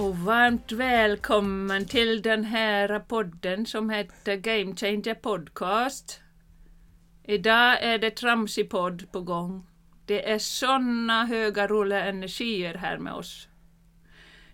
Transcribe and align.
och 0.00 0.18
varmt 0.18 0.72
välkommen 0.72 1.86
till 1.86 2.22
den 2.22 2.44
här 2.44 2.98
podden 2.98 3.66
som 3.66 3.90
heter 3.90 4.36
Game 4.36 4.76
Changer 4.76 5.14
Podcast. 5.14 6.20
Idag 7.24 7.82
är 7.82 7.98
det 7.98 8.10
tramsig 8.10 8.70
podd 8.70 9.12
på 9.12 9.20
gång. 9.20 9.66
Det 10.06 10.30
är 10.30 10.38
såna 10.38 11.24
höga 11.24 11.66
roliga 11.66 12.04
energier 12.04 12.74
här 12.74 12.98
med 12.98 13.12
oss. 13.12 13.48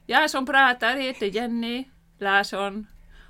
Jag 0.07 0.31
som 0.31 0.47
pratar 0.47 0.97
heter 0.97 1.27
Jenny 1.27 1.85
Larsson 2.19 2.87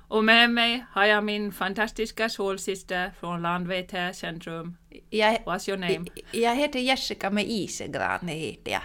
och 0.07 0.23
med 0.23 0.49
mig 0.49 0.85
har 0.91 1.05
jag 1.05 1.23
min 1.23 1.51
fantastiska 1.51 2.29
solsyster 2.29 3.11
från 3.19 3.41
Landvetter 3.41 4.13
centrum. 4.13 4.77
Jag, 5.09 5.33
What's 5.33 5.69
your 5.69 5.79
name? 5.79 6.05
jag 6.31 6.55
heter 6.55 6.79
Jessica 6.79 7.29
med 7.29 7.45
Isegran, 7.47 8.27
heter 8.27 8.71
jag. 8.71 8.81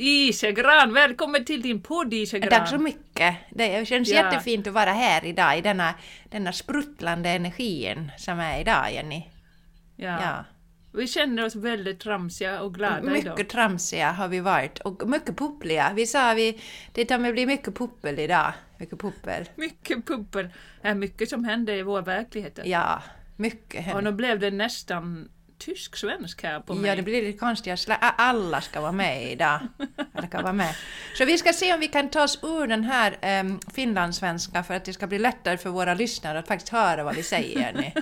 Isegran, 0.00 0.92
välkommen 0.92 1.44
till 1.44 1.62
din 1.62 1.82
podd 1.82 2.14
Isegran! 2.14 2.50
Tack 2.50 2.68
så 2.68 2.78
mycket! 2.78 3.36
Det 3.50 3.88
känns 3.88 4.08
Ja. 4.08 4.14
jättefint 4.16 4.66
att 4.66 4.72
vara 4.72 4.92
här 4.92 5.24
idag 5.24 5.58
i 5.58 5.60
denna, 5.60 5.94
denna 6.30 6.52
spruttlande 6.52 7.28
energin 7.28 8.10
som 8.18 8.38
är 8.40 8.60
idag, 8.60 8.92
Jenny. 8.92 9.22
Ja. 9.96 10.22
Ja. 10.22 10.44
Vi 10.92 11.06
känner 11.06 11.44
oss 11.44 11.54
väldigt 11.56 12.00
tramsiga 12.00 12.60
och 12.60 12.74
glada 12.74 12.98
idag. 12.98 13.12
Mycket 13.12 13.48
tramsiga 13.48 14.10
har 14.10 14.28
vi 14.28 14.40
varit 14.40 14.78
och 14.78 15.08
mycket 15.08 15.36
puppliga. 15.36 15.92
Vi 15.94 16.06
sa 16.06 16.34
vi, 16.34 16.60
det 16.92 17.04
kommer 17.04 17.32
bli 17.32 17.46
mycket 17.46 17.74
puppel 17.74 18.18
idag. 18.18 18.52
Mycket 18.78 19.00
puppel. 19.00 19.48
Mycket 19.56 20.06
puppel. 20.06 20.48
Det 20.82 20.88
är 20.88 20.94
mycket 20.94 21.28
som 21.28 21.44
händer 21.44 21.74
i 21.74 21.82
vår 21.82 22.02
verklighet. 22.02 22.58
Ja, 22.64 23.02
mycket. 23.36 23.94
Och 23.94 24.04
nu 24.04 24.12
blev 24.12 24.38
det 24.40 24.50
nästan 24.50 25.28
tysk-svensk 25.58 26.42
här 26.42 26.60
på 26.60 26.74
mig. 26.74 26.90
Ja, 26.90 26.96
det 26.96 27.02
blir 27.02 27.22
lite 27.22 27.46
a- 28.00 28.14
Alla 28.16 28.60
ska 28.60 28.80
vara 28.80 28.92
med 28.92 29.32
idag. 29.32 29.60
Alla 30.14 30.26
kan 30.26 30.42
vara 30.42 30.52
med. 30.52 30.74
Så 31.18 31.24
vi 31.24 31.38
ska 31.38 31.52
se 31.52 31.74
om 31.74 31.80
vi 31.80 31.88
kan 31.88 32.08
ta 32.10 32.22
oss 32.22 32.38
ur 32.42 32.66
den 32.66 32.84
här 32.84 33.40
um, 33.40 33.60
finlandssvenska 33.74 34.62
för 34.62 34.74
att 34.74 34.84
det 34.84 34.92
ska 34.92 35.06
bli 35.06 35.18
lättare 35.18 35.56
för 35.56 35.70
våra 35.70 35.94
lyssnare 35.94 36.38
att 36.38 36.48
faktiskt 36.48 36.72
höra 36.72 37.04
vad 37.04 37.14
vi 37.16 37.22
säger. 37.22 37.60
Jenny. 37.60 37.92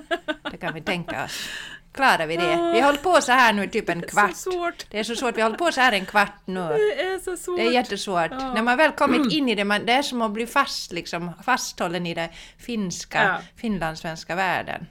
Det 0.50 0.56
kan 0.56 0.74
vi 0.74 0.80
tänka 0.80 1.24
oss. 1.24 1.48
Klarar 1.92 2.26
vi 2.26 2.36
det? 2.36 2.56
Vi 2.72 2.80
har 2.80 2.82
hållit 2.86 3.02
på 3.02 3.20
så 3.20 3.32
här 3.32 3.52
nu 3.52 3.66
typ 3.68 3.88
en 3.88 4.00
Det 4.00 4.06
är 4.06 4.08
kvart. 4.10 4.36
så 4.36 4.50
svårt. 4.50 4.86
Det 4.90 4.98
är 4.98 5.04
så 5.04 5.16
svårt. 5.16 5.36
Vi 5.36 5.40
har 5.40 5.48
hållit 5.48 5.58
på 5.58 5.72
så 5.72 5.80
här 5.80 5.92
en 5.92 6.06
kvart 6.06 6.40
nu. 6.44 6.60
Det 6.68 7.02
är 7.02 7.18
så 7.18 7.36
svårt. 7.36 7.58
Det 7.58 7.66
är 7.66 7.70
jättesvårt. 7.72 8.30
Ja. 8.30 8.54
När 8.54 8.62
man 8.62 8.76
väl 8.76 8.92
kommit 8.92 9.32
in 9.32 9.48
i 9.48 9.54
det, 9.54 9.64
man, 9.64 9.86
det 9.86 9.92
är 9.92 10.02
som 10.02 10.22
att 10.22 10.30
bli 10.30 10.46
fast, 10.46 10.92
liksom, 10.92 11.32
fasthållen 11.44 12.06
i 12.06 12.14
den 12.14 12.28
finska, 12.58 13.22
Ja. 13.24 13.38
finlandssvenska 13.56 14.34
världen. 14.34 14.86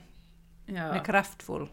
Den 0.66 0.76
är 0.76 0.96
Ja. 0.96 1.02
kraftfull. 1.04 1.68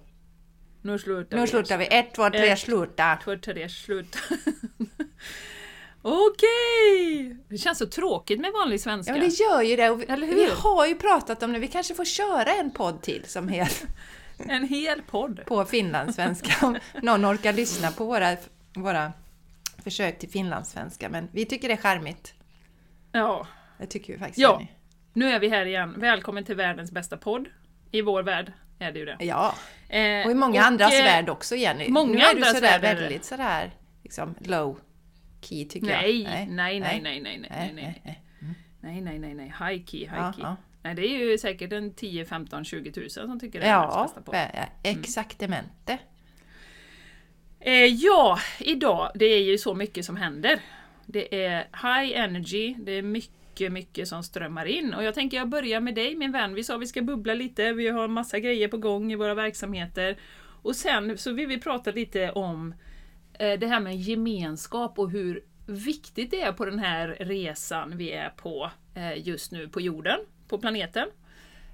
Nu 0.85 0.99
slutar 0.99 1.37
Nu 1.37 1.41
vi. 1.41 1.47
slutar 1.47 1.77
vi. 1.77 1.87
Ett, 1.91 2.13
två, 2.13 2.29
tre, 2.29 2.47
Ett. 2.49 2.59
sluta. 2.59 3.17
Två, 3.23 3.35
tre, 3.37 3.69
slut. 3.69 4.17
Okej! 6.01 7.37
Det 7.49 7.57
känns 7.57 7.77
så 7.77 7.85
tråkigt 7.87 8.39
med 8.39 8.51
vanlig 8.51 8.81
svenska. 8.81 9.15
Ja, 9.17 9.21
det 9.23 9.27
gör 9.39 9.61
ju 9.61 9.75
det. 9.75 9.95
Vi, 9.95 10.05
Eller 10.05 10.27
hur? 10.27 10.35
vi 10.35 10.49
har 10.55 10.85
ju 10.85 10.95
pratat 10.95 11.43
om 11.43 11.53
det. 11.53 11.59
Vi 11.59 11.67
kanske 11.67 11.93
får 11.95 12.05
köra 12.05 12.53
en 12.53 12.71
podd 12.71 13.01
till 13.01 13.23
som 13.25 13.47
helt 13.47 13.85
En 14.37 14.67
hel 14.67 15.01
podd. 15.01 15.45
på 15.45 15.65
finlandssvenska. 15.65 16.65
Om 16.67 16.77
någon 17.01 17.25
orkar 17.25 17.53
lyssna 17.53 17.91
på 17.91 18.05
våra, 18.05 18.37
våra 18.75 19.13
försök 19.83 20.19
till 20.19 20.29
finlandssvenska. 20.29 21.09
Men 21.09 21.27
vi 21.31 21.45
tycker 21.45 21.67
det 21.67 21.73
är 21.73 21.77
charmigt. 21.77 22.33
Ja. 23.11 23.47
Det 23.77 23.85
tycker 23.85 24.13
vi 24.13 24.19
faktiskt. 24.19 24.39
Ja. 24.39 24.61
Nu 25.13 25.29
är 25.29 25.39
vi 25.39 25.49
här 25.49 25.65
igen. 25.65 25.93
Välkommen 25.97 26.43
till 26.45 26.55
världens 26.55 26.91
bästa 26.91 27.17
podd. 27.17 27.47
I 27.91 28.01
vår 28.01 28.23
värld 28.23 28.51
är 28.83 28.91
det 28.91 28.99
ju 28.99 29.05
det. 29.05 29.17
Ja. 29.19 29.55
Eh, 29.89 30.25
Och 30.25 30.31
i 30.31 30.35
många 30.35 30.61
och, 30.61 30.67
andras 30.67 30.93
eh, 30.99 31.03
värld 31.03 31.29
också 31.29 31.55
Jenny. 31.55 31.89
många 31.89 32.13
nu 32.13 32.19
är 32.21 32.35
du 32.35 32.43
sådär 32.43 32.79
väldigt 32.79 33.25
sådär 33.25 33.71
liksom 34.03 34.35
low 34.39 34.79
key 35.41 35.65
tycker 35.65 35.87
Nej, 35.87 36.21
jag. 36.21 36.31
nej, 36.31 36.47
nej, 36.49 36.79
nej, 36.79 37.01
nej, 37.01 37.21
nej, 37.21 37.39
nej, 37.49 37.71
nej. 37.75 38.01
nej. 38.05 38.19
Nej, 38.81 39.01
nej, 39.01 39.19
nej, 39.19 39.33
nej. 39.33 39.45
High 39.45 39.85
key, 39.85 39.99
high 39.99 40.13
Ja, 40.15 40.33
key. 40.35 40.41
ja. 40.43 40.55
Nej, 40.83 40.95
det 40.95 41.01
är 41.01 41.19
ju 41.19 41.37
säkert 41.37 41.73
en 41.73 41.93
10, 41.93 42.25
15, 42.25 42.65
20 42.65 42.91
tusen 42.91 43.27
som 43.27 43.39
tycker 43.39 43.59
det 43.59 43.65
är 43.65 43.69
Ja, 43.71 44.03
bästa 44.03 44.21
podd. 44.21 44.31
be- 44.33 44.69
exaktamente. 44.83 45.97
Eh, 47.59 47.85
ja, 47.85 48.39
idag, 48.59 49.11
det 49.15 49.25
är 49.25 49.39
ju 49.41 49.57
så 49.57 49.73
mycket 49.75 50.05
som 50.05 50.15
händer. 50.17 50.59
Det 51.05 51.45
är 51.45 51.57
high 51.59 52.19
energy, 52.19 52.75
det 52.79 52.91
är 52.91 53.01
mycket, 53.01 53.33
mycket 53.59 54.07
som 54.07 54.23
strömmar 54.23 54.65
in. 54.65 54.93
Och 54.93 55.03
jag 55.03 55.13
tänker 55.13 55.37
jag 55.37 55.49
börjar 55.49 55.79
med 55.79 55.95
dig 55.95 56.15
min 56.15 56.31
vän. 56.31 56.53
Vi 56.53 56.63
sa 56.63 56.77
vi 56.77 56.87
ska 56.87 57.01
bubbla 57.01 57.33
lite, 57.33 57.73
vi 57.73 57.87
har 57.87 58.07
massa 58.07 58.39
grejer 58.39 58.67
på 58.67 58.77
gång 58.77 59.11
i 59.11 59.15
våra 59.15 59.33
verksamheter. 59.33 60.17
Och 60.63 60.75
sen 60.75 61.17
så 61.17 61.31
vill 61.31 61.47
vi 61.47 61.59
prata 61.59 61.91
lite 61.91 62.31
om 62.31 62.73
eh, 63.33 63.59
det 63.59 63.67
här 63.67 63.79
med 63.79 63.95
gemenskap 63.95 64.99
och 64.99 65.11
hur 65.11 65.43
viktigt 65.67 66.31
det 66.31 66.41
är 66.41 66.51
på 66.51 66.65
den 66.65 66.79
här 66.79 67.07
resan 67.19 67.97
vi 67.97 68.11
är 68.11 68.29
på 68.29 68.71
eh, 68.95 69.27
just 69.27 69.51
nu 69.51 69.67
på 69.67 69.81
jorden, 69.81 70.19
på 70.47 70.57
planeten. 70.57 71.07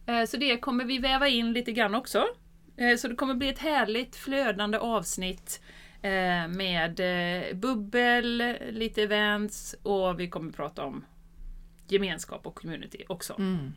Eh, 0.05 0.25
så 0.25 0.37
det 0.37 0.57
kommer 0.57 0.85
vi 0.85 0.97
väva 0.97 1.27
in 1.27 1.53
lite 1.53 1.71
grann 1.71 1.95
också. 1.95 2.25
Så 2.97 3.07
det 3.07 3.15
kommer 3.15 3.33
bli 3.33 3.49
ett 3.49 3.59
härligt 3.59 4.15
flödande 4.15 4.77
avsnitt 4.77 5.61
med 6.49 7.01
bubbel, 7.53 8.55
lite 8.71 9.03
events 9.03 9.75
och 9.83 10.19
vi 10.19 10.29
kommer 10.29 10.51
prata 10.51 10.83
om 10.83 11.05
gemenskap 11.91 12.47
och 12.47 12.55
community 12.55 13.03
också. 13.09 13.33
Mm, 13.37 13.73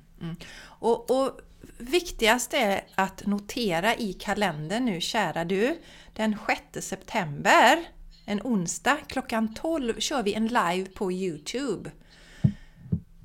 Och, 0.65 1.11
och 1.11 1.41
viktigast 1.78 2.55
är 2.55 2.84
att 2.95 3.27
notera 3.27 3.97
i 3.97 4.12
kalendern 4.12 4.84
nu, 4.84 5.00
kära 5.00 5.45
du, 5.45 5.78
den 6.12 6.37
6 6.73 6.87
september, 6.87 7.84
en 8.25 8.41
onsdag, 8.45 8.97
klockan 9.09 9.55
12 9.55 10.00
kör 10.00 10.23
vi 10.23 10.34
en 10.34 10.47
live 10.47 10.84
på 10.95 11.12
Youtube. 11.12 11.91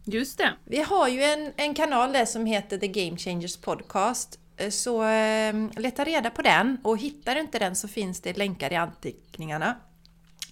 Just 0.04 0.38
det! 0.38 0.54
Vi 0.66 0.82
har 0.82 1.08
ju 1.08 1.24
en, 1.24 1.54
en 1.58 1.74
kanal 1.74 2.12
där 2.14 2.26
som 2.26 2.46
heter 2.46 2.78
The 2.78 2.88
Game 2.88 3.18
Changers 3.18 3.58
Podcast. 3.58 4.40
Eh, 4.58 4.70
Så 4.70 5.04
eh, 5.04 5.56
leta 5.78 6.04
reda 6.04 6.30
på 6.30 6.42
den 6.42 6.78
och 6.84 6.98
hittar 6.98 7.36
du 7.36 7.42
inte 7.42 7.60
den 7.60 7.76
så 7.76 7.88
finns 7.88 8.22
det 8.22 8.38
länkar 8.38 8.74
i 8.74 8.76
anteckningarna 8.76 9.76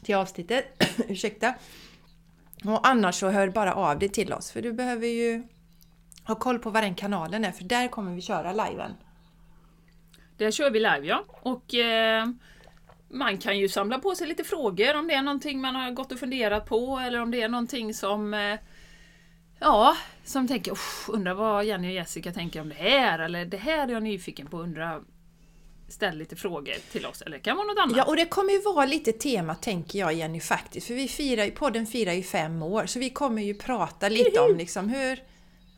till 0.03 0.15
avsnittet. 0.15 0.65
Ursäkta. 1.07 1.53
Och 2.67 2.87
annars 2.87 3.15
så 3.15 3.29
hör 3.29 3.49
bara 3.49 3.73
av 3.73 3.99
dig 3.99 4.09
till 4.09 4.33
oss 4.33 4.51
för 4.51 4.61
du 4.61 4.73
behöver 4.73 5.07
ju 5.07 5.43
ha 6.27 6.35
koll 6.35 6.59
på 6.59 6.69
vad 6.69 6.83
den 6.83 6.95
kanalen 6.95 7.45
är 7.45 7.51
för 7.51 7.63
där 7.63 7.87
kommer 7.87 8.15
vi 8.15 8.21
köra 8.21 8.51
liven. 8.51 8.91
Där 10.37 10.51
kör 10.51 10.69
vi 10.71 10.79
live 10.79 11.01
ja. 11.01 11.25
Och 11.27 11.75
eh, 11.75 12.25
man 13.09 13.37
kan 13.37 13.59
ju 13.59 13.69
samla 13.69 13.99
på 13.99 14.15
sig 14.15 14.27
lite 14.27 14.43
frågor 14.43 14.95
om 14.95 15.07
det 15.07 15.13
är 15.13 15.21
någonting 15.21 15.61
man 15.61 15.75
har 15.75 15.91
gått 15.91 16.11
och 16.11 16.19
funderat 16.19 16.65
på 16.65 16.99
eller 16.99 17.21
om 17.21 17.31
det 17.31 17.41
är 17.41 17.49
någonting 17.49 17.93
som 17.93 18.33
eh, 18.33 18.59
Ja, 19.59 19.97
som 20.23 20.47
tänker 20.47 20.77
undrar 21.07 21.33
vad 21.33 21.65
Jenny 21.65 21.87
och 21.87 21.93
Jessica 21.93 22.31
tänker 22.31 22.61
om 22.61 22.69
det 22.69 22.75
här 22.75 23.19
eller 23.19 23.45
det 23.45 23.57
här 23.57 23.87
är 23.87 23.91
jag 23.91 24.03
nyfiken 24.03 24.47
på 24.47 24.57
undrar 24.59 25.01
Ställ 25.87 26.17
lite 26.17 26.35
frågor 26.35 26.75
till 26.91 27.05
oss 27.05 27.21
eller 27.21 27.37
det 27.37 27.43
kan 27.43 27.57
vara 27.57 27.67
något 27.67 27.77
annat. 27.77 27.97
Ja, 27.97 28.03
och 28.03 28.15
det 28.15 28.25
kommer 28.25 28.51
ju 28.53 28.61
vara 28.61 28.85
lite 28.85 29.11
tema 29.11 29.55
tänker 29.55 29.99
jag 29.99 30.13
Jenny 30.13 30.39
faktiskt, 30.39 30.87
för 30.87 30.93
vi 30.93 31.07
firar 31.07 31.49
podden 31.49 31.87
firar 31.87 32.13
ju 32.13 32.23
fem 32.23 32.63
år, 32.63 32.85
så 32.85 32.99
vi 32.99 33.09
kommer 33.09 33.41
ju 33.41 33.53
prata 33.53 34.09
lite 34.09 34.39
om 34.39 34.57
liksom 34.57 34.89
hur, 34.89 35.23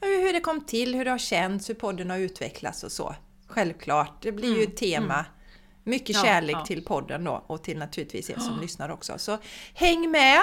hur 0.01 0.33
det 0.33 0.39
kom 0.39 0.61
till, 0.61 0.95
hur 0.95 1.05
det 1.05 1.11
har 1.11 1.17
känts, 1.17 1.69
hur 1.69 1.73
podden 1.73 2.09
har 2.09 2.17
utvecklats 2.17 2.83
och 2.83 2.91
så. 2.91 3.15
Självklart, 3.47 4.21
det 4.21 4.31
blir 4.31 4.57
ju 4.57 4.63
ett 4.63 4.77
tema. 4.77 5.25
Mycket 5.83 6.15
Ja, 6.15 6.23
kärlek 6.23 6.55
ja. 6.55 6.65
till 6.65 6.85
podden 6.85 7.23
då 7.23 7.43
och 7.47 7.63
till 7.63 7.77
naturligtvis 7.77 8.29
er 8.29 8.39
som 8.39 8.59
lyssnar 8.61 8.89
också. 8.89 9.17
Så 9.17 9.37
häng 9.73 10.11
med! 10.11 10.41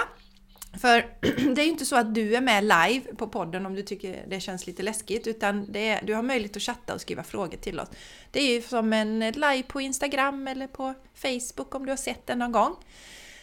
För 0.81 1.06
det 1.55 1.61
är 1.61 1.65
ju 1.65 1.71
inte 1.71 1.85
så 1.85 1.97
att 1.97 2.15
du 2.15 2.37
är 2.37 2.41
med 2.41 2.62
live 2.65 3.15
på 3.17 3.29
podden 3.29 3.67
om 3.67 3.75
du 3.75 3.82
tycker 3.82 4.25
det 4.29 4.41
känns 4.41 4.67
lite 4.67 4.82
läskigt 4.82 5.26
utan 5.26 5.76
är, 5.76 6.00
du 6.05 6.15
har 6.15 6.23
möjlighet 6.23 6.56
att 6.56 6.62
chatta 6.62 6.94
och 6.94 7.00
skriva 7.00 7.23
frågor 7.23 7.56
till 7.59 7.81
oss. 7.81 7.88
Det 8.31 8.41
är 8.41 8.55
ju 8.55 8.62
som 8.62 8.93
en 8.93 9.19
live 9.21 9.62
på 9.62 9.81
Instagram 9.81 10.49
eller 10.49 10.67
på 10.67 10.94
Facebook 11.15 11.75
om 11.75 11.87
du 11.87 11.93
har 11.93 11.97
sett 11.97 12.26
den 12.26 12.38
någon 12.38 12.53
gång. 12.53 12.76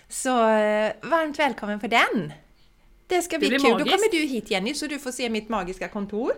Så 0.10 0.30
eh, 0.30 0.92
varmt 1.02 1.40
välkommen 1.40 1.80
på 1.80 1.88
den! 1.88 2.34
Det 3.08 3.22
ska 3.22 3.40
bli 3.40 3.50
Det 3.50 3.56
kul. 3.60 3.64
Då 3.64 3.70
magiskt. 3.78 3.90
kommer 3.96 4.12
du 4.12 4.28
hit 4.28 4.52
Jenny 4.52 4.74
så 4.74 4.88
du 4.88 5.00
får 5.00 5.12
se 5.12 5.30
mitt 5.30 5.50
magiska 5.50 5.88
kontor. 5.88 6.32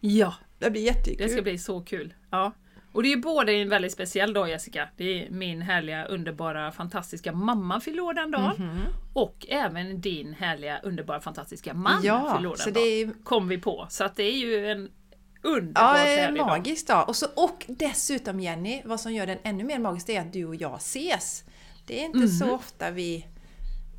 Ja, 0.00 0.34
Det 0.58 0.70
blir 0.70 0.82
jättekul. 0.82 1.26
det 1.26 1.28
ska 1.32 1.42
bli 1.42 1.58
så 1.58 1.80
kul. 1.80 2.14
Ja. 2.30 2.52
Och 2.94 3.02
det 3.02 3.08
är 3.08 3.16
ju 3.16 3.20
både 3.22 3.52
en 3.52 3.68
väldigt 3.68 3.92
speciell 3.92 4.32
dag 4.32 4.48
Jessica. 4.48 4.88
Det 4.96 5.04
är 5.26 5.30
min 5.30 5.62
härliga, 5.62 6.04
underbara, 6.04 6.72
fantastiska 6.72 7.32
mamma 7.32 7.80
fyller 7.80 8.02
år 8.02 8.14
den 8.14 8.30
dagen. 8.30 8.54
Mhm. 8.58 8.80
Och 9.12 9.46
även 9.48 10.00
din 10.00 10.34
härliga, 10.34 10.78
underbara, 10.82 11.20
fantastiska 11.20 11.74
man 11.74 12.00
Ja, 12.04 12.34
fyller 12.36 12.48
år 12.50 12.56
den 12.64 12.72
dagen. 12.74 12.84
är 13.20 13.24
Kom 13.24 13.48
vi 13.48 13.58
på. 13.58 13.86
Så 13.90 14.04
att 14.04 14.16
det 14.16 14.22
är 14.22 14.36
ju 14.38 14.70
en 14.70 14.90
underbart 15.42 15.98
Ja, 15.98 16.04
härlig 16.04 16.40
dag. 16.40 16.46
magisk 16.46 16.86
dag. 16.86 17.08
Och, 17.08 17.16
så, 17.16 17.26
och 17.36 17.64
dessutom 17.68 18.40
Jenny, 18.40 18.82
vad 18.84 19.00
som 19.00 19.12
gör 19.12 19.26
den 19.26 19.38
ännu 19.42 19.64
mer 19.64 19.78
magisk 19.78 20.08
är 20.08 20.20
att 20.20 20.32
du 20.32 20.44
och 20.44 20.54
jag 20.56 20.76
ses. 20.76 21.44
Det 21.86 22.00
är 22.00 22.04
inte 22.04 22.18
Mhm. 22.18 22.28
så 22.28 22.50
ofta 22.54 22.90
vi, 22.90 23.26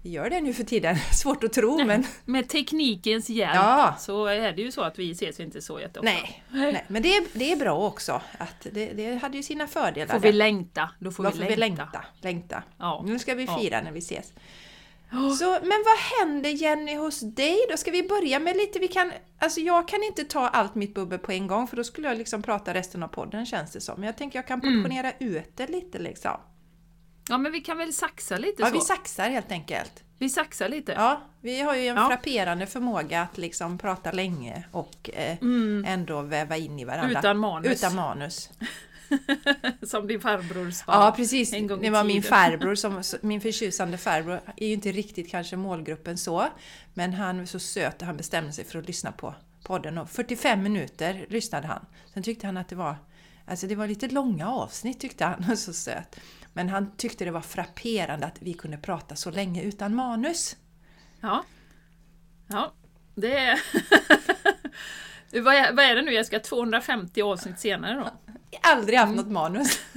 vi 0.05 0.11
gör 0.11 0.29
det 0.29 0.41
nu 0.41 0.53
för 0.53 0.63
tiden. 0.63 0.95
Svårt 1.13 1.43
att 1.43 1.53
tro 1.53 1.85
men 1.85 2.05
Med 2.25 2.49
teknikens 2.49 3.29
hjälp 3.29 3.55
Ja. 3.55 3.95
så 3.99 4.25
är 4.25 4.51
det 4.51 4.61
ju 4.61 4.71
så 4.71 4.81
att 4.81 4.99
vi 4.99 5.11
ses 5.11 5.39
inte 5.39 5.61
så 5.61 5.79
jätteofta. 5.79 6.11
nej. 6.11 6.43
nej. 6.51 6.85
Men 6.87 7.01
det 7.01 7.15
är, 7.17 7.23
det 7.33 7.51
är 7.51 7.55
bra 7.55 7.87
också. 7.87 8.21
Att 8.37 8.67
det, 8.71 8.93
det 8.93 9.15
hade 9.15 9.37
ju 9.37 9.43
sina 9.43 9.67
fördelar. 9.67 10.13
Får 10.13 10.19
vi 10.19 10.31
längta, 10.31 10.89
då 10.99 11.11
får 11.11 11.23
Då 11.23 11.29
vi 11.29 11.33
får 11.37 11.39
längta. 11.39 11.55
vi 11.55 11.59
längta. 11.59 12.05
längta. 12.21 12.63
Ja. 12.77 13.03
Nu 13.05 13.19
ska 13.19 13.35
vi 13.35 13.45
Ja. 13.45 13.59
fira 13.59 13.81
när 13.81 13.91
vi 13.91 13.99
ses. 13.99 14.33
Så, 15.39 15.51
men 15.51 15.83
vad 15.85 15.97
händer 16.19 16.49
Jenny 16.49 16.95
hos 16.95 17.19
dig 17.19 17.57
då? 17.71 17.77
Ska 17.77 17.91
vi 17.91 18.03
börja 18.03 18.39
med 18.39 18.57
lite, 18.57 18.79
vi 18.79 18.87
kan, 18.87 19.11
alltså 19.39 19.59
jag 19.59 19.87
kan 19.87 20.03
inte 20.03 20.23
ta 20.23 20.47
allt 20.47 20.75
mitt 20.75 20.93
bubbel 20.95 21.19
på 21.19 21.31
en 21.31 21.47
gång 21.47 21.67
för 21.67 21.77
då 21.77 21.83
skulle 21.83 22.07
jag 22.07 22.17
liksom 22.17 22.41
prata 22.41 22.73
resten 22.73 23.03
av 23.03 23.07
podden 23.07 23.45
känns 23.45 23.71
det 23.71 23.81
som. 23.81 23.95
Men 23.99 24.05
jag 24.07 24.17
tänker 24.17 24.39
jag 24.39 24.47
kan 24.47 24.61
Mm. 24.61 24.83
portionera 24.83 25.11
ut 25.19 25.51
det 25.57 25.67
lite 25.67 25.97
liksom. 25.99 26.31
Ja 27.29 27.37
men 27.37 27.51
vi 27.51 27.61
kan 27.61 27.77
väl 27.77 27.93
saxa 27.93 28.37
lite 28.37 28.61
Ja, 28.61 28.67
så. 28.67 28.73
vi 28.73 28.81
saxar 28.81 29.29
helt 29.29 29.51
enkelt. 29.51 30.03
Vi 30.19 30.29
saxar 30.29 30.69
lite. 30.69 30.91
Ja, 30.91 31.21
vi 31.41 31.61
har 31.61 31.75
ju 31.75 31.87
en 31.87 31.95
Ja. 31.97 32.07
frapperande 32.07 32.65
förmåga 32.67 33.21
att 33.21 33.37
liksom 33.37 33.77
prata 33.77 34.11
länge 34.11 34.63
och 34.71 35.09
eh, 35.13 35.37
ändå 35.85 36.21
väva 36.21 36.57
in 36.57 36.79
i 36.79 36.85
varandra. 36.85 37.05
Mm. 37.09 37.19
Utan 37.19 37.37
manus. 37.37 37.71
Utan 37.71 37.95
manus. 37.95 38.49
Som 39.83 40.07
din 40.07 40.19
farbror 40.21 40.71
sa. 40.71 40.83
Ja, 40.87 41.13
precis. 41.15 41.53
en 41.53 41.67
gång 41.67 41.81
Det 41.81 41.89
var 41.89 42.03
min 42.03 42.23
farbror, 42.23 42.75
som, 42.75 43.03
min 43.21 43.41
förtjusande 43.41 43.97
farbror, 43.97 44.41
är 44.57 44.67
ju 44.67 44.73
inte 44.73 44.91
riktigt 44.91 45.31
kanske 45.31 45.55
målgruppen 45.55 46.17
så. 46.17 46.47
Men 46.93 47.13
han 47.13 47.37
var 47.39 47.45
så 47.45 47.59
söt 47.59 48.01
och 48.01 48.07
han 48.07 48.17
bestämde 48.17 48.51
sig 48.53 48.65
för 48.65 48.79
att 48.79 48.87
lyssna 48.87 49.11
på 49.11 49.35
podden. 49.63 49.97
Och 49.97 50.09
45 50.09 50.63
minuter 50.63 51.25
lyssnade 51.29 51.67
han. 51.67 51.85
Sen 52.13 52.23
tyckte 52.23 52.45
han 52.47 52.57
att 52.57 52.69
det 52.69 52.75
var 52.75 52.95
Alltså 53.47 53.67
det 53.67 53.75
var 53.75 53.87
lite 53.87 54.07
långa 54.07 54.49
avsnitt 54.51 54.99
tyckte 54.99 55.25
han, 55.25 55.51
och 55.51 55.59
så 55.59 55.73
söt. 55.73 56.15
Men 56.57 56.69
han 56.69 56.91
tyckte 56.97 57.25
det 57.25 57.31
var 57.31 57.41
frapperande 57.41 58.25
att 58.25 58.41
vi 58.41 58.53
kunde 58.53 58.77
prata 58.77 59.15
så 59.15 59.31
länge 59.31 59.61
utan 59.61 59.95
manus. 59.95 60.55
Ja. 61.21 61.43
Ja, 62.47 62.73
det 63.15 63.37
är... 63.37 63.59
vad, 65.41 65.55
är 65.55 65.73
vad 65.73 65.85
är 65.85 65.95
det 65.95 66.01
nu 66.01 66.13
Jessica? 66.13 66.39
250 66.39 67.21
avsnitt 67.21 67.59
senare 67.59 67.93
då? 67.99 68.09
Aldrig 68.61 68.99
haft 68.99 69.15
något 69.15 69.27
manus. 69.31 69.79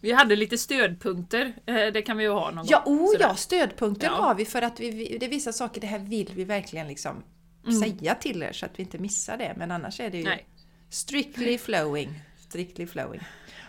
Vi 0.00 0.12
hade 0.12 0.36
lite 0.36 0.58
stödpunkter, 0.58 1.52
eh, 1.66 1.74
det 1.74 2.02
kan 2.02 2.16
vi 2.16 2.24
ju 2.24 2.30
ha 2.30 2.50
någon 2.50 2.66
Ja, 2.68 2.82
gång. 2.84 2.98
oh 3.00 3.16
ja, 3.20 3.34
stödpunkter 3.34 4.06
Ja. 4.06 4.12
har 4.12 4.34
vi 4.34 4.44
för 4.44 4.62
att 4.62 4.80
vi, 4.80 5.16
det 5.20 5.26
är 5.26 5.30
vissa 5.30 5.52
saker, 5.52 5.80
det 5.80 5.86
här 5.86 5.98
vill 5.98 6.30
vi 6.34 6.44
verkligen 6.44 6.88
liksom 6.88 7.22
Mm. 7.66 7.80
säga 7.80 8.14
till 8.14 8.42
er 8.42 8.52
så 8.52 8.66
att 8.66 8.78
vi 8.78 8.82
inte 8.82 8.98
missar 8.98 9.36
det. 9.36 9.54
Men 9.56 9.70
annars 9.70 10.00
är 10.00 10.10
det 10.10 10.18
ju 10.18 10.24
Nej. 10.24 10.46
strictly 10.88 11.58
flowing. 11.58 12.20
Strictly 12.48 12.86
flowing. 12.86 13.20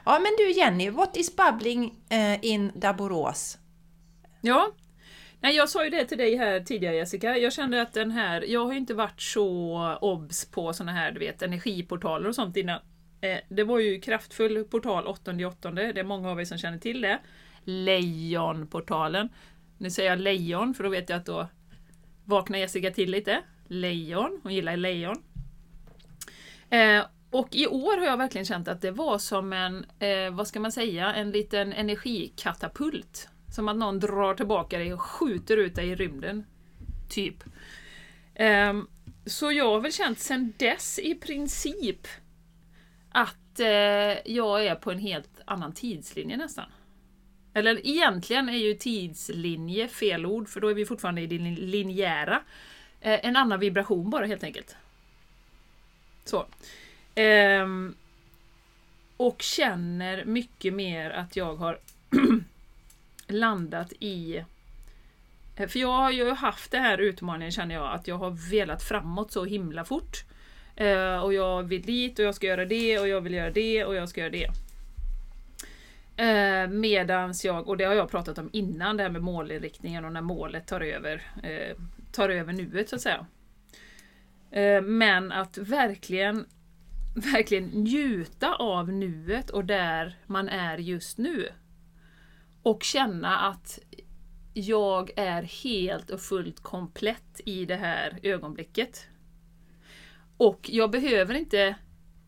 Ja 0.05 0.19
men 0.19 0.31
du 0.37 0.51
Jenny, 0.51 0.89
what 0.89 1.17
is 1.17 1.35
bubbling 1.35 1.95
eh, 2.09 2.45
in 2.45 2.71
Daborås? 2.75 3.57
Ja. 4.41 4.71
Nej, 5.39 5.55
jag 5.55 5.69
sa 5.69 5.83
ju 5.83 5.89
det 5.89 6.05
till 6.05 6.17
dig 6.17 6.37
här 6.37 6.59
tidigare 6.59 6.95
Jessica. 6.95 7.37
Jag 7.37 7.53
kände 7.53 7.81
att 7.81 7.93
den 7.93 8.11
här, 8.11 8.41
jag 8.41 8.65
har 8.65 8.71
ju 8.71 8.77
inte 8.77 8.93
varit 8.93 9.21
så 9.21 9.97
obs 10.01 10.45
på 10.45 10.73
såna 10.73 10.91
här 10.91 11.11
du 11.11 11.19
vet, 11.19 11.41
energiportaler 11.41 12.29
och 12.29 12.35
sånt 12.35 12.57
innan. 12.57 12.79
Eh, 13.21 13.37
det 13.49 13.63
var 13.63 13.79
ju 13.79 14.01
kraftfull 14.01 14.63
portal 14.63 15.05
8.8. 15.05 15.93
Det 15.93 15.99
är 15.99 16.03
många 16.03 16.31
av 16.31 16.41
er 16.41 16.45
som 16.45 16.57
känner 16.57 16.77
till 16.77 17.01
det. 17.01 17.19
Lejonportalen. 17.63 19.29
Nu 19.77 19.89
säger 19.89 20.09
jag 20.09 20.19
lejon 20.19 20.73
för 20.73 20.83
då 20.83 20.89
vet 20.89 21.09
jag 21.09 21.17
att 21.17 21.25
då 21.25 21.47
vaknar 22.25 22.59
Jessica 22.59 22.91
till 22.91 23.11
lite. 23.11 23.41
Lejon, 23.67 24.39
hon 24.43 24.53
gillar 24.53 24.77
lejon. 24.77 25.23
Eh, 26.69 27.03
och 27.33 27.47
i 27.51 27.67
år 27.67 27.97
har 27.97 28.05
jag 28.05 28.17
verkligen 28.17 28.45
känt 28.45 28.67
att 28.67 28.81
det 28.81 28.91
var 28.91 29.17
som 29.17 29.53
en, 29.53 29.85
eh, 29.99 30.31
vad 30.31 30.47
ska 30.47 30.59
man 30.59 30.71
säga, 30.71 31.13
en 31.13 31.31
liten 31.31 31.73
energikatapult. 31.73 33.29
Som 33.55 33.67
att 33.67 33.75
någon 33.75 33.99
drar 33.99 34.33
tillbaka 34.33 34.77
dig 34.77 34.93
och 34.93 35.01
skjuter 35.01 35.57
ut 35.57 35.75
dig 35.75 35.89
i 35.89 35.95
rymden. 35.95 36.45
Typ. 37.09 37.43
Ehm, 38.35 38.87
så 39.25 39.51
jag 39.51 39.65
har 39.65 39.79
väl 39.79 39.91
känt 39.91 40.19
sedan 40.19 40.53
dess 40.57 40.99
i 40.99 41.15
princip 41.15 42.07
att 43.11 43.59
eh, 43.59 43.67
jag 44.25 44.65
är 44.65 44.75
på 44.75 44.91
en 44.91 44.99
helt 44.99 45.41
annan 45.45 45.73
tidslinje 45.73 46.37
nästan. 46.37 46.65
Eller 47.53 47.87
egentligen 47.87 48.49
är 48.49 48.57
ju 48.57 48.73
tidslinje 48.73 49.87
fel 49.87 50.25
ord, 50.25 50.49
för 50.49 50.61
då 50.61 50.67
är 50.67 50.73
vi 50.73 50.85
fortfarande 50.85 51.21
i 51.21 51.27
det 51.27 51.37
linjära. 51.37 52.41
Eh, 53.01 53.25
en 53.25 53.35
annan 53.35 53.59
vibration 53.59 54.09
bara 54.09 54.25
helt 54.25 54.43
enkelt. 54.43 54.75
Så. 56.25 56.45
Um, 57.15 57.95
och 59.17 59.41
känner 59.41 60.25
mycket 60.25 60.73
mer 60.73 61.09
att 61.09 61.35
jag 61.35 61.55
har 61.55 61.79
landat 63.27 63.93
i... 63.99 64.43
Eh, 65.55 65.67
för 65.67 65.79
jag 65.79 65.91
har 65.91 66.11
ju 66.11 66.31
haft 66.31 66.71
den 66.71 66.83
här 66.83 66.97
utmaningen 66.97 67.51
känner 67.51 67.75
jag, 67.75 67.93
att 67.93 68.07
jag 68.07 68.17
har 68.17 68.51
velat 68.51 68.83
framåt 68.83 69.31
så 69.31 69.45
himla 69.45 69.85
fort. 69.85 70.23
Uh, 70.81 71.17
och 71.17 71.33
jag 71.33 71.63
vill 71.63 71.81
dit 71.81 72.19
och 72.19 72.25
jag 72.25 72.35
ska 72.35 72.47
göra 72.47 72.65
det 72.65 72.99
och 72.99 73.07
jag 73.07 73.21
vill 73.21 73.33
göra 73.33 73.51
det 73.51 73.85
och 73.85 73.95
jag 73.95 74.09
ska 74.09 74.21
göra 74.21 74.29
det. 74.29 74.49
Eh, 76.17 76.67
medans 76.67 77.45
jag, 77.45 77.67
och 77.67 77.77
det 77.77 77.83
har 77.83 77.93
jag 77.93 78.11
pratat 78.11 78.37
om 78.37 78.49
innan, 78.53 78.97
det 78.97 79.03
här 79.03 79.09
med 79.09 79.21
målinriktningen 79.21 80.05
och 80.05 80.11
när 80.13 80.21
målet 80.21 80.67
tar 80.67 80.81
över, 80.81 81.21
eh, 81.43 81.77
tar 82.11 82.29
över 82.29 82.53
nuet 82.53 82.89
så 82.89 82.95
att 82.95 83.01
säga. 83.01 83.25
Eh, 84.51 84.81
men 84.81 85.31
att 85.31 85.57
verkligen, 85.57 86.45
verkligen 87.15 87.65
njuta 87.65 88.55
av 88.55 88.91
nuet 88.91 89.49
och 89.49 89.65
där 89.65 90.17
man 90.27 90.49
är 90.49 90.77
just 90.77 91.17
nu. 91.17 91.49
Och 92.63 92.83
känna 92.83 93.39
att 93.39 93.79
jag 94.53 95.11
är 95.15 95.43
helt 95.43 96.09
och 96.09 96.21
fullt 96.21 96.59
komplett 96.59 97.41
i 97.45 97.65
det 97.65 97.75
här 97.75 98.19
ögonblicket. 98.23 99.07
Och 100.37 100.69
jag 100.69 100.91
behöver 100.91 101.33
inte 101.33 101.75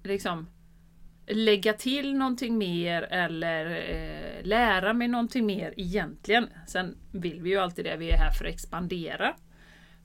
liksom 0.04 0.48
lägga 1.28 1.74
till 1.74 2.18
någonting 2.18 2.58
mer 2.58 3.02
eller 3.02 3.66
eh, 3.66 4.46
lära 4.46 4.94
mig 4.94 5.08
någonting 5.08 5.46
mer 5.46 5.74
egentligen. 5.78 6.50
Sen 6.68 6.98
vill 7.12 7.42
vi 7.42 7.50
ju 7.50 7.58
alltid 7.58 7.86
det, 7.86 7.98
vi 7.98 8.10
är 8.10 8.18
här 8.18 8.32
för 8.32 8.46
att 8.46 8.54
expandera. 8.54 9.36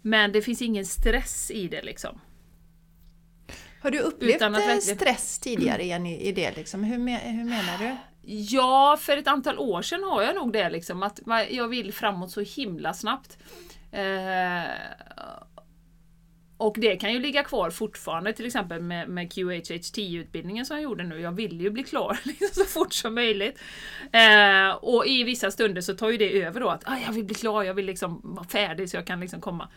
Men 0.03 0.33
det 0.33 0.43
finns 0.43 0.63
ingen 0.63 0.87
stress 0.87 1.51
i 1.51 1.69
det 1.69 1.83
liksom. 1.83 2.21
Har 3.83 3.91
du 3.91 3.99
upplevt 3.99 4.43
eh, 4.43 4.51
verkligen- 4.51 4.81
stress 4.81 5.39
tidigare 5.39 5.85
Jenny, 5.85 6.17
i 6.19 6.33
det 6.33 6.57
liksom? 6.57 6.85
Hur, 6.85 6.99
me- 6.99 7.31
hur 7.31 7.45
menar 7.45 7.79
du? 7.79 7.97
Ja, 8.33 8.97
för 9.01 9.17
ett 9.17 9.27
antal 9.27 9.59
år 9.59 9.83
sedan 9.83 10.05
har 10.05 10.23
jag 10.23 10.35
nog 10.35 10.53
det 10.53 10.71
liksom, 10.71 11.03
att 11.03 11.21
jag 11.51 11.69
vill 11.69 11.93
framåt 11.93 12.31
så 12.31 12.41
himla 12.41 12.95
snabbt. 12.95 13.39
Eh, 13.93 14.71
och 16.57 16.77
det 16.79 16.97
kan 16.97 17.13
ju 17.13 17.19
ligga 17.21 17.43
kvar 17.45 17.71
fortfarande, 17.71 18.33
till 18.33 18.47
exempel 18.47 18.81
med, 18.83 19.09
med 19.09 19.33
QHHT-utbildningen 19.33 20.65
som 20.67 20.77
jag 20.77 20.83
gjorde 20.85 21.05
nu. 21.05 21.21
Jag 21.21 21.33
vill 21.33 21.61
ju 21.61 21.71
bli 21.71 21.83
klar 21.83 22.19
liksom, 22.25 22.49
så 22.53 22.65
fort 22.65 22.93
som 22.93 23.15
möjligt. 23.15 23.59
Eh, 24.13 24.71
och 24.71 25.07
i 25.07 25.25
vissa 25.25 25.51
stunder 25.51 25.81
så 25.81 25.95
tar 25.95 26.11
ju 26.11 26.17
det 26.17 26.43
över 26.43 26.61
då 26.61 26.69
att 26.69 26.83
ah, 26.87 26.97
jag 27.07 27.13
vill 27.13 27.25
bli 27.25 27.35
klar, 27.35 27.63
jag 27.63 27.75
vill 27.75 27.87
liksom 27.87 28.21
vara 28.25 28.47
färdig 28.47 28.91
så 28.91 28.97
jag 28.97 29.07
kan 29.07 29.21
liksom 29.21 29.41
komma. 29.41 29.69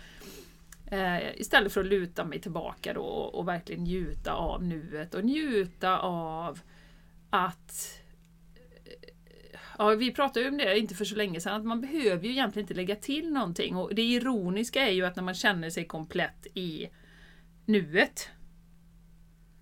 Eh, 0.94 1.36
istället 1.36 1.74
för 1.74 1.82
att 1.82 1.88
luta 1.88 2.26
mig 2.26 2.42
tillbaka 2.42 2.94
då 2.94 3.02
och, 3.02 3.36
och 3.36 3.48
verkligen 3.48 3.84
njuta 3.84 4.34
av 4.34 4.64
nuet 4.64 5.14
och 5.14 5.26
njuta 5.26 6.00
av 6.00 6.60
att 7.30 8.02
eh, 8.56 9.10
Ja, 9.78 9.90
vi 9.90 10.12
pratade 10.12 10.46
ju 10.46 10.52
om 10.52 10.58
det 10.58 10.78
inte 10.78 10.96
för 10.96 11.06
så 11.06 11.16
länge 11.16 11.40
sedan, 11.40 11.54
att 11.54 11.66
man 11.66 11.82
behöver 11.82 12.24
ju 12.24 12.32
egentligen 12.32 12.64
inte 12.64 12.74
lägga 12.74 12.96
till 12.96 13.34
någonting. 13.34 13.76
Och 13.76 13.96
det 13.96 14.02
ironiska 14.02 14.88
är 14.88 14.92
ju 14.92 15.06
att 15.06 15.16
när 15.16 15.24
man 15.24 15.34
känner 15.34 15.70
sig 15.70 15.88
komplett 15.88 16.48
i 16.54 16.90
nuet. 17.66 18.30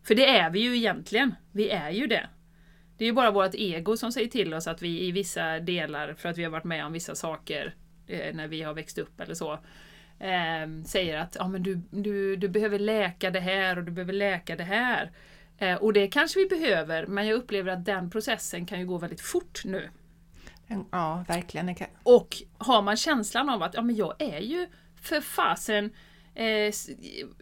För 0.03 0.15
det 0.15 0.25
är 0.25 0.49
vi 0.49 0.59
ju 0.59 0.77
egentligen. 0.77 1.35
Vi 1.51 1.69
är 1.69 1.91
ju 1.91 2.07
det. 2.07 2.29
Det 2.97 3.03
är 3.03 3.07
ju 3.07 3.13
bara 3.13 3.31
vårt 3.31 3.55
ego 3.55 3.97
som 3.97 4.11
säger 4.11 4.27
till 4.27 4.53
oss 4.53 4.67
att 4.67 4.81
vi 4.81 5.07
i 5.07 5.11
vissa 5.11 5.59
delar, 5.59 6.13
för 6.13 6.29
att 6.29 6.37
vi 6.37 6.43
har 6.43 6.51
varit 6.51 6.63
med 6.63 6.85
om 6.85 6.93
vissa 6.93 7.15
saker, 7.15 7.75
eh, 8.07 8.35
när 8.35 8.47
vi 8.47 8.61
har 8.61 8.73
växt 8.73 8.97
upp 8.97 9.19
eller 9.19 9.33
så. 9.33 9.59
Eh, 10.21 10.83
säger 10.85 11.17
att 11.17 11.35
ja, 11.39 11.47
men 11.47 11.63
du, 11.63 11.81
du, 11.91 12.35
du 12.35 12.49
behöver 12.49 12.79
läka 12.79 13.31
det 13.31 13.39
här 13.39 13.77
och 13.77 13.83
du 13.83 13.91
behöver 13.91 14.13
läka 14.13 14.55
det 14.55 14.63
här. 14.63 15.11
Eh, 15.57 15.75
och 15.75 15.93
det 15.93 16.07
kanske 16.07 16.39
vi 16.39 16.45
behöver, 16.45 17.07
men 17.07 17.27
jag 17.27 17.35
upplever 17.35 17.71
att 17.71 17.85
den 17.85 18.09
processen 18.09 18.65
kan 18.65 18.79
ju 18.79 18.85
gå 18.85 18.97
väldigt 18.97 19.21
fort 19.21 19.61
nu. 19.65 19.89
Ja, 20.91 21.25
verkligen. 21.27 21.75
Och 22.03 22.37
har 22.57 22.81
man 22.81 22.97
känslan 22.97 23.49
av 23.49 23.63
att 23.63 23.73
ja, 23.73 23.81
men 23.81 23.95
jag 23.95 24.21
är 24.21 24.39
ju 24.39 24.67
för 25.01 25.21
fasen 25.21 25.91
eh, 26.35 26.71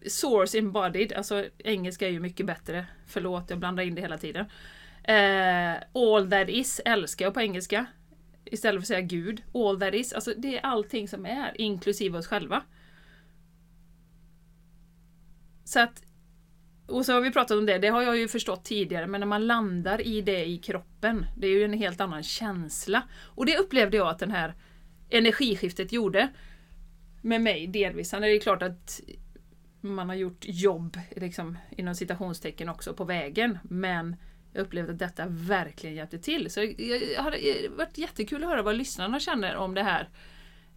source 0.08 0.58
embodied, 0.58 1.14
alltså 1.14 1.46
engelska 1.58 2.08
är 2.08 2.12
ju 2.12 2.20
mycket 2.20 2.46
bättre, 2.46 2.86
förlåt 3.08 3.50
jag 3.50 3.60
blandar 3.60 3.84
in 3.84 3.96
det 3.96 4.02
hela 4.02 4.18
tiden. 4.18 4.46
Eh, 5.04 5.76
all 5.94 6.30
that 6.30 6.50
is 6.50 6.82
älskar 6.86 7.26
jag 7.26 7.34
på 7.34 7.42
engelska. 7.42 7.86
Istället 8.52 8.80
för 8.80 8.84
att 8.84 8.88
säga 8.88 9.02
Gud. 9.02 9.44
All 9.54 9.80
that 9.80 9.94
is, 9.94 10.14
alltså 10.14 10.34
det 10.38 10.58
är 10.58 10.66
allting 10.66 11.08
som 11.08 11.26
är, 11.26 11.62
inklusive 11.62 12.18
oss 12.18 12.28
själva. 12.28 12.64
Så 15.64 15.80
att 15.80 16.04
och 16.90 17.06
så 17.06 17.14
har 17.14 17.22
vi 17.22 17.32
pratat 17.32 17.58
om 17.58 17.66
det, 17.66 17.78
det 17.78 17.88
har 17.88 18.02
jag 18.02 18.18
ju 18.18 18.28
förstått 18.28 18.64
tidigare, 18.64 19.08
men 19.08 19.20
när 19.20 19.28
man 19.28 19.48
landar 19.48 20.08
i 20.08 20.22
det 20.22 20.46
i 20.46 20.58
kroppen, 20.58 21.26
det 21.38 21.48
är 21.48 21.52
ju 21.52 21.64
en 21.64 21.74
helt 21.74 22.02
annan 22.02 22.24
känsla. 22.24 23.04
Och 23.12 23.46
det 23.46 23.58
upplevde 23.58 23.98
jag 23.98 24.08
att 24.08 24.20
det 24.20 24.32
här 24.32 24.54
energiskiftet 25.10 25.92
gjorde 25.92 26.30
med 27.22 27.42
mig 27.42 27.68
delvis. 27.68 28.10
Sen 28.10 28.24
är 28.24 28.28
det 28.28 28.40
klart 28.40 28.62
att 28.62 29.02
man 29.82 30.10
har 30.10 30.16
gjort 30.16 30.46
jobb 30.48 30.98
liksom, 31.16 31.58
inom 31.70 31.96
citationstecken 31.96 32.70
också 32.70 32.94
på 32.94 33.04
vägen, 33.04 33.58
men 33.64 34.16
jag 34.54 34.62
upplevde 34.62 34.92
att 34.92 35.00
detta 35.00 35.26
verkligen 35.28 35.96
hjälpte 35.96 36.20
till. 36.20 36.52
Så 36.52 36.60
det 36.60 37.18
har 37.18 37.78
varit 37.78 37.98
jättekul 37.98 38.44
att 38.44 38.50
höra 38.50 38.62
vad 38.62 38.76
lyssnarna 38.76 39.20
känner 39.20 39.56
om 39.56 39.74
det 39.74 39.84
här 39.84 40.10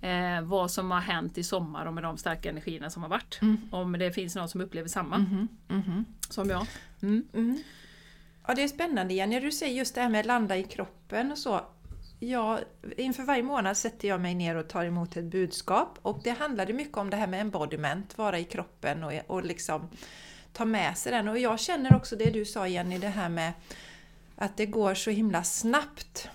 eh, 0.03 0.43
vad 0.43 0.71
som 0.71 0.91
har 0.91 1.01
hänt 1.01 1.39
i 1.39 1.43
sommar 1.43 1.87
och 1.87 1.95
med 1.95 2.05
de 2.05 2.19
starka 2.19 2.49
energierna 2.49 2.91
som 2.91 3.03
har 3.03 3.11
varit. 3.11 3.39
Mm. 3.43 3.57
Om 3.71 3.93
det 3.93 4.13
finns 4.13 4.37
någon 4.37 4.49
som 4.49 4.61
upplever 4.61 4.89
samma 4.89 5.17
mm. 5.17 5.49
Mm. 5.69 6.05
som 6.29 6.51
jag. 6.51 6.67
Mm. 7.03 7.25
Mm. 7.35 7.63
Ja 8.47 8.55
det 8.55 8.63
är 8.63 8.69
spännande 8.69 9.15
Jenny, 9.15 9.41
du 9.41 9.53
säger 9.53 9.75
just 9.79 9.95
det 9.95 10.01
här 10.01 10.09
med 10.09 10.21
att 10.21 10.27
landa 10.27 10.57
i 10.57 10.65
kroppen 10.65 11.33
och 11.33 11.39
så. 11.39 11.61
Ja, 12.19 12.61
inför 12.97 13.23
varje 13.23 13.43
månad 13.43 13.77
sätter 13.77 14.09
jag 14.09 14.21
mig 14.21 14.35
ner 14.35 14.57
och 14.57 14.69
tar 14.69 14.85
emot 14.85 15.17
ett 15.17 15.25
budskap 15.25 15.99
och 16.03 16.21
det 16.25 16.31
handlade 16.31 16.73
mycket 16.73 16.97
om 16.97 17.11
det 17.11 17.17
här 17.17 17.27
med 17.27 17.41
embodiment, 17.41 18.19
vara 18.19 18.39
i 18.39 18.45
kroppen 18.45 19.05
och, 19.05 19.13
och 19.27 19.45
liksom 19.45 19.89
ta 20.53 20.65
med 20.65 20.99
sig 20.99 21.13
den. 21.13 21.29
Och 21.29 21.39
jag 21.39 21.61
känner 21.61 21.97
också 21.97 22.17
det 22.17 22.31
du 22.31 22.45
sa 22.45 22.69
Jenny, 22.69 22.99
det 22.99 23.09
här 23.09 23.29
med 23.29 23.53
att 24.37 24.57
det 24.57 24.67
går 24.67 24.95
så 24.95 25.11
himla 25.11 25.45
snabbt. 25.45 26.29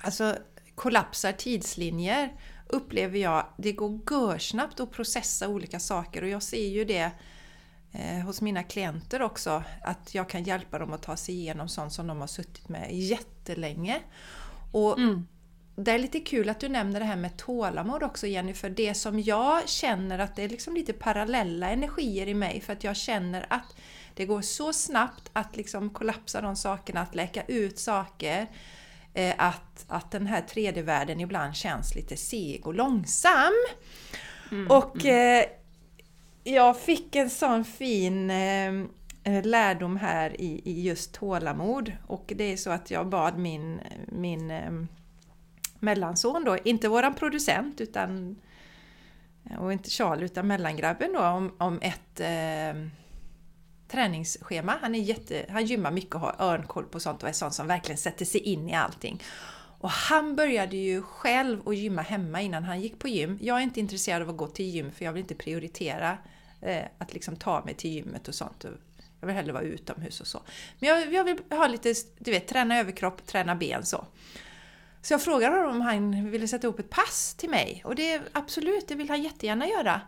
Alltså 0.00 0.36
kollapsar 0.74 1.32
tidslinjer 1.32 2.32
upplever 2.66 3.18
jag, 3.18 3.46
det 3.56 3.72
går 3.72 4.00
görsnabbt 4.10 4.80
att 4.80 4.90
processa 4.90 5.48
olika 5.48 5.80
saker 5.80 6.22
och 6.22 6.28
jag 6.28 6.42
ser 6.42 6.68
ju 6.68 6.84
det 6.84 7.10
eh, 7.92 8.24
hos 8.24 8.40
mina 8.40 8.62
klienter 8.62 9.22
också, 9.22 9.62
att 9.82 10.14
jag 10.14 10.28
kan 10.28 10.44
hjälpa 10.44 10.78
dem 10.78 10.92
att 10.92 11.02
ta 11.02 11.16
sig 11.16 11.34
igenom 11.34 11.68
sånt 11.68 11.92
som 11.92 12.06
de 12.06 12.20
har 12.20 12.26
suttit 12.26 12.68
med 12.68 12.94
jättelänge. 12.94 14.00
Och 14.72 14.98
mm. 14.98 15.26
Det 15.74 15.90
är 15.90 15.98
lite 15.98 16.20
kul 16.20 16.48
att 16.48 16.60
du 16.60 16.68
nämner 16.68 17.00
det 17.00 17.06
här 17.06 17.16
med 17.16 17.36
tålamod 17.36 18.02
också 18.02 18.26
Jenny, 18.26 18.54
för 18.54 18.70
det 18.70 18.94
som 18.94 19.20
jag 19.20 19.68
känner 19.68 20.18
att 20.18 20.36
det 20.36 20.42
är 20.42 20.48
liksom 20.48 20.74
lite 20.74 20.92
parallella 20.92 21.70
energier 21.70 22.28
i 22.28 22.34
mig, 22.34 22.60
för 22.60 22.72
att 22.72 22.84
jag 22.84 22.96
känner 22.96 23.46
att 23.48 23.76
det 24.14 24.26
går 24.26 24.42
så 24.42 24.72
snabbt 24.72 25.30
att 25.32 25.56
liksom 25.56 25.90
kollapsa 25.90 26.40
de 26.40 26.56
sakerna, 26.56 27.00
att 27.00 27.14
läka 27.14 27.42
ut 27.42 27.78
saker. 27.78 28.46
Eh, 29.14 29.34
att, 29.38 29.84
att 29.88 30.10
den 30.10 30.26
här 30.26 30.42
3D-världen 30.42 31.20
ibland 31.20 31.56
känns 31.56 31.94
lite 31.94 32.16
seg 32.16 32.66
och 32.66 32.74
långsam. 32.74 33.52
Mm, 34.50 34.70
och 34.70 35.04
mm. 35.04 35.40
Eh, 35.40 35.46
jag 36.44 36.80
fick 36.80 37.16
en 37.16 37.30
sån 37.30 37.64
fin 37.64 38.30
eh, 38.30 39.44
lärdom 39.44 39.96
här 39.96 40.40
i, 40.40 40.62
i 40.64 40.82
just 40.82 41.14
tålamod. 41.14 41.92
Och 42.06 42.32
det 42.36 42.52
är 42.52 42.56
så 42.56 42.70
att 42.70 42.90
jag 42.90 43.08
bad 43.08 43.38
min, 43.38 43.80
min 44.08 44.50
mellanson 45.82 46.44
då, 46.44 46.58
inte 46.64 46.88
våran 46.88 47.14
producent 47.14 47.80
utan 47.80 48.36
och 49.58 49.72
inte 49.72 49.90
Charlie 49.90 50.24
utan 50.24 50.46
mellangrabben 50.46 51.12
då 51.12 51.20
om, 51.20 51.54
om 51.58 51.80
ett 51.82 52.20
eh, 52.20 52.88
träningsschema. 53.88 54.78
Han, 54.80 54.94
är 54.94 54.98
jätte, 54.98 55.46
han 55.50 55.64
gymmar 55.64 55.90
mycket 55.90 56.14
och 56.14 56.20
har 56.20 56.36
örnkoll 56.38 56.84
på 56.84 57.00
sånt 57.00 57.22
och 57.22 57.28
är 57.28 57.32
sån 57.32 57.52
som 57.52 57.66
verkligen 57.66 57.98
sätter 57.98 58.24
sig 58.24 58.40
in 58.40 58.68
i 58.68 58.74
allting. 58.74 59.22
Och 59.78 59.90
han 59.90 60.36
började 60.36 60.76
ju 60.76 61.02
själv 61.02 61.68
att 61.68 61.76
gymma 61.76 62.02
hemma 62.02 62.40
innan 62.40 62.64
han 62.64 62.80
gick 62.80 62.98
på 62.98 63.08
gym. 63.08 63.38
Jag 63.40 63.58
är 63.58 63.62
inte 63.62 63.80
intresserad 63.80 64.22
av 64.22 64.30
att 64.30 64.36
gå 64.36 64.46
till 64.46 64.66
gym 64.66 64.92
för 64.92 65.04
jag 65.04 65.12
vill 65.12 65.22
inte 65.22 65.34
prioritera 65.34 66.18
eh, 66.60 66.84
att 66.98 67.14
liksom 67.14 67.36
ta 67.36 67.64
mig 67.64 67.74
till 67.74 67.90
gymmet 67.90 68.28
och 68.28 68.34
sånt. 68.34 68.64
Jag 69.20 69.26
vill 69.26 69.36
hellre 69.36 69.52
vara 69.52 69.62
utomhus 69.62 70.20
och 70.20 70.26
så. 70.26 70.42
Men 70.78 70.88
jag, 70.88 71.12
jag 71.12 71.24
vill 71.24 71.38
ha 71.50 71.66
lite, 71.66 71.94
du 72.18 72.30
vet, 72.30 72.48
träna 72.48 72.78
överkropp, 72.78 73.26
träna 73.26 73.54
ben 73.54 73.86
så. 73.86 74.06
Så 75.02 75.14
jag 75.14 75.22
frågade 75.22 75.56
honom 75.56 75.70
om 75.70 75.80
han 75.80 76.30
ville 76.30 76.48
sätta 76.48 76.66
ihop 76.66 76.78
ett 76.78 76.90
pass 76.90 77.34
till 77.34 77.50
mig. 77.50 77.82
Och 77.84 77.94
det 77.94 78.22
absolut, 78.32 78.88
det 78.88 78.94
vill 78.94 79.10
han 79.10 79.22
jättegärna 79.22 79.68
göra. 79.68 80.00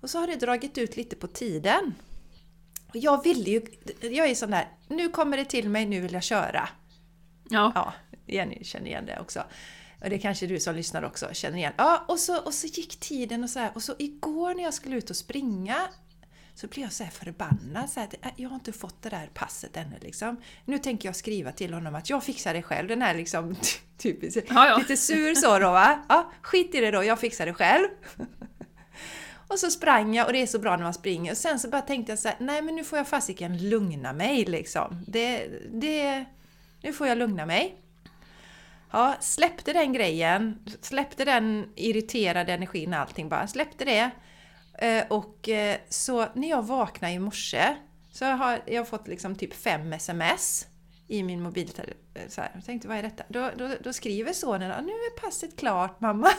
Och 0.00 0.10
så 0.10 0.18
har 0.18 0.26
det 0.26 0.36
dragit 0.36 0.78
ut 0.78 0.96
lite 0.96 1.16
på 1.16 1.26
tiden. 1.26 1.94
Och 2.88 2.96
jag 2.96 3.24
ville 3.24 3.50
ju, 3.50 3.62
jag 4.00 4.30
är 4.30 4.34
sån 4.34 4.50
där, 4.50 4.68
nu 4.88 5.08
kommer 5.08 5.36
det 5.36 5.44
till 5.44 5.68
mig, 5.68 5.86
nu 5.86 6.00
vill 6.00 6.12
jag 6.12 6.22
köra. 6.22 6.68
Ja. 7.50 7.72
ja 7.74 7.94
Jenny 8.26 8.64
känner 8.64 8.86
igen 8.86 9.06
det 9.06 9.20
också. 9.20 9.44
Och 10.02 10.10
det 10.10 10.18
kanske 10.18 10.46
du 10.46 10.60
som 10.60 10.74
lyssnar 10.74 11.02
också 11.02 11.28
känner 11.32 11.58
igen. 11.58 11.72
Ja, 11.76 12.04
och 12.08 12.18
så, 12.18 12.38
och 12.38 12.54
så 12.54 12.66
gick 12.66 13.00
tiden 13.00 13.44
och 13.44 13.50
så 13.50 13.58
här. 13.58 13.70
Och 13.74 13.82
så 13.82 13.94
igår 13.98 14.54
när 14.54 14.62
jag 14.62 14.74
skulle 14.74 14.96
ut 14.96 15.10
och 15.10 15.16
springa 15.16 15.76
så 16.54 16.66
blev 16.66 16.82
jag 16.82 16.92
så 16.92 17.04
förbannad. 17.04 17.90
Så 17.90 18.00
här, 18.00 18.08
jag 18.36 18.48
har 18.48 18.54
inte 18.54 18.72
fått 18.72 19.02
det 19.02 19.08
där 19.08 19.30
passet 19.34 19.76
ännu 19.76 19.98
liksom. 20.00 20.36
Nu 20.64 20.78
tänker 20.78 21.08
jag 21.08 21.16
skriva 21.16 21.52
till 21.52 21.74
honom 21.74 21.94
att 21.94 22.10
jag 22.10 22.24
fixar 22.24 22.54
det 22.54 22.62
själv. 22.62 22.88
Den 22.88 23.02
här 23.02 23.14
liksom 23.14 23.56
typiskt, 23.98 24.46
ja, 24.48 24.66
ja. 24.68 24.78
lite 24.78 24.96
sur 24.96 25.34
så 25.34 25.58
då 25.58 25.70
va. 25.70 26.04
Ja, 26.08 26.32
skit 26.42 26.74
i 26.74 26.80
det 26.80 26.90
då, 26.90 27.04
jag 27.04 27.20
fixar 27.20 27.46
det 27.46 27.54
själv. 27.54 27.88
Och 29.48 29.58
så 29.58 29.70
sprang 29.70 30.14
jag 30.14 30.26
och 30.26 30.32
det 30.32 30.42
är 30.42 30.46
så 30.46 30.58
bra 30.58 30.76
när 30.76 30.84
man 30.84 30.94
springer. 30.94 31.30
Och 31.30 31.36
sen 31.36 31.58
så 31.58 31.68
bara 31.68 31.82
tänkte 31.82 32.12
jag 32.12 32.18
så 32.18 32.28
här, 32.28 32.36
nej 32.40 32.62
men 32.62 32.76
nu 32.76 32.84
får 32.84 32.98
jag 32.98 33.08
fasiken 33.08 33.68
lugna 33.68 34.12
mig 34.12 34.44
liksom. 34.44 35.04
Det, 35.06 35.48
det, 35.72 36.24
nu 36.82 36.92
får 36.92 37.06
jag 37.06 37.18
lugna 37.18 37.46
mig. 37.46 37.74
Ja, 38.90 39.14
släppte 39.20 39.72
den 39.72 39.92
grejen, 39.92 40.58
släppte 40.80 41.24
den 41.24 41.68
irriterade 41.74 42.52
energin 42.52 42.94
och 42.94 43.00
allting 43.00 43.28
bara, 43.28 43.46
släppte 43.46 43.84
det. 43.84 44.10
Eh, 44.78 45.04
och 45.08 45.48
eh, 45.48 45.78
så 45.88 46.26
när 46.34 46.50
jag 46.50 46.62
vaknade 46.62 47.14
i 47.14 47.18
morse 47.18 47.76
så 48.12 48.24
har 48.24 48.62
jag 48.66 48.88
fått 48.88 49.08
liksom 49.08 49.36
typ 49.36 49.54
fem 49.54 49.92
sms 49.92 50.66
i 51.08 51.22
min 51.22 51.42
mobiltelefon. 51.42 51.94
Jag 52.54 52.64
tänkte, 52.66 52.88
vad 52.88 52.96
är 52.96 53.02
detta? 53.02 53.24
Då, 53.28 53.50
då, 53.56 53.70
då 53.80 53.92
skriver 53.92 54.32
sonen, 54.32 54.84
nu 54.84 54.92
är 54.92 55.20
passet 55.20 55.56
klart 55.56 56.00
mamma. 56.00 56.30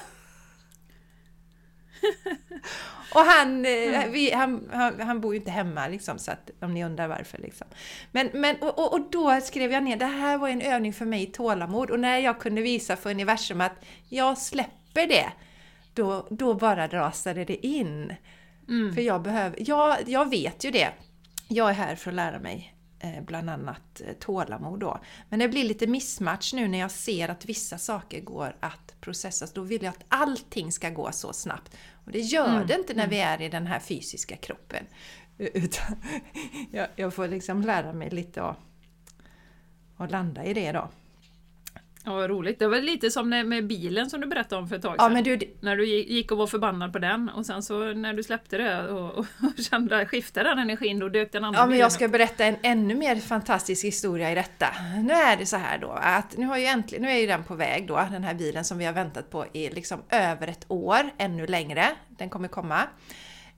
och 3.13 3.22
han, 3.22 3.65
mm. 3.65 4.12
vi, 4.12 4.32
han, 4.32 4.70
han, 4.74 5.00
han, 5.00 5.22
bor 5.22 5.34
ju 5.34 5.39
inte 5.39 5.51
hemma 5.51 5.88
liksom, 5.88 6.20
så 6.20 6.32
att, 6.32 6.50
om 6.62 6.74
ni 6.74 6.86
undrar 6.86 7.08
varför. 7.08 7.38
Liksom. 7.38 7.68
Men, 8.12 8.30
men, 8.34 8.56
och, 8.62 8.94
och 8.94 9.12
då 9.12 9.42
skrev 9.42 9.72
jag 9.72 9.84
ner, 9.84 9.98
det 9.98 10.06
här 10.06 10.38
var 10.38 10.50
en 10.50 10.62
övning 10.62 10.94
för 10.94 11.06
mig 11.06 11.24
i 11.24 11.25
tålamod. 11.25 11.89
Och 11.89 12.00
när 12.00 12.18
jag 12.18 12.39
kunde 12.39 12.62
visa 12.62 12.96
för 12.96 13.10
universum 13.10 13.62
att 13.62 13.86
jag 14.10 14.38
släpper 14.38 15.08
det, 15.08 15.32
då, 15.95 16.27
då 16.29 16.53
bara 16.53 16.87
rasade 16.87 17.45
det 17.45 17.65
in. 17.65 18.13
Mm. 18.67 18.93
För 18.93 19.01
jag 19.01 19.21
behöver, 19.21 19.69
jag, 19.69 19.97
jag 20.09 20.29
vet 20.29 20.63
ju 20.63 20.71
det. 20.71 20.89
Jag 21.47 21.69
är 21.69 21.73
här 21.73 21.95
för 21.95 22.11
att 22.11 22.15
lära 22.15 22.39
mig 22.39 22.75
Eh, 23.05 23.23
bland 23.23 23.49
annat 23.49 24.01
eh, 24.01 24.13
tålamod 24.13 24.79
då. 24.79 24.99
Men 25.29 25.39
det 25.39 25.47
blir 25.47 25.63
lite 25.63 25.87
missmatch 25.87 26.53
nu 26.53 26.67
när 26.67 26.79
jag 26.79 26.91
ser 26.91 27.29
att 27.29 27.45
vissa 27.45 27.77
saker 27.77 28.21
går 28.21 28.55
att 28.59 28.95
processas. 29.01 29.53
Då 29.53 29.61
vill 29.61 29.83
jag 29.83 29.91
att 29.91 30.05
allting 30.07 30.71
ska 30.71 30.89
gå 30.89 31.11
så 31.11 31.33
snabbt. 31.33 31.77
Och 32.05 32.11
det 32.11 32.19
gör 32.19 32.55
mm. 32.55 32.67
det 32.67 32.75
inte 32.75 32.93
när 32.93 33.07
vi 33.07 33.19
är 33.19 33.41
i 33.41 33.49
den 33.49 33.67
här 33.67 33.79
fysiska 33.79 34.35
kroppen. 34.35 34.85
Utan 35.37 35.95
jag, 36.71 36.87
jag 36.95 37.13
får 37.13 37.27
liksom 37.27 37.61
lära 37.61 37.93
mig 37.93 38.09
lite 38.09 38.43
att, 38.43 38.57
att 39.97 40.11
landa 40.11 40.45
i 40.45 40.53
det 40.53 40.71
då. 40.71 40.89
Ja, 42.05 42.13
vad 42.13 42.29
roligt. 42.29 42.59
Det 42.59 42.67
var 42.67 42.77
lite 42.77 43.12
som 43.12 43.29
med 43.29 43.67
bilen 43.67 44.09
som 44.09 44.21
du 44.21 44.27
berättade 44.27 44.62
om 44.62 44.69
för 44.69 44.75
ett 44.75 44.81
tag 44.81 44.95
sedan. 44.95 45.05
Ja, 45.05 45.09
men 45.09 45.24
du... 45.24 45.39
När 45.59 45.77
du 45.77 45.85
gick 45.85 46.31
och 46.31 46.38
var 46.38 46.47
förbannad 46.47 46.93
på 46.93 47.00
den 47.00 47.29
och 47.29 47.45
sen 47.45 47.63
så 47.63 47.93
när 47.93 48.13
du 48.13 48.24
släppte 48.24 48.57
det 48.57 48.88
och, 48.88 49.17
och 49.17 49.25
kände, 49.69 50.05
skiftade 50.05 50.50
den 50.50 50.59
energin, 50.59 51.00
då 51.00 51.09
dök 51.09 51.31
den 51.31 51.43
andra 51.43 51.59
Ja, 51.59 51.65
men 51.65 51.77
jag 51.77 51.91
ska 51.91 52.07
berätta 52.07 52.45
en 52.45 52.55
ännu 52.62 52.95
mer 52.95 53.15
fantastisk 53.15 53.85
historia 53.85 54.31
i 54.31 54.35
detta. 54.35 54.67
Nu 55.03 55.13
är 55.13 55.38
det 55.38 55.45
så 55.45 55.57
här 55.57 55.77
då 55.77 55.91
att 55.91 56.38
nu, 56.38 56.45
har 56.45 56.57
ju 56.57 56.65
äntligen, 56.65 57.03
nu 57.03 57.12
är 57.12 57.17
ju 57.17 57.27
den 57.27 57.43
på 57.43 57.55
väg 57.55 57.88
då, 57.88 58.07
den 58.12 58.24
här 58.24 58.33
bilen 58.33 58.63
som 58.65 58.77
vi 58.77 58.85
har 58.85 58.93
väntat 58.93 59.29
på 59.29 59.45
i 59.53 59.69
liksom 59.69 60.00
över 60.09 60.47
ett 60.47 60.65
år, 60.67 61.09
ännu 61.17 61.47
längre. 61.47 61.85
Den 62.09 62.29
kommer 62.29 62.47
komma. 62.47 62.83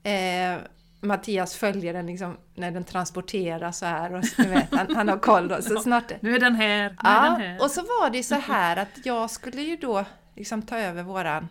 Eh, 0.04 0.58
Mattias 1.02 1.56
följer 1.56 1.94
den 1.94 2.06
liksom 2.06 2.38
när 2.56 2.72
den 2.72 2.84
transporteras 2.84 3.78
så 3.78 3.86
här 3.86 4.14
och 4.14 4.24
du 4.38 4.44
vet, 4.44 4.72
han, 4.72 4.96
han 4.96 5.10
har 5.10 5.18
koll 5.18 5.48
då. 5.48 5.62
Så 5.62 5.80
snart, 5.84 6.22
nu 6.22 6.36
är 6.36 6.40
den 6.40 6.56
här, 6.56 6.90
nu 6.90 6.96
ja, 7.04 7.10
är 7.10 7.30
den 7.30 7.42
här. 7.42 7.62
Och 7.62 7.72
så 7.72 7.82
var 7.82 8.10
det 8.10 8.24
så 8.24 8.36
här 8.36 8.78
att 8.78 9.06
jag 9.06 9.32
skulle 9.32 9.62
ju 9.62 9.76
då 9.76 10.06
liksom 10.36 10.62
ta 10.62 10.78
över 10.78 11.04
våran 11.04 11.48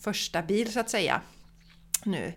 första 0.00 0.42
bil 0.42 0.72
så 0.72 0.80
att 0.80 0.90
säga. 0.90 1.20
Nu. 2.04 2.32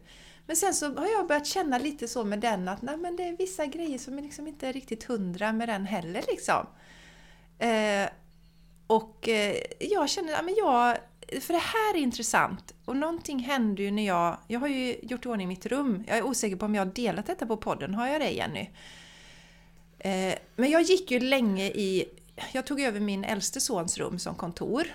Men 0.46 0.56
sen 0.56 0.74
så 0.74 0.96
har 0.96 1.08
jag 1.08 1.28
börjat 1.28 1.48
känna 1.48 1.78
lite 1.78 2.08
så 2.08 2.24
med 2.24 2.40
den 2.40 2.68
att 2.68 2.82
nej, 2.82 2.98
men 2.98 3.16
det 3.16 3.24
är 3.24 3.38
vissa 3.38 3.66
grejer 3.66 3.98
som 3.98 4.18
är 4.18 4.22
liksom 4.22 4.48
inte 4.48 4.72
riktigt 4.72 5.04
hundra 5.04 5.52
med 5.52 5.70
den 5.70 5.86
heller. 5.86 6.24
Liksom. 6.28 6.68
Eh, 7.60 8.10
och 8.88 9.30
eh, 9.30 9.56
jag 9.80 10.10
känner 10.10 10.34
att 10.34 10.58
jag, 10.58 10.98
för 11.42 11.54
det 11.54 11.60
här 11.60 11.96
är 11.96 12.00
intressant. 12.00 12.74
Och 12.86 12.96
någonting 12.96 13.40
hände 13.40 13.84
ju 13.84 13.92
när 13.92 14.06
jag... 14.08 14.38
Jag 14.48 14.60
har 14.60 14.68
ju 14.68 14.96
gjort 15.02 15.26
i 15.26 15.28
ordning 15.28 15.48
mitt 15.48 15.66
rum. 15.66 16.04
Jag 16.08 16.18
är 16.18 16.24
osäker 16.24 16.56
på 16.56 16.66
om 16.66 16.76
jag 16.76 16.86
har 16.86 16.92
delat 16.94 17.26
detta 17.26 17.46
på 17.46 17.58
podden. 17.58 17.94
Har 17.96 18.08
jag 18.08 18.22
det 18.22 18.32
Jenny? 18.32 18.70
Eh, 20.00 20.36
men 20.56 20.72
jag 20.72 20.82
gick 20.82 21.12
ju 21.12 21.20
länge 21.20 21.66
i... 21.66 22.06
Jag 22.52 22.66
tog 22.66 22.82
över 22.82 23.00
min 23.00 23.24
äldste 23.24 23.62
sons 23.62 23.98
rum 23.98 24.20
som 24.20 24.36
kontor. 24.36 24.88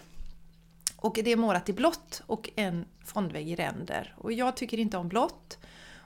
Och 0.96 1.18
det 1.24 1.30
är 1.30 1.36
målat 1.36 1.68
i 1.68 1.72
blått 1.72 2.22
och 2.26 2.50
en 2.56 2.84
fondvägg 3.04 3.48
i 3.48 3.56
ränder. 3.56 4.14
Och 4.18 4.32
jag 4.32 4.56
tycker 4.56 4.78
inte 4.78 4.96
om 4.96 5.08
blått. 5.08 5.58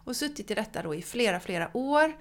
Och 0.04 0.16
suttit 0.16 0.50
i 0.50 0.54
detta 0.54 0.82
då 0.82 0.94
i 0.94 1.02
flera, 1.02 1.40
flera 1.40 1.76
år. 1.76 2.12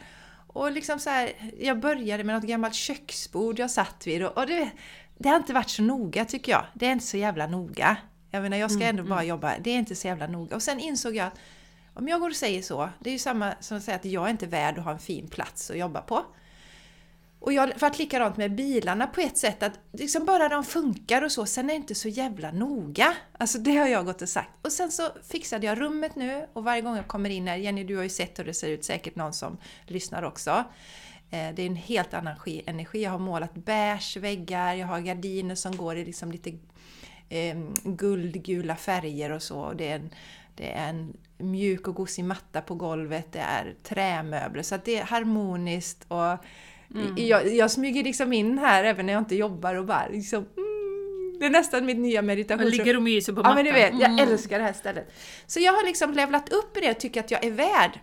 Och 0.54 0.72
liksom 0.72 1.00
så 1.00 1.10
här, 1.10 1.34
jag 1.60 1.80
började 1.80 2.24
med 2.24 2.36
något 2.36 2.44
gammalt 2.44 2.76
köksbord 2.76 3.60
jag 3.60 3.72
satt 3.72 4.08
vid 4.08 4.24
och, 4.24 4.38
och 4.38 4.48
det, 4.48 4.72
det 5.18 5.30
har 5.30 5.38
inte 5.38 5.54
varit 5.54 5.70
så 5.70 5.82
noga 5.82 6.26
tycker 6.26 6.52
jag. 6.52 6.66
Det 6.74 6.86
är 6.86 6.92
inte 6.92 7.06
så 7.06 7.18
jävla 7.18 7.48
noga. 7.48 7.98
Jag 8.30 8.44
menar, 8.44 8.58
jag 8.58 8.72
ska 8.72 8.84
mm, 8.84 8.90
ändå 8.90 9.10
bara 9.10 9.20
mm. 9.20 9.30
jobba. 9.30 9.54
Det 9.60 9.70
är 9.70 9.78
inte 9.78 9.96
så 9.96 10.08
jävla 10.08 10.28
noga. 10.28 10.56
Och 10.56 10.64
sen 10.64 10.80
insåg 10.80 11.16
jag 11.16 11.28
att 11.28 11.40
om 11.94 12.08
jag 12.08 12.20
går 12.20 12.30
och 12.30 12.36
säger 12.36 12.62
så, 12.62 12.90
det 13.00 13.10
är 13.10 13.12
ju 13.12 13.20
samma 13.20 13.54
som 13.60 13.78
att 13.78 13.84
säga 13.84 13.98
att 13.98 14.06
jag 14.06 14.26
är 14.26 14.30
inte 14.30 14.48
värd 14.48 14.78
att 14.78 14.84
ha 14.84 14.92
en 14.92 15.00
fin 15.00 15.28
plats 15.28 15.72
att 15.72 15.78
jobba 15.78 16.02
på. 16.02 16.26
Och 17.40 17.54
jag 17.54 17.62
har 17.62 17.74
varit 17.80 18.00
likadant 18.00 18.38
med 18.38 18.56
bilarna 18.56 19.08
på 19.08 19.22
ett 19.22 19.38
sätt 19.38 19.64
att 19.64 19.80
liksom 19.94 20.26
bara 20.26 20.50
de 20.50 20.64
funkar 20.64 21.22
och 21.22 21.32
så, 21.32 21.46
sen 21.46 21.66
är 21.66 21.74
det 21.74 21.76
inte 21.76 21.96
så 21.96 22.08
jävla 22.08 22.52
noga. 22.52 23.14
Alltså 23.38 23.58
det 23.58 23.78
har 23.78 23.88
jag 23.88 24.06
gått 24.06 24.22
och 24.22 24.30
sagt. 24.30 24.50
Och 24.62 24.72
sen 24.72 24.92
så 24.92 25.10
fixade 25.30 25.68
jag 25.68 25.82
rummet 25.82 26.16
nu 26.16 26.48
och 26.54 26.64
varje 26.64 26.82
gång 26.82 26.96
jag 26.96 27.08
kommer 27.08 27.30
in 27.30 27.48
här, 27.48 27.56
Jenny 27.56 27.84
du 27.84 27.96
har 27.96 28.04
ju 28.04 28.10
sett 28.10 28.40
hur 28.40 28.46
det 28.46 28.54
ser 28.54 28.70
ut, 28.70 28.86
säkert 28.86 29.16
någon 29.16 29.34
som 29.34 29.58
lyssnar 29.88 30.24
också. 30.24 30.64
Eh, 31.32 31.56
det 31.56 31.62
är 31.62 31.68
en 31.68 31.76
helt 31.76 32.14
annan 32.14 32.36
energi. 32.66 33.04
Jag 33.04 33.12
har 33.12 33.20
målat 33.20 33.54
beige 33.54 34.18
väggar, 34.18 34.74
jag 34.74 34.88
har 34.88 35.00
gardiner 35.00 35.56
som 35.56 35.78
går 35.78 35.96
i 35.96 36.06
liksom 36.06 36.32
lite 36.32 36.50
eh, 37.30 37.58
guldgula 37.84 38.76
färger 38.76 39.32
och 39.32 39.44
så. 39.44 39.74
Det 39.74 39.88
är, 39.88 39.96
en, 39.96 40.10
det 40.56 40.72
är 40.72 40.90
en 40.90 41.18
mjuk 41.38 41.88
och 41.88 41.96
gosig 41.96 42.26
matta 42.26 42.62
på 42.62 42.76
golvet, 42.76 43.32
det 43.32 43.40
är 43.40 43.74
trämöbler. 43.84 44.64
Så 44.64 44.78
det 44.86 44.98
är 44.98 45.04
harmoniskt 45.04 46.06
och 46.08 46.38
Mm. 46.96 47.14
Jag, 47.18 47.54
jag 47.56 47.72
smyger 47.72 48.04
liksom 48.04 48.34
in 48.34 48.58
här 48.58 48.84
även 48.84 49.06
när 49.06 49.14
jag 49.14 49.22
inte 49.22 49.36
jobbar 49.36 49.76
och 49.76 49.86
bara 49.86 50.08
liksom 50.08 50.38
mm, 50.38 51.40
det 51.40 51.46
är 51.46 51.50
nästan 51.50 51.86
mitt 51.86 51.98
nya 51.98 52.22
meditation. 52.22 52.66
Och 52.66 52.72
ligger 52.72 52.96
och 52.96 53.04
myser 53.04 53.34
på 53.34 53.40
mattan. 53.40 53.52
Ja 53.52 53.56
men 53.56 53.66
du 53.66 53.72
vet, 53.72 53.94
jag 54.02 54.12
mm. 54.12 54.30
älskar 54.30 54.60
det 54.60 54.66
här 54.66 54.74
stället. 54.74 55.14
Så 55.48 55.60
jag 55.60 55.74
har 55.74 55.86
liksom 55.86 56.14
levlat 56.14 56.54
upp 56.54 56.78
i 56.78 56.80
det 56.80 56.92
och 56.92 57.00
tycker 57.00 57.20
att 57.20 57.32
jag 57.32 57.44
är 57.44 57.52
värd. 57.52 58.00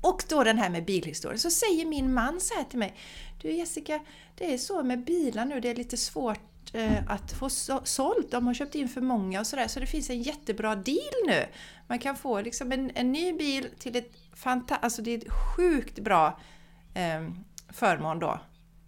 Och 0.00 0.24
då 0.28 0.44
den 0.44 0.58
här 0.58 0.70
med 0.70 0.84
bilhistorien. 0.84 1.38
Så 1.38 1.50
säger 1.50 1.86
min 1.86 2.14
man 2.14 2.40
så 2.40 2.54
här 2.54 2.64
till 2.64 2.78
mig. 2.78 2.96
Du 3.42 3.52
Jessica, 3.52 4.00
det 4.34 4.54
är 4.54 4.58
så 4.58 4.82
med 4.82 5.04
bilar 5.04 5.44
nu, 5.44 5.60
det 5.60 5.70
är 5.70 5.74
lite 5.74 5.96
svårt 5.96 6.74
eh, 6.74 7.10
att 7.10 7.32
få 7.32 7.50
så, 7.50 7.80
sålt. 7.84 8.30
De 8.30 8.46
har 8.46 8.54
köpt 8.54 8.74
in 8.74 8.88
för 8.88 9.00
många 9.00 9.40
och 9.40 9.46
sådär. 9.46 9.68
Så 9.68 9.80
det 9.80 9.86
finns 9.86 10.10
en 10.10 10.22
jättebra 10.22 10.76
deal 10.76 11.26
nu. 11.26 11.46
Man 11.86 11.98
kan 11.98 12.16
få 12.16 12.40
liksom 12.40 12.72
en, 12.72 12.90
en 12.94 13.12
ny 13.12 13.32
bil 13.32 13.68
till 13.78 13.96
ett 13.96 14.12
fantastiskt, 14.34 14.84
alltså 14.84 15.02
det 15.02 15.10
är 15.10 15.18
ett 15.18 15.32
sjukt 15.32 15.98
bra 15.98 16.40
eh, 16.94 17.28
förmån 17.68 18.18
då, 18.18 18.40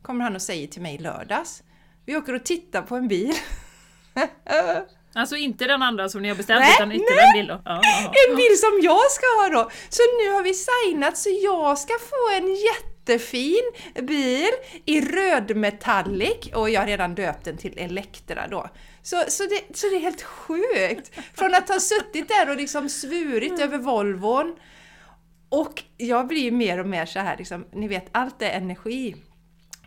kommer 0.03 0.25
han 0.25 0.35
och 0.35 0.43
säger 0.43 0.67
till 0.67 0.83
mig 0.83 0.99
lördags. 0.99 1.63
Vi 2.05 2.17
åker 2.17 2.35
och 2.35 2.45
tittar 2.45 2.83
på 2.83 2.97
en 2.97 3.09
bil. 3.09 3.35
Alltså 5.15 5.37
inte 5.37 5.67
den 5.67 5.83
andra 5.83 6.09
som 6.09 6.23
ni 6.23 6.29
har 6.29 6.37
beställt 6.37 6.61
nej, 6.61 6.75
utan 6.75 6.93
inte 6.93 7.15
nej. 7.15 7.25
den 7.25 7.33
bil 7.33 7.47
då? 7.47 7.63
Ja, 7.65 7.81
en 8.29 8.37
bil 8.37 8.59
som 8.59 8.81
jag 8.83 9.11
ska 9.11 9.27
ha 9.27 9.49
då! 9.49 9.71
Så 9.89 10.03
nu 10.23 10.33
har 10.33 10.43
vi 10.43 10.55
signat 10.55 11.19
så 11.19 11.29
jag 11.43 11.79
ska 11.79 11.93
få 11.99 12.37
en 12.37 12.55
jättefin 12.55 13.73
bil 14.03 14.51
i 14.85 15.01
rödmetallic 15.01 16.53
och 16.55 16.71
jag 16.71 16.81
har 16.81 16.87
redan 16.87 17.15
döpt 17.15 17.45
den 17.45 17.57
till 17.57 17.79
Elektra 17.79 18.47
då. 18.49 18.69
Så, 19.03 19.25
så, 19.29 19.43
det, 19.43 19.77
så 19.77 19.87
det 19.87 19.97
är 19.97 20.01
helt 20.01 20.23
sjukt! 20.23 21.11
Från 21.35 21.55
att 21.55 21.69
ha 21.69 21.81
suttit 21.81 22.29
där 22.29 22.51
och 22.51 22.57
liksom 22.57 22.89
svurit 22.89 23.53
mm. 23.53 23.63
över 23.63 23.79
Volvon 23.79 24.57
och 25.49 25.83
jag 25.97 26.27
blir 26.27 26.51
mer 26.51 26.79
och 26.79 26.87
mer 26.87 27.07
så 27.07 27.19
här, 27.19 27.37
liksom, 27.37 27.67
ni 27.73 27.89
vet, 27.89 28.07
allt 28.13 28.43
är 28.43 28.51
energi. 28.51 29.17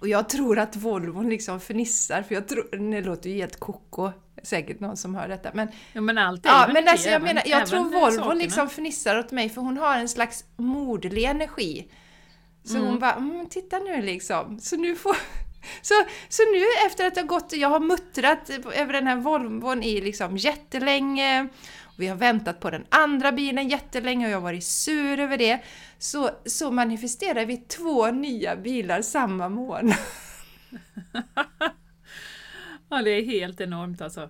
Och 0.04 0.10
jag 0.10 0.30
tror 0.30 0.60
att 0.60 0.76
Volvon 0.76 1.30
liksom 1.30 1.60
fnissar, 1.60 2.24
för 2.24 2.36
jag 2.36 2.48
tror, 2.48 2.92
det 2.92 3.02
låter 3.02 3.30
ju 3.30 3.36
helt 3.36 3.60
koko, 3.60 4.12
säkert 4.44 4.80
någon 4.80 4.98
som 4.98 5.16
hör 5.16 5.28
detta. 5.28 5.50
Men, 5.54 5.68
ja, 5.94 6.02
men 6.02 6.18
allt 6.18 6.46
är 6.46 6.50
ja, 6.50 6.70
men 6.74 6.88
alltså, 6.88 7.10
jag, 7.10 7.22
menar, 7.22 7.44
jag 7.46 7.68
tror 7.68 7.84
Volvon 7.84 8.38
liksom 8.38 8.70
fnissar 8.70 9.20
åt 9.20 9.32
mig, 9.32 9.50
för 9.50 9.62
hon 9.62 9.78
har 9.78 9.98
en 9.98 10.10
slags 10.10 10.46
moderlig 10.56 11.24
energi. 11.24 11.92
Så 12.63 12.76
mm. 12.76 12.88
hon 12.88 13.00
bara, 13.00 13.13
mm, 13.13 13.50
titta 13.50 13.80
nu 13.80 14.02
liksom. 14.02 14.60
Så 14.60 14.76
nu 14.76 14.96
får... 14.96 15.16
Så, 15.82 15.94
så 16.30 16.44
nu 16.54 16.66
efter 16.86 17.08
att 17.08 17.16
ha 17.16 17.24
gått, 17.24 17.54
jag 17.54 17.70
har 17.70 17.80
muttrat 17.80 18.50
över 18.76 18.94
den 18.94 19.08
här 19.08 19.16
Volvon 19.16 19.84
i 19.84 20.02
liksom 20.02 20.38
jättelänge 20.38 21.48
vi 21.97 22.08
har 22.08 22.15
väntat 22.15 22.60
på 22.60 22.69
den 22.69 22.86
andra 22.89 23.32
bilen 23.32 23.69
jättelänge 23.69 24.25
och 24.25 24.32
jag 24.32 24.38
har 24.38 24.41
varit 24.41 24.63
sur 24.63 25.19
över 25.19 25.38
det. 25.38 25.60
Så, 25.97 26.29
så 26.45 26.71
manifesterar 26.71 27.45
vi 27.45 27.58
två 27.58 28.12
nya 28.12 28.56
bilar 28.56 29.01
samma 29.01 29.49
månad. 29.49 29.97
ja, 32.89 33.01
det 33.01 33.12
är 33.12 33.25
helt 33.25 33.62
enormt 33.62 34.01
alltså. 34.01 34.29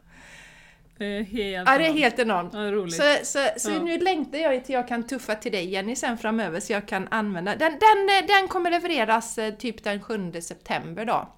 Det 0.98 1.06
är 1.06 1.24
helt 1.24 1.70
ja, 1.70 1.78
det 1.78 1.88
är 1.88 1.94
helt 1.94 2.20
enormt. 2.20 2.54
Ja, 2.54 2.88
så 2.90 3.26
så, 3.26 3.60
så 3.60 3.72
ja. 3.72 3.84
nu 3.84 3.98
längtar 3.98 4.38
jag 4.38 4.66
till 4.66 4.74
jag 4.74 4.88
kan 4.88 5.08
tuffa 5.08 5.36
till 5.36 5.52
dig 5.52 5.70
Jenny 5.70 5.96
sen 5.96 6.18
framöver 6.18 6.60
så 6.60 6.74
jag 6.74 6.88
kan 6.88 7.08
använda 7.12 7.56
den. 7.56 7.72
Den, 7.72 8.28
den 8.28 8.48
kommer 8.48 8.72
levereras 8.72 9.38
eh, 9.38 9.54
typ 9.54 9.84
den 9.84 10.02
7 10.02 10.32
september 10.42 11.06
då 11.06 11.30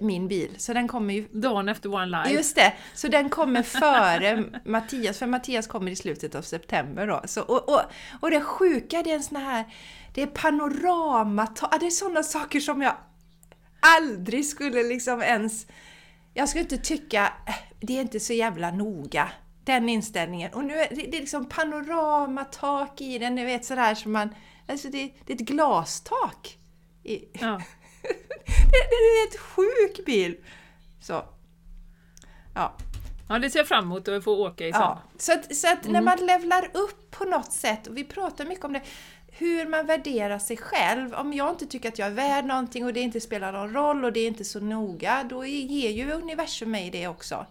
min 0.00 0.28
bil. 0.28 0.54
Så 0.58 0.72
den 0.72 0.88
kommer 0.88 1.14
ju... 1.14 1.28
Dagen 1.32 1.68
efter 1.68 1.94
One 1.94 2.06
Life. 2.06 2.30
Just 2.30 2.56
det! 2.56 2.72
Så 2.94 3.08
den 3.08 3.28
kommer 3.28 3.62
före 3.62 4.44
Mattias, 4.64 5.18
för 5.18 5.26
Mattias 5.26 5.66
kommer 5.66 5.90
i 5.90 5.96
slutet 5.96 6.34
av 6.34 6.42
september 6.42 7.06
då. 7.06 7.20
Så, 7.24 7.42
och, 7.42 7.68
och, 7.68 7.80
och 8.20 8.30
det 8.30 8.40
sjuka, 8.40 9.02
det 9.02 9.10
är 9.10 9.14
en 9.14 9.22
sån 9.22 9.36
här... 9.36 9.64
Det 10.14 10.22
är 10.22 10.26
panorama... 10.26 11.46
Det 11.80 11.86
är 11.86 11.90
sådana 11.90 12.22
saker 12.22 12.60
som 12.60 12.82
jag 12.82 12.96
aldrig 13.80 14.46
skulle 14.46 14.82
liksom 14.82 15.22
ens... 15.22 15.66
Jag 16.34 16.48
skulle 16.48 16.62
inte 16.62 16.78
tycka... 16.78 17.32
Äh, 17.46 17.54
det 17.80 17.96
är 17.96 18.00
inte 18.00 18.20
så 18.20 18.32
jävla 18.32 18.70
noga. 18.70 19.28
Den 19.64 19.88
inställningen. 19.88 20.52
Och 20.52 20.64
nu 20.64 20.74
är 20.74 20.88
det, 20.90 20.94
det 20.94 21.16
är 21.16 21.20
liksom 21.20 21.48
panoramatak 21.48 23.00
i 23.00 23.18
den, 23.18 23.34
ni 23.34 23.44
vet 23.44 23.64
sådär 23.64 23.94
som 23.94 24.12
man... 24.12 24.34
Alltså 24.68 24.88
det, 24.88 25.12
det 25.26 25.32
är 25.32 25.34
ett 25.34 25.48
glastak. 25.48 26.58
I, 27.04 27.24
ja. 27.32 27.62
Det, 28.02 28.76
är 28.76 29.16
en 29.16 29.20
helt 29.20 29.40
sjuk 29.40 30.06
bil! 30.06 30.36
Så. 31.00 31.24
Ja. 32.54 32.76
Ja, 33.28 33.38
det 33.38 33.50
ser 33.50 33.58
jag 33.58 33.68
fram 33.68 33.84
emot 33.84 34.08
att 34.08 34.24
få 34.24 34.46
åka 34.46 34.66
i 34.66 34.72
sen. 34.72 34.80
Ja, 34.80 35.02
så 35.18 35.32
att, 35.32 35.56
så 35.56 35.72
att 35.72 35.84
mm. 35.84 35.92
när 35.92 36.00
man 36.00 36.26
levlar 36.26 36.70
upp 36.74 37.10
på 37.10 37.24
något 37.24 37.52
sätt, 37.52 37.86
och 37.86 37.96
vi 37.96 38.04
pratar 38.04 38.44
mycket 38.44 38.64
om 38.64 38.72
det, 38.72 38.82
hur 39.32 39.68
man 39.68 39.86
värderar 39.86 40.38
sig 40.38 40.56
själv. 40.56 41.14
Om 41.14 41.32
jag 41.32 41.50
inte 41.50 41.66
tycker 41.66 41.88
att 41.88 41.98
jag 41.98 42.08
är 42.08 42.12
värd 42.12 42.44
någonting 42.44 42.84
och 42.84 42.92
det 42.92 43.00
inte 43.00 43.20
spelar 43.20 43.52
någon 43.52 43.72
roll 43.72 44.04
och 44.04 44.12
det 44.12 44.20
är 44.20 44.26
inte 44.26 44.44
så 44.44 44.60
noga, 44.60 45.26
då 45.30 45.46
ger 45.46 45.90
ju 45.90 46.12
universum 46.12 46.70
mig 46.70 46.90
det 46.90 47.08
också. 47.08 47.46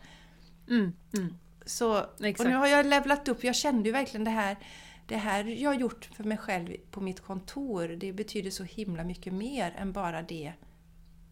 Mm, 0.70 0.94
mm. 1.14 1.36
Så, 1.66 1.98
och 2.40 2.46
nu 2.46 2.56
har 2.56 2.68
jag 2.68 2.86
levlat 2.86 3.28
upp, 3.28 3.44
jag 3.44 3.56
kände 3.56 3.90
ju 3.90 3.94
verkligen 3.94 4.24
det 4.24 4.32
här 4.32 4.58
det 5.10 5.18
här 5.18 5.44
jag 5.44 5.70
har 5.70 5.76
gjort 5.76 6.10
för 6.16 6.24
mig 6.24 6.38
själv 6.38 6.76
på 6.92 7.02
mitt 7.02 7.20
kontor, 7.20 7.88
det 7.88 8.14
betyder 8.14 8.52
så 8.52 8.64
himla 8.64 9.04
mycket 9.04 9.34
mer 9.34 9.76
än 9.78 9.92
bara 9.92 10.22
det 10.22 10.54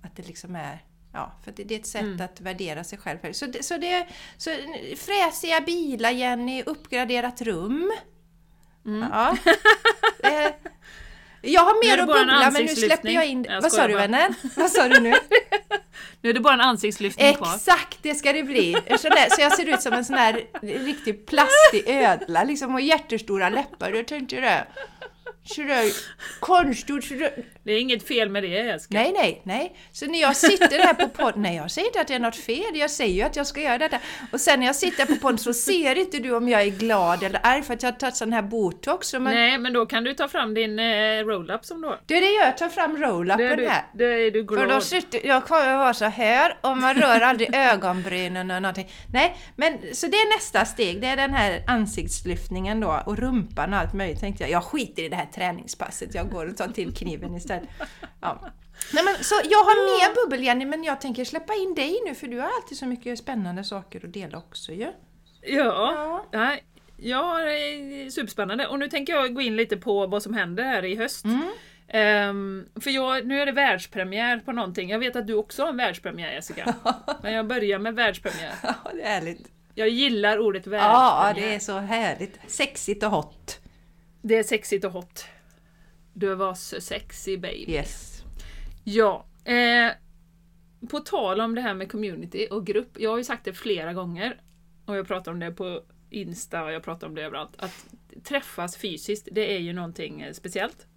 att 0.02 0.16
det 0.16 0.28
liksom 0.28 0.56
är 0.56 0.84
Ja, 1.14 1.32
för 1.44 1.52
det, 1.52 1.64
det 1.64 1.76
är 1.76 1.80
ett 1.80 1.88
sätt 1.88 2.02
mm. 2.02 2.22
att 2.22 2.42
värdera 2.42 2.84
sig 2.84 3.00
själv. 3.00 3.34
Så 3.34 3.46
det, 3.46 3.64
så 3.64 3.78
det 3.78 4.08
så 4.38 4.50
fräsiga 4.98 5.62
bilar, 5.62 6.12
Jenny, 6.12 6.64
uppgraderat 6.64 7.42
rum. 7.42 7.92
Mm. 8.86 9.10
Ja. 9.12 9.38
jag 11.42 11.62
har 11.62 11.86
mer 11.86 12.02
att 12.02 12.08
bubbla 12.08 12.52
men 12.52 12.66
nu 12.66 12.76
släpper 12.76 13.10
jag 13.10 13.28
in... 13.28 13.48
Vad 13.62 13.72
sa 13.72 13.88
du 13.88 13.96
vännen? 13.96 14.34
Vad 14.56 14.72
sa 14.72 14.88
du 14.88 15.00
nu? 15.00 15.14
Nu 16.28 16.32
är 16.32 16.34
det 16.34 16.40
bara 16.40 16.54
en 16.54 16.62
ansiktslyftning 16.62 17.34
kvar. 17.34 17.56
Exakt, 17.56 17.98
det 18.02 18.16
ska 18.16 18.34
det 18.34 18.44
bli! 18.44 18.76
Så, 19.00 19.08
jag 19.40 19.56
ser 19.58 19.74
ut 19.74 19.82
som 19.82 19.94
en 19.94 20.06
sån 20.06 20.16
här 20.16 20.44
riktig 20.62 21.26
plastig 21.26 21.84
ödla 21.88 22.44
liksom 22.44 22.74
och 22.74 22.82
jättestora 22.82 23.50
läppar. 23.50 23.92
Jag 23.92 24.08
tänkte 24.08 24.36
det? 24.42 24.68
Sådär 25.44 25.92
konstgjort. 26.40 27.04
Sådär. 27.04 27.46
Det 27.68 27.74
är 27.74 27.80
inget 27.80 28.08
fel 28.08 28.30
med 28.30 28.44
det 28.44 28.48
Jessica. 28.48 28.98
Nej, 28.98 29.12
nej, 29.12 29.42
nej. 29.44 29.76
Så 29.92 30.06
när 30.06 30.22
jag 30.22 30.36
sitter 30.36 30.80
här 30.84 30.94
på 30.94 31.10
podden, 31.10 31.42
nej 31.42 31.56
jag 31.56 31.72
säger 31.72 31.88
inte 31.88 32.02
att 32.02 32.08
det 32.08 32.14
är 32.14 32.20
något 32.20 32.36
fel, 32.36 32.72
jag 32.74 32.92
säger 32.92 33.14
ju 33.14 33.22
att 33.22 33.36
jag 33.36 33.48
ska 33.48 33.62
göra 33.62 33.78
detta. 33.78 34.00
Och 34.32 34.42
sen 34.42 34.60
när 34.60 34.68
jag 34.68 34.76
sitter 34.76 35.06
på 35.06 35.16
podden 35.16 35.38
så 35.38 35.54
ser 35.54 35.98
inte 35.98 36.20
du 36.20 36.36
om 36.36 36.50
jag 36.50 36.62
är 36.62 36.70
glad 36.70 37.24
eller 37.24 37.40
arg 37.44 37.64
för 37.64 37.74
att 37.74 37.84
jag 37.84 37.92
har 37.92 37.98
tagit 37.98 38.16
sån 38.16 38.34
här 38.34 38.42
botox. 38.42 39.14
Men... 39.14 39.24
Nej, 39.24 39.58
men 39.58 39.74
då 39.74 39.86
kan 39.86 40.04
du 40.04 40.14
ta 40.14 40.28
fram 40.28 40.54
din 40.54 40.80
eh, 40.80 41.26
roll-up 41.26 41.66
som 41.66 41.82
då. 41.82 42.00
Det 42.06 42.18
är 42.18 42.22
det 42.22 42.46
jag 42.46 42.58
tar 42.58 42.70
fram 42.70 42.98
roll-upen 42.98 43.68
här. 43.70 43.84
Då 43.94 44.04
är 44.04 44.32
du 44.32 44.44
glad. 44.44 44.60
För 44.60 44.76
då 44.76 44.82
sitter, 44.82 45.28
jag 45.28 45.46
kommer 45.46 45.78
vara 45.78 45.94
så 45.94 46.06
här 46.06 46.58
och 46.62 46.78
man 46.78 46.96
rör 46.96 47.22
aldrig 47.22 47.56
ögonbrynen 47.56 48.52
och 48.52 48.62
någonting. 48.62 48.90
Nej, 49.14 49.38
men 49.56 49.78
så 49.94 50.08
det 50.08 50.18
är 50.18 50.38
nästa 50.38 50.66
steg. 50.66 51.02
Det 51.02 51.08
är 51.08 51.16
den 51.16 51.34
här 51.34 51.64
ansiktslyftningen 51.68 52.80
då 52.80 53.02
och 53.06 53.18
rumpan 53.18 53.74
och 53.74 53.80
allt 53.80 53.94
möjligt 53.94 54.20
tänkte 54.20 54.44
jag. 54.44 54.52
Jag 54.52 54.64
skiter 54.64 55.04
i 55.04 55.10
det 55.10 55.16
här 55.16 55.30
träningspasset. 55.36 56.16
Jag 56.16 56.30
går 56.30 56.46
och 56.46 56.58
tar 56.58 56.68
till 56.68 56.94
kniven 56.96 57.36
istället. 57.36 57.57
Ja. 58.22 58.42
Nej, 58.94 59.04
men, 59.04 59.24
så 59.24 59.36
jag 59.50 59.58
har 59.58 60.00
mer 60.00 60.16
bubbel 60.16 60.44
Jenny, 60.44 60.66
men 60.66 60.84
jag 60.84 61.02
tänker 61.02 61.26
släppa 61.26 61.54
in 61.54 61.76
dig 61.76 62.02
nu 62.06 62.16
för 62.16 62.28
du 62.28 62.40
har 62.40 62.48
alltid 62.48 62.78
så 62.78 62.86
mycket 62.86 63.20
spännande 63.20 63.64
saker 63.64 64.06
att 64.06 64.14
dela 64.14 64.38
också 64.38 64.72
ju. 64.72 64.94
Ja. 65.42 65.52
ja. 65.52 66.26
ja. 66.32 66.58
Ja, 67.00 67.38
det 67.38 67.52
är 67.52 68.10
superspännande. 68.10 68.68
Och 68.68 68.80
nu 68.80 68.90
tänker 68.90 69.14
jag 69.14 69.34
gå 69.34 69.42
in 69.42 69.56
lite 69.56 69.78
på 69.78 70.08
vad 70.08 70.24
som 70.24 70.34
händer 70.34 70.64
här 70.64 70.86
i 70.86 70.96
höst. 70.96 71.26
Mm. 71.26 71.50
Um, 72.30 72.68
för 72.82 72.90
jag, 72.90 73.28
nu 73.28 73.42
är 73.42 73.46
det 73.46 73.52
världspremiär 73.52 74.40
på 74.40 74.52
någonting. 74.52 74.90
Jag 74.90 75.00
vet 75.00 75.16
att 75.16 75.28
du 75.28 75.34
också 75.34 75.62
har 75.64 75.70
en 75.70 75.78
världspremiär 75.78 76.32
Jessica. 76.32 76.76
Men 77.22 77.34
jag 77.34 77.48
börjar 77.48 77.80
med 77.80 77.96
världspremiär. 77.96 78.54
Ja, 78.64 78.76
det 78.94 79.02
är 79.02 79.10
härligt. 79.10 79.48
Jag 79.76 79.90
gillar 79.90 80.40
ordet 80.40 80.68
världspremiär. 80.68 81.28
Ja, 81.28 81.34
det 81.36 81.56
är 81.56 81.60
så 81.60 81.78
härligt. 81.78 82.40
Sexigt 82.48 83.04
och 83.04 83.12
hot. 83.12 83.60
Det 84.22 84.36
är 84.36 84.44
sexigt 84.44 84.86
och 84.86 84.92
hot. 84.92 85.26
Du 86.20 86.36
var 86.36 86.54
så 86.54 86.82
sexy 86.82 87.38
baby. 87.38 87.72
Yes. 87.72 88.24
Ja. 88.84 89.26
Eh, 89.46 89.92
på 90.90 91.00
tal 91.00 91.42
om 91.42 91.56
det 91.56 91.62
här 91.62 91.74
med 91.74 91.92
community 91.92 92.48
och 92.52 92.66
grupp. 92.66 93.00
Jag 93.00 93.10
har 93.10 93.18
ju 93.18 93.24
sagt 93.24 93.46
det 93.46 93.54
flera 93.54 93.94
gånger. 93.94 94.42
Och 94.86 94.98
jag 94.98 95.08
pratar 95.08 95.32
om 95.32 95.40
det 95.40 95.52
på 95.52 95.82
Insta 96.10 96.64
och 96.64 96.72
jag 96.72 96.84
pratar 96.84 97.08
om 97.08 97.16
det 97.16 97.22
överallt. 97.22 97.52
Att 97.58 97.86
träffas 98.24 98.78
fysiskt, 98.78 99.28
det 99.32 99.56
är 99.56 99.60
ju 99.60 99.74
någonting 99.74 100.22
eh, 100.22 100.34
speciellt. 100.34 100.88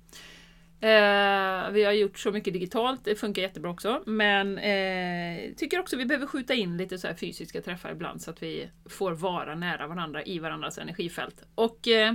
Eh, 0.80 1.70
vi 1.70 1.84
har 1.84 1.92
gjort 1.92 2.18
så 2.18 2.32
mycket 2.32 2.52
digitalt, 2.52 3.04
det 3.04 3.14
funkar 3.14 3.42
jättebra 3.42 3.70
också. 3.70 4.02
Men 4.06 4.58
eh, 4.58 5.54
tycker 5.56 5.80
också 5.80 5.96
vi 5.96 6.04
behöver 6.06 6.26
skjuta 6.26 6.54
in 6.54 6.76
lite 6.76 6.98
så 6.98 7.14
fysiska 7.14 7.60
träffar 7.60 7.92
ibland 7.92 8.22
så 8.22 8.30
att 8.30 8.42
vi 8.42 8.68
får 8.88 9.12
vara 9.12 9.54
nära 9.54 9.86
varandra 9.86 10.24
i 10.24 10.38
varandras 10.38 10.78
energifält. 10.78 11.44
Och 11.54 11.88
eh, 11.88 12.14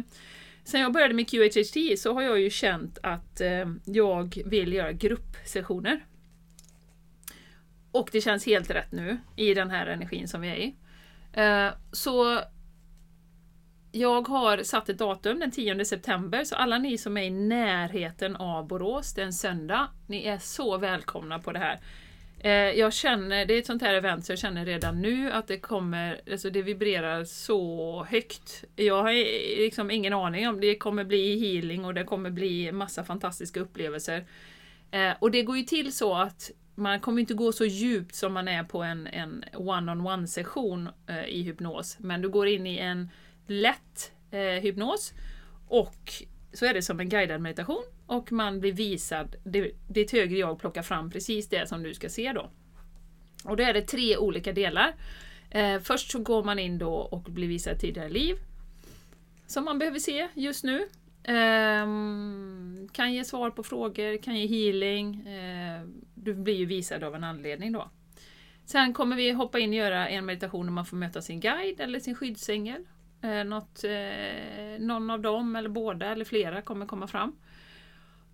sen 0.65 0.81
jag 0.81 0.93
började 0.93 1.13
med 1.13 1.29
QHHT 1.29 1.99
så 1.99 2.13
har 2.13 2.21
jag 2.21 2.39
ju 2.39 2.49
känt 2.49 2.97
att 3.03 3.41
eh, 3.41 3.65
jag 3.85 4.41
vill 4.45 4.73
göra 4.73 4.91
gruppsessioner. 4.91 6.05
Och 7.91 8.09
det 8.11 8.21
känns 8.21 8.45
helt 8.45 8.69
rätt 8.69 8.91
nu 8.91 9.17
i 9.35 9.53
den 9.53 9.69
här 9.69 9.87
energin 9.87 10.27
som 10.27 10.41
vi 10.41 10.49
är 10.49 10.55
i. 10.55 10.75
Eh, 11.33 11.73
så 11.91 12.41
jag 13.91 14.27
har 14.27 14.63
satt 14.63 14.89
ett 14.89 14.97
datum 14.97 15.39
den 15.39 15.51
10 15.51 15.85
september, 15.85 16.43
så 16.43 16.55
alla 16.55 16.77
ni 16.77 16.97
som 16.97 17.17
är 17.17 17.23
i 17.23 17.29
närheten 17.29 18.35
av 18.35 18.67
Borås, 18.67 19.13
det 19.13 19.21
är 19.21 19.25
en 19.25 19.33
söndag, 19.33 19.87
ni 20.07 20.25
är 20.25 20.37
så 20.37 20.77
välkomna 20.77 21.39
på 21.39 21.51
det 21.51 21.59
här. 21.59 21.79
Eh, 22.45 22.51
jag 22.51 22.93
känner, 22.93 23.45
det 23.45 23.53
är 23.53 23.59
ett 23.59 23.65
sånt 23.65 23.81
här 23.81 23.93
event 23.93 24.25
så 24.25 24.31
jag 24.31 24.39
känner 24.39 24.65
redan 24.65 25.01
nu 25.01 25.31
att 25.31 25.47
det 25.47 25.59
kommer, 25.59 26.21
alltså 26.31 26.49
det 26.49 26.61
vibrerar 26.61 27.23
så 27.23 28.03
högt. 28.09 28.63
Jag 28.75 29.03
har 29.03 29.11
liksom 29.57 29.91
ingen 29.91 30.13
aning 30.13 30.47
om 30.47 30.61
det 30.61 30.75
kommer 30.75 31.03
bli 31.03 31.39
healing 31.39 31.85
och 31.85 31.93
det 31.93 32.03
kommer 32.03 32.29
bli 32.29 32.71
massa 32.71 33.03
fantastiska 33.03 33.59
upplevelser. 33.59 34.25
Eh, 34.91 35.13
och 35.19 35.31
det 35.31 35.43
går 35.43 35.57
ju 35.57 35.63
till 35.63 35.93
så 35.93 36.15
att 36.15 36.51
man 36.75 36.99
kommer 36.99 37.19
inte 37.19 37.33
gå 37.33 37.51
så 37.51 37.65
djupt 37.65 38.15
som 38.15 38.33
man 38.33 38.47
är 38.47 38.63
på 38.63 38.83
en, 38.83 39.07
en 39.07 39.45
one-on-one 39.53 40.27
session 40.27 40.89
eh, 41.07 41.25
i 41.25 41.43
hypnos, 41.43 41.97
men 41.99 42.21
du 42.21 42.29
går 42.29 42.47
in 42.47 42.67
i 42.67 42.77
en 42.77 43.09
lätt 43.47 44.11
eh, 44.31 44.39
hypnos 44.39 45.13
och 45.67 46.13
så 46.55 46.65
är 46.65 46.73
det 46.73 46.81
som 46.81 46.99
en 46.99 47.09
guidad 47.09 47.41
meditation 47.41 47.83
och 48.05 48.31
man 48.31 48.59
blir 48.59 48.73
visad, 48.73 49.35
det, 49.43 49.71
ditt 49.87 50.11
högre 50.11 50.37
jag 50.37 50.59
plockar 50.59 50.81
fram 50.81 51.11
precis 51.11 51.49
det 51.49 51.69
som 51.69 51.83
du 51.83 51.93
ska 51.93 52.09
se 52.09 52.33
då. 52.33 52.49
Och 53.43 53.57
då 53.57 53.63
är 53.63 53.73
det 53.73 53.81
tre 53.81 54.17
olika 54.17 54.53
delar. 54.53 54.95
Eh, 55.49 55.79
först 55.79 56.11
så 56.11 56.19
går 56.19 56.43
man 56.43 56.59
in 56.59 56.77
då 56.77 56.93
och 56.93 57.21
blir 57.21 57.47
visad 57.47 57.79
tidigare 57.79 58.09
liv 58.09 58.35
som 59.47 59.65
man 59.65 59.79
behöver 59.79 59.99
se 59.99 60.27
just 60.33 60.63
nu. 60.63 60.87
Eh, 61.23 61.85
kan 62.91 63.13
ge 63.13 63.23
svar 63.23 63.49
på 63.49 63.63
frågor, 63.63 64.21
kan 64.21 64.35
ge 64.35 64.47
healing. 64.47 65.27
Eh, 65.27 65.81
du 66.13 66.33
blir 66.33 66.55
ju 66.55 66.65
visad 66.65 67.03
av 67.03 67.15
en 67.15 67.23
anledning 67.23 67.71
då. 67.71 67.89
Sen 68.65 68.93
kommer 68.93 69.15
vi 69.15 69.31
hoppa 69.31 69.59
in 69.59 69.69
och 69.69 69.75
göra 69.75 70.07
en 70.09 70.25
meditation 70.25 70.65
där 70.65 70.73
man 70.73 70.85
får 70.85 70.97
möta 70.97 71.21
sin 71.21 71.39
guide 71.39 71.79
eller 71.79 71.99
sin 71.99 72.15
skyddsängel 72.15 72.85
Eh, 73.25 73.43
något, 73.43 73.83
eh, 73.83 74.79
någon 74.79 75.09
av 75.09 75.21
dem 75.21 75.55
eller 75.55 75.69
båda 75.69 76.05
eller 76.05 76.25
flera 76.25 76.61
kommer 76.61 76.85
komma 76.85 77.07
fram. 77.07 77.35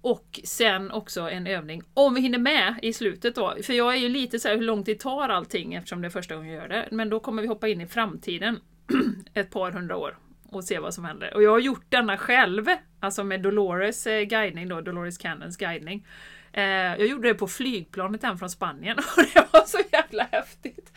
Och 0.02 0.40
sen 0.44 0.92
också 0.92 1.30
en 1.30 1.48
övning, 1.48 1.84
om 1.94 2.14
vi 2.14 2.22
hinner 2.22 2.40
med 2.40 2.76
i 2.82 2.94
slutet 2.94 3.36
då. 3.36 3.56
För 3.64 3.74
jag 3.74 3.94
är 3.94 3.98
ju 3.98 4.10
lite 4.10 4.40
så 4.40 4.48
här 4.48 4.56
hur 4.56 4.64
lång 4.64 4.84
tid 4.84 5.00
tar 5.00 5.30
allting 5.30 5.74
eftersom 5.74 6.02
det 6.02 6.08
är 6.08 6.10
första 6.10 6.36
gången 6.36 6.52
jag 6.52 6.62
gör 6.62 6.70
det. 6.70 6.88
Men 6.92 7.10
då 7.10 7.20
kommer 7.20 7.42
vi 7.42 7.48
hoppa 7.48 7.68
in 7.68 7.82
i 7.82 7.88
framtiden 7.88 8.60
ett 9.34 9.50
par 9.50 9.72
hundra 9.72 9.98
år 9.98 10.18
och 10.50 10.64
se 10.64 10.80
vad 10.80 10.94
som 10.94 11.06
händer. 11.06 11.34
Och 11.34 11.44
jag 11.44 11.52
har 11.52 11.60
gjort 11.60 11.86
denna 11.90 12.18
själv, 12.18 12.66
alltså 13.00 13.24
med 13.24 13.42
Dolores 13.42 14.08
eh, 14.08 14.24
guidning 14.24 14.68
då, 14.68 14.82
Dolores 14.82 15.18
Cannons 15.18 15.58
guidning. 15.58 16.08
Eh, 16.54 16.64
jag 16.64 17.08
gjorde 17.08 17.28
det 17.28 17.34
på 17.34 17.48
flygplanet 17.48 18.24
hem 18.24 18.38
från 18.38 18.50
Spanien 18.50 18.98
och 19.18 19.24
det 19.34 19.48
var 19.54 19.66
så 19.66 19.78
jävla 19.92 20.24
häftigt. 20.32 20.92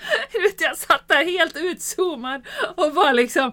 Jag 0.59 0.77
satt 0.77 1.09
där 1.09 1.25
helt 1.25 1.57
utzoomad 1.57 2.47
och 2.77 2.95
bara 2.95 3.13
liksom 3.13 3.53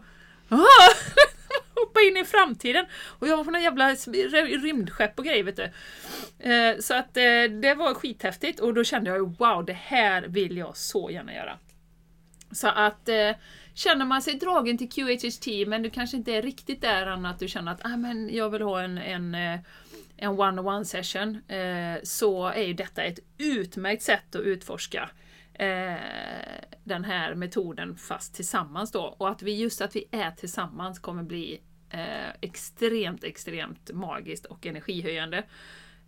Hoppa 1.76 2.02
in 2.02 2.18
i 2.18 2.26
framtiden! 2.26 2.86
Och 3.06 3.28
jag 3.28 3.38
var 3.38 3.44
på 3.44 3.52
någon 3.52 3.62
jävla 3.62 3.94
rymdskepp 3.94 5.20
och 5.20 5.26
grejer 5.26 5.44
vet 5.44 5.56
du. 5.56 5.72
Eh, 6.50 6.78
så 6.80 6.94
att 6.94 7.18
eh, 7.18 7.44
det 7.62 7.76
var 7.78 7.94
skithäftigt 7.94 8.60
och 8.60 8.74
då 8.74 8.84
kände 8.84 9.10
jag 9.10 9.20
ju 9.20 9.26
wow, 9.26 9.66
det 9.66 9.74
här 9.74 10.22
vill 10.22 10.58
jag 10.58 10.78
så 10.78 11.10
gärna 11.10 11.34
göra. 11.34 11.58
Så 12.52 12.68
att 12.68 13.10
eh, 13.10 13.32
känner 13.74 14.06
man 14.06 14.22
sig 14.22 14.34
dragen 14.34 14.78
till 14.78 14.90
QHHT 14.90 15.68
men 15.68 15.84
du 15.84 15.90
kanske 15.90 16.18
inte 16.18 16.32
är 16.32 16.42
riktigt 16.42 16.82
där 16.82 17.08
än 17.08 17.26
att 17.26 17.40
du 17.40 17.48
känner 17.48 17.72
att 17.72 17.86
ah, 17.86 17.98
men 17.98 18.36
jag 18.36 18.50
vill 18.50 18.62
ha 18.62 18.82
en, 18.82 18.98
en 18.98 19.36
eh, 19.36 19.60
en 20.22 20.40
one-on-one 20.40 20.86
session 20.86 21.42
eh, 21.48 22.00
så 22.04 22.48
är 22.48 22.64
ju 22.64 22.74
detta 22.74 23.04
ett 23.04 23.20
utmärkt 23.38 24.04
sätt 24.04 24.36
att 24.36 24.42
utforska 24.42 25.10
eh, 25.54 25.96
den 26.84 27.04
här 27.04 27.36
metoden 27.36 27.98
fast 27.98 28.36
tillsammans 28.36 28.92
då. 28.92 29.16
Och 29.18 29.30
att 29.30 29.42
vi 29.42 29.56
just 29.56 29.82
att 29.82 29.96
vi 29.96 30.08
är 30.12 30.32
tillsammans 30.32 31.00
kommer 31.00 31.24
bli 31.24 31.62
eh, 31.90 32.30
extremt, 32.42 33.24
extremt 33.24 33.92
magiskt 33.94 34.46
och 34.46 34.66
energihöjande. 34.66 35.44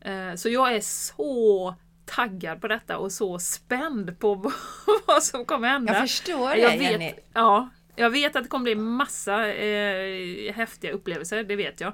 Eh, 0.01 0.36
så 0.36 0.49
jag 0.49 0.75
är 0.75 0.82
så 0.82 1.75
taggad 2.06 2.62
på 2.62 2.67
detta 2.67 2.97
och 2.97 3.12
så 3.12 3.39
spänd 3.39 4.19
på 4.19 4.36
vad 5.08 5.23
som 5.23 5.45
kommer 5.45 5.67
hända. 5.67 5.93
Jag 5.93 6.01
förstår 6.01 6.49
det 6.49 6.58
jag 6.58 6.77
vet, 6.77 6.91
Jenny. 6.91 7.13
Ja, 7.34 7.69
jag 7.95 8.10
vet 8.10 8.36
att 8.36 8.43
det 8.43 8.49
kommer 8.49 8.63
bli 8.63 8.75
massa 8.75 9.53
eh, 9.53 10.53
häftiga 10.53 10.91
upplevelser, 10.91 11.43
det 11.43 11.56
vet 11.56 11.82
jag. 11.82 11.93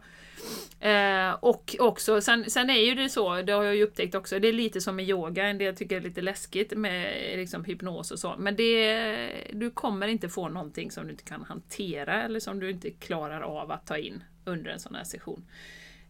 Eh, 0.80 1.32
och 1.32 1.76
också, 1.80 2.22
sen, 2.22 2.50
sen 2.50 2.70
är 2.70 2.86
ju 2.86 2.96
det 2.96 3.10
så, 3.10 3.42
det 3.42 3.52
har 3.52 3.64
jag 3.64 3.76
ju 3.76 3.84
upptäckt 3.84 4.16
också, 4.16 4.40
det 4.40 4.48
är 4.48 4.54
lite 4.54 4.82
som 4.82 4.96
med 4.96 5.10
yoga, 5.10 5.48
en 5.48 5.58
del 5.58 5.76
tycker 5.76 5.96
det 5.96 6.06
är 6.06 6.10
lite 6.10 6.22
läskigt 6.22 6.78
med 6.78 7.14
liksom, 7.36 7.64
hypnos 7.66 8.12
och 8.12 8.20
så. 8.20 8.36
Men 8.38 8.56
det, 8.56 9.32
du 9.54 9.72
kommer 9.72 10.08
inte 10.08 10.30
få 10.30 10.50
någonting 10.50 10.92
som 10.92 11.06
du 11.06 11.12
inte 11.12 11.24
kan 11.24 11.44
hantera 11.44 12.24
eller 12.24 12.40
som 12.40 12.60
du 12.60 12.70
inte 12.70 12.90
klarar 12.90 13.42
av 13.42 13.72
att 13.72 13.88
ta 13.88 13.98
in 13.98 14.24
under 14.46 14.72
en 14.72 14.80
sån 14.80 14.96
här 14.96 15.04
session. 15.04 15.46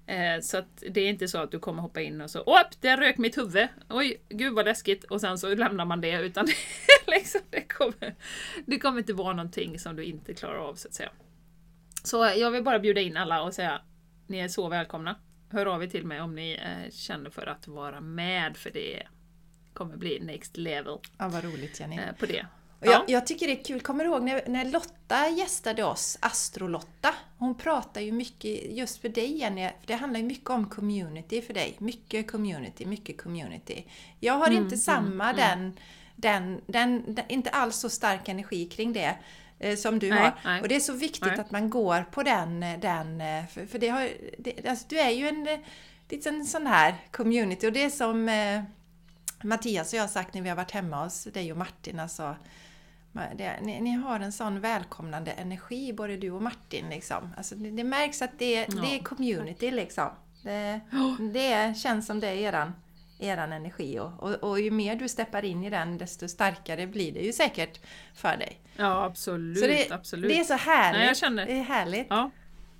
Eh, 0.09 0.41
så 0.41 0.57
att 0.57 0.83
det 0.89 1.01
är 1.01 1.09
inte 1.09 1.27
så 1.27 1.37
att 1.37 1.51
du 1.51 1.59
kommer 1.59 1.81
hoppa 1.81 2.01
in 2.01 2.21
och 2.21 2.29
så 2.29 2.41
Opp, 2.41 2.81
där 2.81 2.97
rök 2.97 3.17
mitt 3.17 3.37
huvud! 3.37 3.67
Oj, 3.89 4.21
gud 4.29 4.53
vad 4.53 4.65
läskigt! 4.65 5.03
Och 5.03 5.21
sen 5.21 5.37
så 5.37 5.55
lämnar 5.55 5.85
man 5.85 6.01
det 6.01 6.21
utan 6.21 6.45
det, 6.45 6.53
liksom, 7.07 7.41
det, 7.49 7.61
kommer, 7.61 8.15
det 8.65 8.79
kommer 8.79 8.97
inte 8.97 9.13
vara 9.13 9.33
någonting 9.33 9.79
som 9.79 9.95
du 9.95 10.03
inte 10.03 10.33
klarar 10.33 10.57
av 10.57 10.75
så 10.75 10.87
att 10.87 10.93
säga. 10.93 11.09
Så 12.03 12.17
jag 12.37 12.51
vill 12.51 12.63
bara 12.63 12.79
bjuda 12.79 13.01
in 13.01 13.17
alla 13.17 13.41
och 13.41 13.53
säga 13.53 13.81
ni 14.29 14.37
är 14.37 14.47
så 14.47 14.69
välkomna. 14.69 15.15
Hör 15.49 15.65
av 15.65 15.83
er 15.83 15.87
till 15.87 16.05
mig 16.05 16.21
om 16.21 16.35
ni 16.35 16.51
eh, 16.51 16.91
känner 16.91 17.29
för 17.29 17.47
att 17.47 17.67
vara 17.67 18.01
med 18.01 18.57
för 18.57 18.69
det 18.69 19.03
kommer 19.73 19.97
bli 19.97 20.19
next 20.19 20.57
level. 20.57 20.97
Ja, 21.17 21.27
vad 21.27 21.43
roligt 21.43 21.79
Jenny. 21.79 21.95
Eh, 21.95 22.15
på 22.19 22.25
det. 22.25 22.45
Och 22.79 22.87
jag, 22.87 23.03
jag, 23.07 23.27
tycker 23.27 23.47
det 23.47 23.59
är 23.59 23.63
kul, 23.63 23.81
kommer 23.81 24.03
du 24.03 24.09
ihåg 24.09 24.23
när, 24.23 24.43
när 24.47 24.65
Lotta 24.65 25.29
gästade 25.29 25.83
oss, 25.83 26.17
Astrolotta? 26.21 27.13
Hon 27.37 27.55
pratar 27.55 28.01
ju 28.01 28.11
mycket, 28.11 28.71
just 28.71 29.01
för 29.01 29.09
dig 29.09 29.37
Jenny, 29.37 29.69
för 29.79 29.87
det 29.87 29.93
handlar 29.93 30.19
ju 30.19 30.25
mycket 30.25 30.49
om 30.49 30.69
community 30.69 31.41
för 31.41 31.53
dig. 31.53 31.75
Mycket 31.79 32.31
community, 32.31 32.85
mycket 32.85 33.21
community. 33.21 33.85
Jag 34.19 34.33
har 34.33 34.47
Mm, 34.47 34.63
inte 34.63 34.77
samma 34.77 35.29
mm, 35.29 35.35
den, 35.35 35.77
den, 36.15 36.61
den, 36.67 37.15
den, 37.15 37.25
inte 37.29 37.49
alls 37.49 37.75
så 37.75 37.89
stark 37.89 38.29
energi 38.29 38.65
kring 38.65 38.93
det. 38.93 39.17
Eh, 39.59 39.75
som 39.75 39.99
du 39.99 40.09
Nej, 40.09 40.19
har. 40.19 40.33
nej. 40.45 40.61
Och 40.61 40.67
det 40.67 40.75
är 40.75 40.79
så 40.79 40.93
viktigt 40.93 41.31
Nej. 41.31 41.39
att 41.39 41.51
man 41.51 41.69
går 41.69 42.05
på 42.11 42.23
den, 42.23 42.63
eh, 42.63 42.79
den 42.79 43.21
eh, 43.21 43.45
för, 43.47 43.65
för 43.65 43.79
det 43.79 43.89
har, 43.89 44.09
det, 44.37 44.67
alltså, 44.67 44.85
du 44.89 44.99
är 44.99 45.09
ju 45.09 45.27
en 45.27 45.47
liten 46.09 46.45
sån 46.45 46.67
här 46.67 46.95
community 47.11 47.67
och 47.67 47.73
det 47.73 47.83
är 47.83 47.89
som 47.89 48.29
eh, 48.29 48.63
Mattias 49.43 49.93
och 49.93 49.97
jag 49.97 50.03
har 50.03 50.07
sagt 50.07 50.33
när 50.33 50.41
vi 50.41 50.49
har 50.49 50.55
varit 50.55 50.71
hemma 50.71 51.03
hos 51.03 51.23
dig 51.23 51.51
och 51.51 51.57
Martin 51.57 51.99
alltså, 51.99 52.35
det, 53.35 53.59
ni, 53.61 53.81
ni 53.81 53.91
har 53.91 54.19
en 54.19 54.31
sån 54.31 54.59
välkomnande 54.59 55.31
energi 55.31 55.93
både 55.93 56.17
du 56.17 56.31
och 56.31 56.41
Martin 56.41 56.89
liksom. 56.89 57.33
Alltså, 57.37 57.55
det, 57.55 57.71
det 57.71 57.83
märks 57.83 58.21
att 58.21 58.39
det, 58.39 58.65
det 58.65 58.93
är 58.93 58.97
Ja, 58.97 59.03
community 59.03 59.71
liksom. 59.71 60.09
Det, 60.43 60.79
det 61.33 61.77
känns 61.77 62.05
som 62.05 62.19
det 62.19 62.27
är 62.27 62.35
eran, 62.35 62.73
eran 63.19 63.53
energi 63.53 63.99
och, 63.99 64.23
och, 64.23 64.33
och 64.33 64.59
ju 64.59 64.71
mer 64.71 64.95
du 64.95 65.09
steppar 65.09 65.45
in 65.45 65.63
i 65.63 65.69
den 65.69 65.97
desto 65.97 66.27
starkare 66.27 66.87
blir 66.87 67.11
det 67.11 67.19
ju 67.19 67.33
säkert 67.33 67.79
för 68.13 68.37
dig. 68.37 68.59
Ja, 68.79 69.03
absolut. 69.05 69.59
Så 69.59 69.67
det, 69.67 69.91
absolut. 69.91 70.29
det 70.31 70.39
är 70.39 70.43
så 70.43 70.53
härligt. 70.53 70.99
Nej, 70.99 71.07
jag 71.07 71.17
känner- 71.17 71.45
Det 71.45 71.51
är 71.59 71.63
härligt. 71.63 72.07
Ja, 72.09 72.31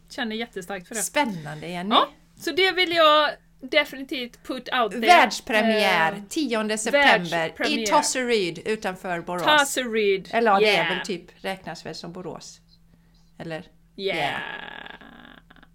känner 0.10 0.36
jättestarkt 0.36 0.88
för 0.88 0.96
det. 0.96 1.02
Spännande 1.02 1.68
Jenny! 1.68 1.90
Ja, 1.90 2.10
så 2.38 2.52
det 2.52 2.72
vill 2.72 2.92
jag 2.92 3.30
definitivt 3.62 4.44
put 4.44 4.70
out 4.74 4.92
there. 4.92 5.08
Världspremiär 5.08 6.12
Eh, 6.14 6.20
10 6.30 6.78
september 6.78 7.68
i. 7.68 7.86
Tosseryd 7.86 8.60
utanför 8.66 9.22
Borås. 9.22 9.44
Tasserid. 9.44 10.30
Eller 10.34 10.52
ja, 10.52 10.60
det 10.60 10.70
är 10.70 10.74
Yeah. 10.84 10.96
väl 10.98 11.06
typ, 11.06 11.26
räknas 11.46 11.86
väl 11.86 11.96
som 11.96 12.14
Borås? 12.14 12.62
Eller? 13.38 13.64
Yeah. 13.96 14.42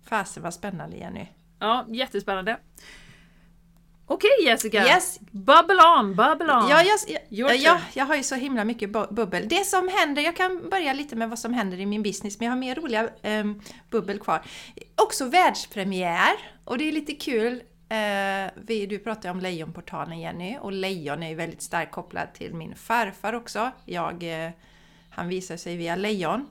Fasen 0.08 0.42
vad 0.42 0.54
spännande 0.54 0.96
Jenny! 0.96 1.26
Ja, 1.58 1.86
jättespännande. 1.88 2.56
Okej 4.06 4.30
Jessica. 4.44 4.86
Yes. 4.86 5.20
Bubble 5.30 5.82
on, 5.98 6.14
bubble 6.16 6.52
on. 6.52 6.68
Ja, 6.68 6.82
jag, 6.82 6.98
Your 7.30 7.52
jag, 7.52 7.80
jag, 7.94 8.04
har 8.04 8.16
ju 8.16 8.22
så 8.22 8.34
himla 8.34 8.64
mycket 8.64 8.90
bu- 8.90 9.14
bubbel. 9.14 9.48
Det 9.48 9.64
som 9.66 9.88
händer, 9.88 10.22
jag 10.22 10.36
kan 10.36 10.68
börja 10.70 10.92
lite 10.92 11.16
med 11.16 11.28
vad 11.30 11.38
som 11.38 11.54
händer 11.54 11.80
i 11.80 11.86
min 11.86 12.02
business, 12.02 12.38
men 12.40 12.46
jag 12.46 12.52
har 12.52 12.58
mer 12.60 12.74
roliga 12.74 13.08
um, 13.22 13.60
bubbel 13.90 14.18
kvar. 14.18 14.42
Också 15.02 15.24
världspremiär, 15.24 16.32
och 16.64 16.78
det 16.78 16.88
är 16.88 16.92
lite 16.92 17.12
kul. 17.14 17.52
eh, 17.88 18.50
vi, 18.56 18.86
du 18.88 18.98
pratade 18.98 19.30
om 19.30 19.40
Lejonportalen 19.40 20.20
Jenny, 20.20 20.56
och 20.60 20.72
lejon 20.72 21.22
är 21.22 21.28
ju 21.28 21.34
väldigt 21.34 21.62
starkt 21.62 21.92
kopplad 21.92 22.34
till 22.34 22.54
min 22.54 22.74
farfar 22.74 23.32
också. 23.32 23.70
Jag, 23.84 24.44
eh, 24.44 24.50
han 25.10 25.28
visar 25.28 25.56
sig 25.56 25.76
via 25.76 25.96
lejon. 25.96 26.46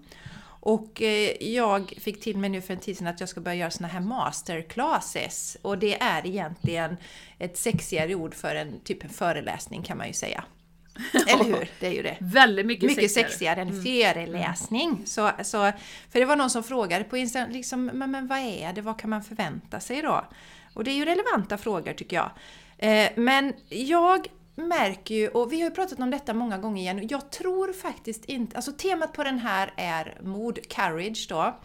Och 0.66 1.02
eh, 1.02 1.32
jag 1.40 1.94
fick 2.02 2.22
till 2.22 2.38
mig 2.38 2.50
nu 2.50 2.62
för 2.62 2.74
en 2.74 2.80
tid 2.80 2.98
sedan 2.98 3.08
att 3.08 3.20
jag 3.20 3.30
ska 3.30 3.42
börja 3.42 3.56
göra 3.56 3.72
såna 3.72 3.88
här 3.88 4.00
masterclasses. 4.00 5.58
Och 5.62 5.78
det 5.78 6.02
är 6.02 6.28
egentligen 6.28 6.98
ett 7.40 7.58
sexigare 7.58 8.16
ord 8.16 8.34
för 8.34 8.56
en 8.56 8.80
typ 8.80 9.04
en 9.04 9.10
föreläsning 9.10 9.84
kan 9.84 9.98
man 9.98 10.08
ju 10.08 10.14
säga. 10.14 10.44
Eller 11.28 11.44
hur? 11.44 11.70
Det 11.80 11.88
är 11.88 11.92
ju 11.92 12.04
det. 12.04 12.18
Väldigt 12.20 12.66
mycket, 12.66 12.90
Mycket 12.90 13.12
sexigare. 13.12 13.66
sexigare 13.66 14.22
än 14.22 14.24
föreläsning. 14.24 15.02
Så, 15.06 15.32
så, 15.44 15.72
för 16.12 16.20
det 16.20 16.26
var 16.26 16.36
någon 16.36 16.50
som 16.50 16.64
frågade 16.64 17.04
på 17.04 17.18
Instagram, 17.18 17.52
liksom, 17.52 17.86
men, 17.86 18.12
men 18.12 18.28
vad 18.28 18.40
är 18.40 18.74
det? 18.74 18.82
Vad 18.82 19.00
kan 19.00 19.10
man 19.10 19.24
förvänta 19.24 19.80
sig 19.80 20.02
då? 20.02 20.26
Och 20.74 20.84
det 20.84 20.92
är 20.92 20.96
ju 20.96 21.06
relevanta 21.06 21.58
frågor 21.58 21.94
tycker 21.94 22.16
jag. 22.16 22.32
Eh, 22.78 23.10
men 23.16 23.54
jag 23.70 24.28
märker 24.56 25.16
ju, 25.16 25.28
och 25.28 25.52
vi 25.54 25.62
har 25.62 25.70
ju 25.70 25.76
pratat 25.76 26.00
om 26.00 26.12
detta 26.12 26.34
många 26.34 26.58
gånger 26.58 26.82
igen, 26.82 27.08
jag 27.08 27.32
tror 27.32 27.74
faktiskt 27.74 28.26
inte, 28.26 28.56
alltså 28.56 28.72
temat 28.72 29.14
på 29.14 29.24
den 29.24 29.40
här 29.40 29.74
är 29.78 30.18
mod, 30.22 30.70
courage 30.70 31.26
då. 31.30 31.56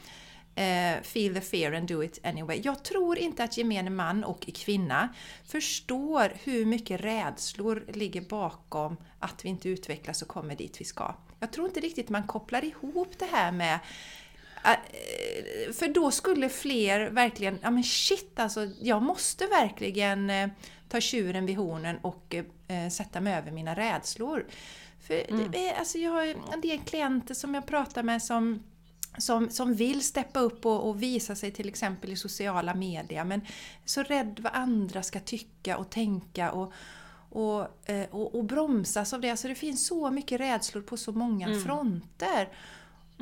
Eh, 0.55 1.03
feel 1.03 1.35
the 1.35 1.40
fear 1.40 1.72
and 1.72 1.88
do 1.88 2.03
it 2.03 2.20
anyway. 2.22 2.61
Jag 2.64 2.85
tror 2.85 3.18
inte 3.18 3.44
att 3.44 3.57
gemene 3.57 3.90
man 3.90 4.24
och 4.24 4.40
kvinna 4.55 5.09
förstår 5.44 6.33
hur 6.44 6.64
mycket 6.66 7.01
rädslor 7.01 7.85
ligger 7.88 8.20
bakom 8.20 8.96
att 9.18 9.44
vi 9.44 9.48
inte 9.48 9.68
utvecklas 9.68 10.22
och 10.22 10.29
kommer 10.29 10.57
dit 10.57 10.81
vi 10.81 10.85
ska. 10.85 11.14
Jag 11.40 11.53
tror 11.53 11.66
inte 11.66 11.81
riktigt 11.81 12.09
man 12.09 12.27
kopplar 12.27 12.64
ihop 12.64 13.18
det 13.18 13.29
här 13.33 13.53
med 13.53 13.79
eh, 14.64 15.72
för 15.72 15.88
då 15.88 16.11
skulle 16.11 16.48
fler 16.48 17.11
verkligen, 17.11 17.59
ja 17.62 17.70
men 17.70 17.85
shit 17.85 18.38
alltså, 18.38 18.68
jag 18.81 19.03
måste 19.03 19.46
verkligen 19.46 20.31
eh, 20.31 20.48
ta 20.88 21.01
tjuren 21.01 21.46
vid 21.46 21.57
hornen 21.57 21.98
och 22.03 22.35
eh, 22.35 22.44
eh, 22.68 22.88
sätta 22.90 23.20
mig 23.20 23.35
över 23.35 23.50
mina 23.50 23.74
rädslor. 23.74 24.46
För 25.00 25.31
Mm. 25.33 25.50
det 25.50 25.68
är, 25.68 25.78
alltså 25.78 25.98
jag 25.98 26.11
har 26.11 26.26
en 26.52 26.61
del 26.61 26.78
klienter 26.78 27.35
som 27.35 27.54
jag 27.54 27.66
pratar 27.66 28.02
med 28.02 28.22
som 28.22 28.62
som, 29.18 29.50
som 29.50 29.74
vill 29.74 30.02
steppa 30.04 30.40
upp 30.40 30.66
och, 30.66 30.88
och 30.88 31.02
visa 31.02 31.35
sig 31.35 31.50
till 31.50 31.68
exempel 31.68 32.12
i 32.12 32.16
sociala 32.16 32.74
medier 32.74 33.24
men 33.24 33.40
så 33.85 34.02
rädd 34.02 34.40
vad 34.42 34.52
andra 34.54 35.02
ska 35.02 35.20
tycka 35.20 35.76
och 35.78 35.90
tänka 35.90 36.52
och, 36.52 36.72
och, 37.31 37.88
eh, 37.90 38.07
och, 38.11 38.35
och 38.35 38.44
bromsas 38.44 39.12
av 39.12 39.20
det. 39.20 39.31
Alltså 39.31 39.48
det 39.48 39.54
finns 39.54 39.87
så 39.87 40.11
mycket 40.11 40.40
rädslor 40.40 40.83
på 40.83 40.96
så 40.96 41.12
många 41.12 41.46
Mm. 41.46 41.64
fronter. 41.64 42.48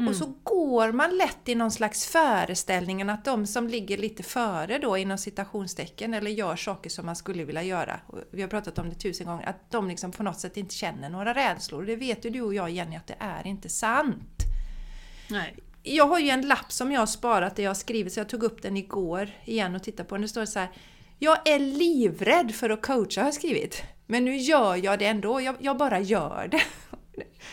Och 0.09 0.17
så 0.17 0.35
går 0.43 0.93
man 0.93 1.17
lätt 1.17 1.49
i 1.49 1.55
någon 1.55 1.71
slags 1.71 2.07
föreställningen 2.07 3.11
att 3.11 3.25
de 3.25 3.47
som 3.47 3.69
ligger 3.69 3.99
lite 3.99 4.23
före 4.23 4.79
då 4.79 4.97
inom 4.97 5.19
citationstecken 5.19 6.15
eller 6.15 6.31
gör 6.31 6.57
saker 6.57 6.91
som 6.91 7.07
man 7.07 7.17
skulle 7.17 7.45
vilja 7.45 7.63
göra, 7.63 8.01
och 8.07 8.19
vi 8.31 8.43
har 8.43 8.49
pratat 8.49 8.79
om 8.79 8.89
det 8.89 8.95
tusen 8.95 9.27
gånger, 9.27 9.47
att 9.49 9.71
de 9.71 9.89
liksom 9.89 10.13
på 10.13 10.23
något 10.23 10.41
sätt 10.41 10.57
inte 10.57 10.75
känner 10.75 11.09
några 11.09 11.35
rädslor. 11.35 11.87
Det 11.87 11.97
vet 11.97 12.25
ju 12.25 12.31
du 12.31 12.43
och 12.43 12.55
jag 12.55 12.71
Jenny 12.71 12.97
att 12.97 13.07
det 13.07 13.17
är 13.19 13.47
inte 13.47 13.69
sant. 13.69 14.43
Nej. 15.31 15.55
Jag 15.83 16.07
har 16.07 16.19
ju 16.19 16.31
en 16.31 16.49
lapp 16.49 16.73
som 16.73 16.93
jag 16.93 17.01
har 17.01 17.07
sparat 17.07 17.57
där 17.57 17.63
jag 17.63 17.71
har 17.71 17.75
skrivit, 17.75 18.13
så 18.13 18.21
jag 18.21 18.29
tog 18.29 18.43
upp 18.43 18.63
den 18.63 18.77
igår 18.77 19.31
igen 19.45 19.75
och 19.75 19.83
tittade 19.83 20.09
på 20.09 20.15
den. 20.15 20.23
Det 20.23 20.29
står 20.29 20.45
så 20.45 20.59
här. 20.59 20.69
Jag 21.19 21.49
är 21.49 21.59
livrädd 21.59 22.55
för 22.55 22.71
att 22.71 22.83
coacha 22.83 23.21
har 23.21 23.27
jag 23.27 23.35
skrivit. 23.35 23.83
Men 24.07 24.25
nu 24.25 24.37
gör 24.37 24.77
jag 24.77 24.99
det 24.99 25.07
ändå, 25.07 25.41
jag, 25.41 25.57
jag 25.61 25.77
bara 25.77 26.01
gör 26.01 26.49
det. 26.51 26.63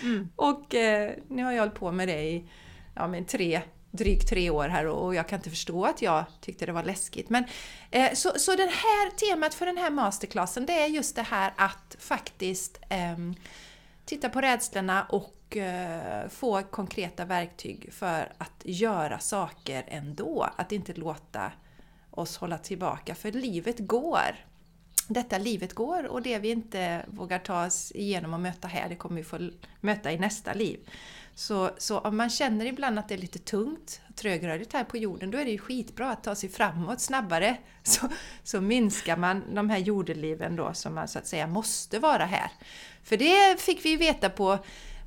Mm. 0.02 0.30
Och 0.36 0.76
eh, 0.76 1.12
nu 1.28 1.43
har 1.43 1.52
jag 1.52 1.60
hållit 1.60 1.76
på 1.76 1.91
med 1.91 2.08
det 2.08 2.21
i 2.21 2.49
ja, 2.95 3.08
men 3.08 3.26
tre, 3.26 3.62
drygt 3.91 4.30
tre 4.30 4.49
år 4.49 4.67
här 4.67 4.86
och, 4.86 5.15
jag 5.15 5.28
kan 5.28 5.39
inte 5.39 5.49
förstå 5.49 5.86
att 5.86 6.02
jag 6.02 6.26
tyckte 6.41 6.65
det 6.65 6.71
var 6.71 6.84
läskigt. 6.84 7.30
Men, 7.30 7.43
eh, 7.91 8.13
så, 8.13 8.32
så 8.36 8.56
det 8.56 8.63
här 8.63 9.10
temat 9.10 9.54
för 9.54 9.65
den 9.65 9.78
här 9.78 9.89
masterclassen 9.89 10.65
det 10.65 10.73
är 10.73 10.88
just 10.88 11.15
det 11.15 11.21
här 11.21 11.54
att 11.58 11.95
faktiskt 11.99 12.80
eh, 12.89 13.17
titta 14.06 14.30
på 14.30 14.41
rädslorna 14.41 15.04
och 15.10 15.58
eh, 15.58 16.30
få 16.30 16.62
konkreta 16.62 17.26
verktyg 17.26 17.93
för 17.93 18.34
att 18.38 18.62
göra 18.63 19.19
saker 19.19 19.84
ändå. 19.88 20.49
Att 20.58 20.71
inte 20.71 20.93
låta 20.93 21.52
oss 22.12 22.38
hålla 22.38 22.58
tillbaka, 22.58 23.15
för 23.15 23.32
livet 23.32 23.80
går. 23.80 24.36
Detta 25.07 25.37
livet 25.37 25.73
går 25.73 26.03
och 26.03 26.21
det 26.21 26.39
vi 26.39 26.49
inte 26.49 27.05
vågar 27.07 27.39
ta 27.39 27.65
oss 27.65 27.91
igenom 27.95 28.33
och 28.33 28.39
möta 28.39 28.67
här, 28.67 28.89
det 28.89 28.95
kommer 28.95 29.15
vi 29.15 29.23
få 29.23 29.49
möta 29.81 30.11
i 30.11 30.17
nästa 30.17 30.53
liv. 30.53 30.79
Så, 31.35 31.69
så 31.77 31.99
om 31.99 32.17
man 32.17 32.29
känner 32.29 32.65
ibland 32.65 32.99
att 32.99 33.07
det 33.09 33.13
är 33.13 33.17
lite 33.17 33.39
tungt, 33.39 34.01
trögrörligt 34.15 34.73
här 34.73 34.83
på 34.83 34.97
jorden, 34.97 35.31
då 35.31 35.37
är 35.37 35.45
det 35.45 35.51
ju 35.51 35.57
skitbra 35.57 36.11
att 36.11 36.23
ta 36.23 36.35
sig 36.35 36.49
framåt 36.49 37.01
snabbare. 37.01 37.57
Så, 37.83 38.09
så 38.43 38.61
minskar 38.61 39.17
man 39.17 39.55
de 39.55 39.69
här 39.69 39.77
jordeliven 39.77 40.55
då 40.55 40.73
som 40.73 40.95
man 40.95 41.07
så 41.07 41.19
att 41.19 41.27
säga 41.27 41.47
måste 41.47 41.99
vara 41.99 42.25
här. 42.25 42.51
För 43.03 43.17
det 43.17 43.61
fick 43.61 43.85
vi 43.85 43.95
veta 43.95 44.29
på, 44.29 44.59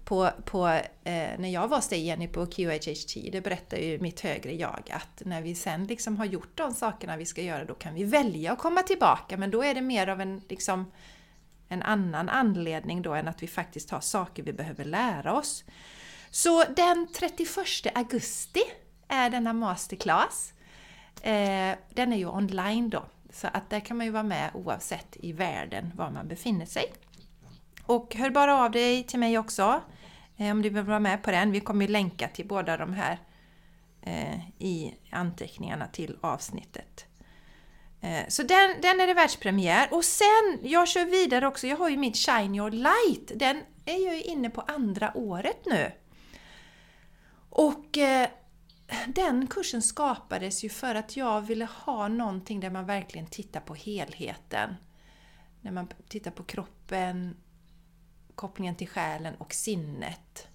på, 0.07 0.31
på 0.45 0.67
eh, 1.05 1.39
när 1.39 1.49
jag 1.49 1.69
var 1.69 1.77
hos 1.77 1.89
dig 1.89 2.07
Jenny 2.07 2.29
på 2.29 2.47
QHHT, 2.47 3.33
det 3.33 3.41
berättar 3.41 3.77
ju 3.77 3.99
mitt 3.99 4.21
högre 4.21 4.53
jag 4.53 4.91
att 4.91 5.23
när 5.25 5.43
vi 5.43 5.55
sen 5.55 5.85
liksom 5.85 6.17
har 6.17 6.25
gjort 6.25 6.57
de 6.57 6.75
sakerna 6.75 7.17
vi 7.17 7.27
ska 7.27 7.43
göra 7.43 7.65
då 7.65 7.75
kan 7.75 7.95
vi 7.95 8.05
välja 8.05 8.53
att 8.53 8.59
komma 8.59 8.83
tillbaka 8.83 9.37
men 9.37 9.51
då 9.51 9.65
är 9.65 9.75
det 9.75 9.81
mer 9.81 10.07
av 10.07 10.21
en 10.21 10.43
liksom 10.49 10.93
en 11.69 11.83
annan 11.83 12.29
anledning 12.29 13.03
då 13.03 13.15
än 13.15 13.29
att 13.29 13.43
vi 13.43 13.47
faktiskt 13.47 13.91
har 13.91 14.01
saker 14.01 14.43
vi 14.43 14.53
behöver 14.53 14.85
lära 14.85 15.35
oss. 15.35 15.65
Så 16.31 16.65
den 16.77 17.09
31 17.15 17.49
augusti 17.95 18.63
är 19.09 19.31
denna 19.31 19.53
masterclass. 19.53 20.53
Eh, 21.23 21.77
den 21.95 22.13
är 22.13 22.17
ju 22.17 22.27
online 22.27 22.91
då, 22.91 23.05
så 23.33 23.49
att 23.53 23.71
där 23.71 23.81
kan 23.81 23.97
man 23.97 24.07
ju 24.07 24.13
vara 24.13 24.23
med 24.23 24.51
oavsett 24.55 25.17
i 25.21 25.33
världen 25.33 25.93
var 25.95 26.11
man 26.11 26.29
befinner 26.29 26.67
sig. 26.67 26.93
Och 27.83 28.15
hör 28.15 28.31
bara 28.31 28.65
av 28.65 28.71
dig 28.71 29.03
till 29.03 29.19
mig 29.19 29.39
också 29.39 29.63
eh, 29.63 29.96
Eh, 30.37 30.51
om 30.51 30.63
du 30.63 30.69
vill 30.69 30.83
vara 30.83 31.01
med 31.01 31.23
på 31.23 31.31
den. 31.31 31.53
Vi 31.53 31.61
kommer 31.61 31.87
ju 31.87 31.93
länka 31.93 32.29
till 32.29 32.47
båda 32.47 32.77
de 32.77 32.93
här 32.93 33.19
eh, 34.03 34.39
i 34.59 34.95
anteckningarna 35.11 35.87
till 35.87 36.19
avsnittet. 36.21 37.07
Eh, 38.01 38.29
så 38.29 38.43
den, 38.43 38.81
den 38.83 39.01
är 39.01 39.07
det 39.07 39.15
världspremiär. 39.15 39.89
Och 39.91 40.05
sen, 40.05 40.59
jag 40.63 40.89
kör 40.89 41.05
vidare 41.05 41.47
också, 41.47 41.67
jag 41.67 41.77
har 41.77 41.89
ju 41.89 41.97
mitt 41.97 42.17
Shine 42.17 42.55
Your 42.55 42.71
Light. 42.71 43.33
Den 43.35 43.63
är 43.85 44.07
jag 44.07 44.15
ju 44.15 44.23
inne 44.23 44.51
på 44.51 44.61
andra 44.61 45.17
året 45.17 45.67
nu. 45.67 45.93
Och 47.51 47.99
eh, 47.99 48.29
den 49.07 49.47
kursen 49.47 49.83
skapades 49.83 50.65
ju 50.65 50.69
för 50.69 50.95
att 50.95 51.17
jag 51.17 51.41
ville 51.41 51.65
ha 51.65 52.09
någonting 52.09 52.61
där 52.61 52.71
man 52.71 52.87
verkligen 52.87 53.27
tittar 53.27 53.61
på 53.61 53.75
helheten. 53.75 54.75
När 55.61 55.73
man 55.73 55.89
tittar 56.09 56.31
på 56.31 56.43
kroppen, 56.43 57.37
kopplingen 58.37 58.75
till 58.75 58.89
själen 58.89 59.35
och 59.35 59.55
sinnet. 59.55 60.49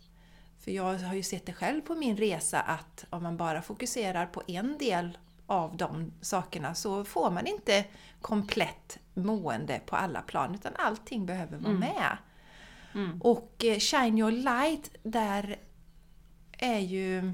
För 0.59 0.71
jag 0.71 0.99
har 0.99 1.15
ju 1.15 1.23
sett 1.23 1.45
det 1.45 1.53
själv 1.53 1.81
på 1.81 1.95
min 1.95 2.17
resa 2.17 2.61
att 2.61 3.05
om 3.09 3.23
man 3.23 3.37
bara 3.37 3.61
fokuserar 3.61 4.25
på 4.25 4.43
en 4.47 4.77
del 4.77 5.17
av 5.45 5.77
de 5.77 6.11
sakerna 6.21 6.75
så 6.75 7.05
får 7.05 7.31
man 7.31 7.47
inte 7.47 7.85
komplett 8.21 8.99
mående 9.13 9.81
på 9.85 9.95
alla 9.95 10.21
plan 10.21 10.55
utan 10.55 10.73
allting 10.75 11.25
behöver 11.25 11.57
vara 11.57 11.73
med. 11.73 12.17
Mm. 12.93 13.21
Och 13.21 13.65
eh, 13.65 13.79
Shine 13.79 14.17
Your 14.17 14.31
Light, 14.31 14.95
där 15.03 15.59
är 16.51 16.79
ju... 16.79 17.33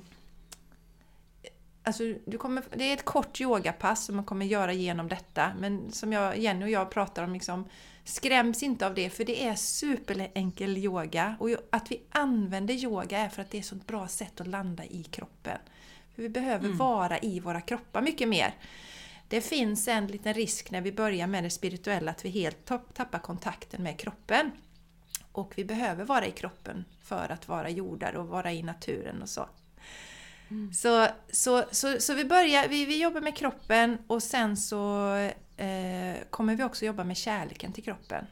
Alltså, 1.83 2.03
du 2.25 2.37
kommer, 2.37 2.63
det 2.75 2.83
är 2.83 2.93
ett 2.93 3.05
kort 3.05 3.41
yogapass 3.41 4.05
som 4.05 4.15
man 4.15 4.25
kommer 4.25 4.45
göra 4.45 4.73
genom 4.73 5.07
detta. 5.07 5.51
Men 5.59 5.91
som 5.91 6.13
jag, 6.13 6.37
Jenny 6.37 6.65
och 6.65 6.69
jag 6.69 6.91
pratar 6.91 7.23
om, 7.23 7.33
liksom, 7.33 7.69
skräms 8.07 8.63
inte 8.63 8.87
av 8.87 8.93
det 8.95 9.09
för 9.09 9.23
det 9.25 9.43
är 9.47 9.55
superenkel 9.55 10.77
yoga. 10.77 11.35
Och 11.39 11.49
att 11.69 11.91
vi 11.91 12.01
använder 12.11 12.73
yoga 12.73 13.17
är 13.17 13.29
för 13.29 13.41
att 13.41 13.51
det 13.51 13.57
är 13.57 13.59
ett 13.59 13.65
så 13.65 13.75
bra 13.75 14.07
sätt 14.07 14.41
att 14.41 14.47
landa 14.47 14.85
i 14.85 15.03
kroppen. 15.03 15.57
För 16.15 16.21
Vi 16.21 16.29
behöver 16.29 16.65
Mm. 16.65 16.77
vara 16.77 17.19
i 17.19 17.39
våra 17.39 17.61
kroppar 17.61 18.01
mycket 18.01 18.27
mer. 18.27 18.53
Det 19.29 19.41
finns 19.41 19.87
en 19.87 20.07
liten 20.07 20.33
risk 20.33 20.71
när 20.71 20.81
vi 20.81 20.91
börjar 20.91 21.27
med 21.27 21.43
det 21.43 21.49
spirituella 21.49 22.11
att 22.11 22.25
vi 22.25 22.29
helt 22.29 22.65
tapp- 22.65 22.93
tappar 22.93 23.19
kontakten 23.19 23.83
med 23.83 23.99
kroppen. 23.99 24.51
Och 25.31 25.53
vi 25.55 25.65
behöver 25.65 26.05
vara 26.05 26.25
i 26.27 26.31
kroppen 26.31 26.85
för 27.03 27.31
att 27.31 27.47
vara 27.47 27.69
jordar 27.69 28.13
och 28.15 28.27
vara 28.27 28.51
i 28.53 28.63
naturen 28.63 29.21
och 29.21 29.29
så. 29.29 29.49
Så, 30.73 31.07
så, 31.31 31.63
så, 31.71 31.99
så 31.99 32.13
vi 32.13 32.25
börjar, 32.25 32.67
vi, 32.67 32.85
vi 32.85 33.01
jobbar 33.01 33.21
med 33.21 33.35
kroppen 33.37 33.97
och 34.07 34.23
sen 34.23 34.57
så 34.57 35.13
kommer 36.29 36.55
vi 36.55 36.63
också 36.63 36.85
jobba 36.85 37.03
med 37.03 37.17
kärleken 37.17 37.73
till 37.73 37.83
kroppen. 37.83 38.25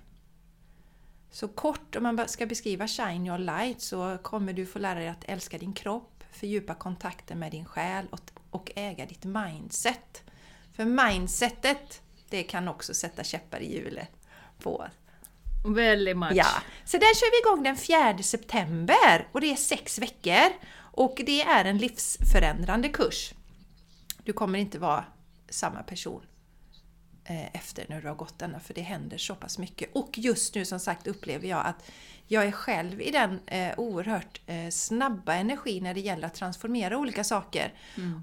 Så 1.31 1.47
kort, 1.47 1.95
om 1.95 2.03
man 2.03 2.27
ska 2.27 2.45
beskriva 2.45 2.87
Shine 2.87 3.27
Your 3.27 3.37
Light 3.37 3.81
så 3.81 4.17
kommer 4.21 4.53
du 4.53 4.65
få 4.65 4.79
lära 4.79 4.99
dig 4.99 5.07
att 5.07 5.23
älska 5.23 5.57
din 5.57 5.73
kropp, 5.73 6.23
fördjupa 6.31 6.75
kontakten 6.75 7.39
med 7.39 7.51
din 7.51 7.65
själ 7.65 8.07
och, 8.11 8.31
och 8.49 8.71
äga 8.75 9.05
ditt 9.05 9.23
mindset. 9.23 10.23
För 10.75 10.85
mindsetet, 10.85 12.01
det 12.29 12.43
kan 12.43 12.67
också 12.67 12.93
sätta 12.93 13.23
käppar 13.23 13.59
i 13.59 13.73
hjulet 13.73 14.09
på 14.59 14.87
Väldigt 15.65 16.17
much. 16.17 16.31
Ja, 16.33 16.47
så 16.85 16.97
där 16.97 17.15
kör 17.15 17.31
vi 17.31 17.49
igång 17.49 17.63
den 17.63 17.77
4 17.77 18.23
september 18.23 19.27
och 19.31 19.41
det 19.41 19.51
är 19.51 19.55
sex 19.55 19.99
veckor. 19.99 20.53
Och 20.77 21.21
det 21.25 21.41
är 21.41 21.65
en 21.65 21.77
livsförändrande 21.77 22.89
kurs. 22.89 23.33
Du 24.23 24.33
kommer 24.33 24.59
inte 24.59 24.79
vara 24.79 25.05
samma 25.49 25.83
person 25.83 26.21
eh, 26.21 26.34
efter 27.53 27.85
när 27.89 28.01
du 28.01 28.07
har 28.07 28.15
gått 28.15 28.39
denna, 28.39 28.59
för 28.59 28.73
det 28.73 28.81
händer 28.81 29.17
så 29.17 29.35
pass 29.35 29.57
mycket. 29.57 29.89
Och 29.93 30.17
just 30.17 30.55
nu 30.55 30.65
som 30.65 30.79
sagt 30.79 31.07
upplever 31.07 31.47
jag 31.47 31.65
att 31.65 31.91
jag 32.27 32.45
är 32.45 32.51
själv 32.51 33.01
i 33.01 33.11
den 33.11 33.39
eh, 33.45 33.71
oerhört 33.77 34.41
eh, 34.45 34.69
snabba 34.69 35.33
energi 35.33 35.81
när 35.81 35.93
det 35.93 35.99
gäller 35.99 36.27
att 36.27 36.33
transformera 36.33 36.97
olika 36.97 37.23
saker. 37.23 37.73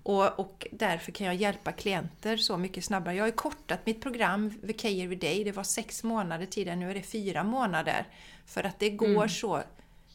Och, 0.02 0.38
och 0.40 0.66
därför 0.72 1.12
kan 1.12 1.26
jag 1.26 1.36
hjälpa 1.36 1.72
klienter 1.72 2.36
så 2.36 2.56
mycket 2.56 2.84
snabbare. 2.84 3.14
Jag 3.14 3.22
har 3.22 3.28
ju 3.28 3.32
kortat 3.32 3.86
mitt 3.86 4.02
program, 4.02 4.48
VK 4.62 4.84
Every 4.84 5.16
Day, 5.16 5.44
det 5.44 5.52
var 5.52 5.64
sex 5.64 6.02
månader 6.02 6.46
tidigare, 6.46 6.76
nu 6.76 6.90
är 6.90 6.94
det 6.94 7.02
fyra 7.02 7.44
månader. 7.44 8.06
För 8.46 8.64
att 8.64 8.78
det 8.78 8.90
går 8.90 9.28
så 9.28 9.62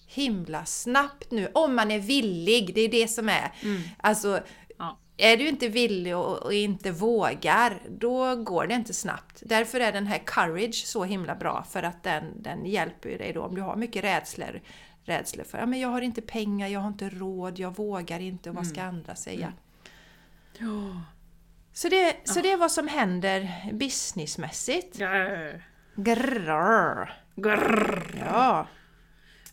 himla 0.08 0.66
snabbt 0.66 1.32
nu, 1.32 1.48
om 1.54 1.76
man 1.76 1.92
är 1.92 2.00
villig, 2.00 2.76
det 2.76 2.82
är 2.82 2.90
det 2.90 3.08
som 3.08 3.30
är. 3.30 3.52
Alltså, 3.98 4.28
Ja. 4.30 4.67
Är 5.18 5.38
du 5.38 5.48
inte 5.48 5.68
villig 5.68 6.18
och, 6.18 6.44
och 6.44 6.54
inte 6.54 6.92
vågar, 6.92 7.82
då 7.90 8.36
går 8.36 8.68
det 8.68 8.74
inte 8.74 8.94
snabbt. 8.94 9.44
Därför 9.46 9.80
är 9.80 9.92
den 9.92 10.08
här 10.08 10.22
courage 10.26 10.84
så 10.86 11.04
himla 11.04 11.36
bra, 11.36 11.64
för 11.64 11.84
att 11.84 12.04
den, 12.04 12.42
den 12.42 12.66
hjälper 12.66 13.10
dig 13.10 13.34
då 13.34 13.44
om 13.44 13.56
du 13.56 13.62
har 13.62 13.76
mycket 13.76 14.04
rädslor. 14.04 14.62
Rädslor 15.04 15.44
för, 15.44 15.58
ja 15.58 15.66
men 15.66 15.80
jag 15.80 15.90
har 15.90 16.02
inte 16.02 16.22
pengar, 16.22 16.68
jag 16.68 16.80
har 16.80 16.88
inte 16.88 17.10
råd, 17.10 17.60
jag 17.60 17.78
vågar 17.78 18.20
inte 18.20 18.50
och 18.50 18.56
vad 18.56 18.68
ska 18.68 18.84
andra 18.84 19.16
säga? 19.16 19.54
Ja. 20.58 21.02
Så, 21.74 21.90
det, 21.90 22.16
så 22.24 22.42
det 22.42 22.52
är 22.52 22.58
vad 22.58 22.72
som 22.72 22.88
händer 22.88 23.50
businessmässigt. 23.74 25.00
Ja. 25.00 25.10
Grrrr. 25.96 27.14
Grrr. 27.36 28.26
Ja, 28.26 28.68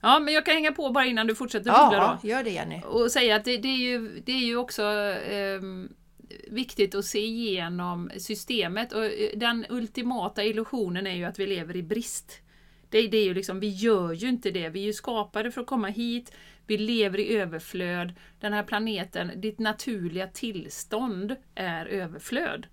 ja, 0.04 0.20
men 0.20 0.34
jag 0.34 0.44
kan 0.44 0.54
hänga 0.54 0.72
på 0.72 0.90
bara 0.90 1.06
innan 1.06 1.26
du 1.26 1.34
fortsätter 1.34 1.70
ja 1.70 2.18
då. 2.22 2.28
gör 2.28 2.44
det 2.44 2.50
Jenny. 2.50 2.80
Och 2.84 3.10
säga 3.10 3.36
att 3.36 3.44
det, 3.44 3.56
det, 3.56 3.68
är, 3.68 3.76
ju, 3.76 4.20
det 4.26 4.32
är 4.32 4.44
ju 4.44 4.56
också 4.56 4.82
ehm, 5.30 5.88
viktigt 6.48 6.94
att 6.94 7.04
se 7.04 7.18
igenom 7.18 8.10
systemet. 8.16 8.92
Och 8.92 9.04
eh, 9.04 9.30
den 9.36 9.66
ultimata 9.68 10.44
illusionen 10.44 11.06
är 11.06 11.14
ju 11.14 11.24
att 11.24 11.38
vi 11.38 11.46
lever 11.46 11.76
i 11.76 11.82
brist. 11.82 12.40
Det, 12.88 13.06
det 13.06 13.18
är 13.18 13.24
ju 13.24 13.34
liksom, 13.34 13.60
vi 13.60 13.68
gör 13.68 14.12
ju 14.12 14.28
inte 14.28 14.50
det. 14.50 14.68
Vi 14.68 14.80
är 14.80 14.84
ju 14.84 14.92
skapade 14.92 15.50
för 15.50 15.60
att 15.60 15.66
komma 15.66 15.88
hit. 15.88 16.32
Vi 16.66 16.78
lever 16.78 17.20
i 17.20 17.36
överflöd. 17.36 18.12
Den 18.40 18.52
här 18.52 18.62
planeten, 18.62 19.32
ditt 19.36 19.58
naturliga 19.58 20.26
tillstånd 20.26 21.36
är 21.54 21.86
överflöd. 21.86 22.66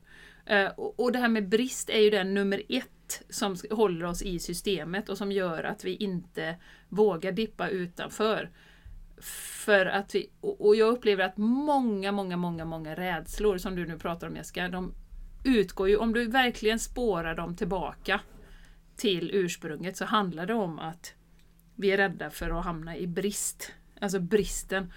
Eh, 0.45 0.67
och, 0.75 1.11
det 1.11 1.19
här 1.19 1.27
med 1.27 1.49
brist 1.49 1.89
är 1.89 1.99
ju 1.99 2.09
den 2.09 2.33
nummer 2.33 2.63
ett 2.69 3.23
som 3.29 3.55
håller 3.71 4.05
oss 4.05 4.21
i 4.21 4.39
systemet 4.39 5.09
och 5.09 5.17
som 5.17 5.31
gör 5.31 5.63
att 5.63 5.83
vi 5.83 5.95
inte 5.95 6.55
vågar 6.89 7.31
dippa 7.31 7.69
utanför. 7.69 8.49
För 9.65 9.85
att 9.85 10.15
vi, 10.15 10.29
och 10.41 10.65
och 10.65 10.75
jag 10.75 10.89
upplever 10.89 11.23
att 11.23 11.37
många, 11.37 12.11
många, 12.11 12.37
många, 12.37 12.65
många 12.65 12.95
rädslor 12.95 13.57
som 13.57 13.75
du 13.75 13.87
nu 13.87 13.99
pratar 13.99 14.27
om 14.27 14.35
Jessica, 14.35 14.67
de 14.67 14.93
utgår 15.43 15.89
ju, 15.89 15.97
om 15.97 16.13
du 16.13 16.25
verkligen 16.25 16.79
spårar 16.79 17.35
dem 17.35 17.55
tillbaka 17.55 18.21
till 18.95 19.31
ursprunget 19.33 19.97
så 19.97 20.05
handlar 20.05 20.45
det 20.45 20.53
om 20.53 20.79
att 20.79 21.13
vi 21.75 21.91
är 21.91 21.97
rädda 21.97 22.29
för 22.29 22.59
att 22.59 22.65
hamna 22.65 22.97
i 22.97 23.07
brist. 23.07 23.73
Alltså 24.01 24.19
bristen. 24.19 24.93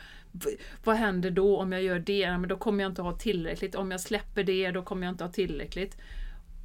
Vad 0.84 0.96
händer 0.96 1.30
då 1.30 1.58
om 1.58 1.72
jag 1.72 1.82
gör 1.82 1.98
det? 1.98 2.18
Ja, 2.18 2.38
men 2.38 2.48
då 2.48 2.56
kommer 2.56 2.84
jag 2.84 2.90
inte 2.90 3.02
ha 3.02 3.12
tillräckligt. 3.12 3.74
Om 3.74 3.90
jag 3.90 4.00
släpper 4.00 4.44
det, 4.44 4.70
då 4.70 4.82
kommer 4.82 5.06
jag 5.06 5.12
inte 5.12 5.24
ha 5.24 5.32
tillräckligt. 5.32 5.96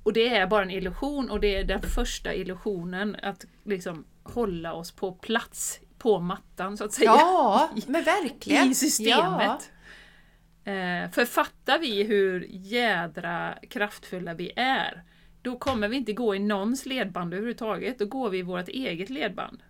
Och 0.03 0.13
det 0.13 0.29
är 0.29 0.47
bara 0.47 0.63
en 0.63 0.71
illusion 0.71 1.29
och 1.29 1.39
det 1.39 1.55
är 1.55 1.63
den 1.63 1.81
första 1.81 2.33
illusionen 2.33 3.15
att 3.23 3.45
liksom 3.63 4.05
hålla 4.23 4.73
oss 4.73 4.91
på 4.91 5.11
plats 5.11 5.79
på 5.97 6.19
mattan 6.19 6.77
så 6.77 6.83
att 6.83 6.93
säga. 6.93 7.09
Ja, 7.09 7.69
men 7.87 8.03
verkligen. 8.03 8.71
I 8.71 8.75
systemet. 8.75 9.71
Eh, 10.63 11.11
för 11.11 11.25
fattar 11.25 11.79
vi 11.79 12.03
hur 12.03 12.45
jädra 12.49 13.57
kraftfulla 13.69 14.33
vi 14.33 14.51
är, 14.55 15.03
då 15.41 15.57
kommer 15.57 15.87
vi 15.87 15.97
inte 15.97 16.13
gå 16.13 16.35
i 16.35 16.39
någons 16.39 16.85
ledband 16.85 17.33
överhuvudtaget. 17.33 17.99
Då 17.99 18.05
går 18.05 18.29
vi 18.29 18.37
i 18.37 18.41
vårt 18.41 18.67
eget 18.67 19.09
ledband. 19.09 19.63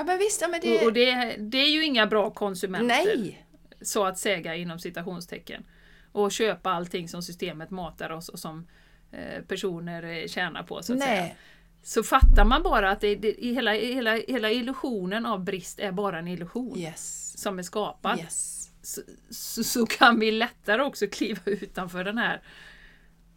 Ja, 0.00 0.04
men 0.04 0.18
visst, 0.18 0.40
ja, 0.40 0.48
men 0.48 0.60
det... 0.60 0.80
Och, 0.80 0.86
och 0.86 0.92
det, 0.92 1.36
det 1.38 1.58
är 1.58 1.70
ju 1.70 1.84
inga 1.84 2.06
bra 2.06 2.30
konsumenter, 2.30 2.86
Nej! 2.86 3.46
så 3.82 4.04
att 4.04 4.18
säga 4.18 4.54
inom 4.54 4.78
citationstecken. 4.78 5.64
Och 6.12 6.32
köpa 6.32 6.70
allting 6.70 7.08
som 7.08 7.22
systemet 7.22 7.70
matar 7.70 8.10
oss 8.10 8.28
och 8.28 8.38
som 8.38 8.66
eh, 9.12 9.42
personer 9.42 10.02
eh, 10.02 10.26
tjänar 10.26 10.62
på, 10.62 10.82
så 10.82 10.92
att 10.92 11.00
säga. 11.00 11.20
Nej. 11.20 11.36
Så 11.82 12.02
fattar 12.02 12.44
man 12.44 12.62
bara 12.62 12.90
att 12.90 13.00
det, 13.00 13.14
det, 13.14 13.36
hela, 13.40 13.72
hela, 13.72 14.14
hela 14.14 14.50
illusionen 14.50 15.26
av 15.26 15.44
brist 15.44 15.80
är 15.80 15.92
bara 15.92 16.18
en 16.18 16.28
illusion 16.28 16.78
Yes. 16.78 17.34
som 17.38 17.58
är 17.58 17.62
skapad. 17.62 18.18
Yes. 18.18 18.70
så, 18.82 19.00
så, 19.30 19.64
så 19.64 19.86
kan 19.86 20.20
vi 20.20 20.30
lättare 20.30 20.82
också 20.82 21.06
kliva 21.06 21.40
utanför 21.44 22.04
den 22.04 22.18
här 22.18 22.40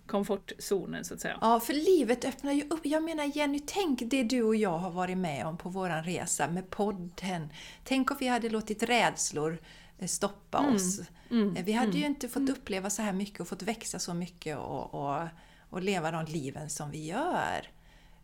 komfortzonen 0.07 1.05
så 1.05 1.13
att 1.13 1.21
säga. 1.21 1.37
Ja, 1.41 1.59
för 1.59 1.73
livet 1.73 2.25
öppnar 2.25 2.51
ju 2.51 2.63
upp. 2.69 2.85
Jag 2.85 3.03
menar 3.03 3.31
Jenny, 3.37 3.59
tänk 3.65 3.99
det 4.05 4.23
du 4.23 4.43
och 4.43 4.55
jag 4.55 4.77
har 4.77 4.91
varit 4.91 5.17
med 5.17 5.45
om 5.45 5.57
på 5.57 5.69
våran 5.69 6.03
resa 6.03 6.47
med 6.47 6.69
podden. 6.69 7.49
Tänk 7.83 8.11
om 8.11 8.17
vi 8.19 8.27
hade 8.27 8.49
låtit 8.49 8.83
rädslor 8.83 9.57
eh, 9.99 10.07
stoppa 10.07 10.59
oss. 10.75 10.99
mm, 11.31 11.55
Eh, 11.55 11.63
Vi 11.63 11.71
hade 11.73 11.97
ju 11.97 12.05
inte 12.05 12.29
fått 12.29 12.49
uppleva 12.49 12.89
så 12.89 13.01
här 13.01 13.13
mycket 13.13 13.39
och 13.39 13.47
fått 13.47 13.61
växa 13.61 13.99
så 13.99 14.13
mycket 14.13 14.57
och, 14.57 14.93
och, 14.93 15.27
och 15.69 15.81
leva 15.81 16.11
de 16.11 16.25
liven 16.25 16.69
som 16.69 16.91
vi 16.91 17.05
gör. 17.05 17.67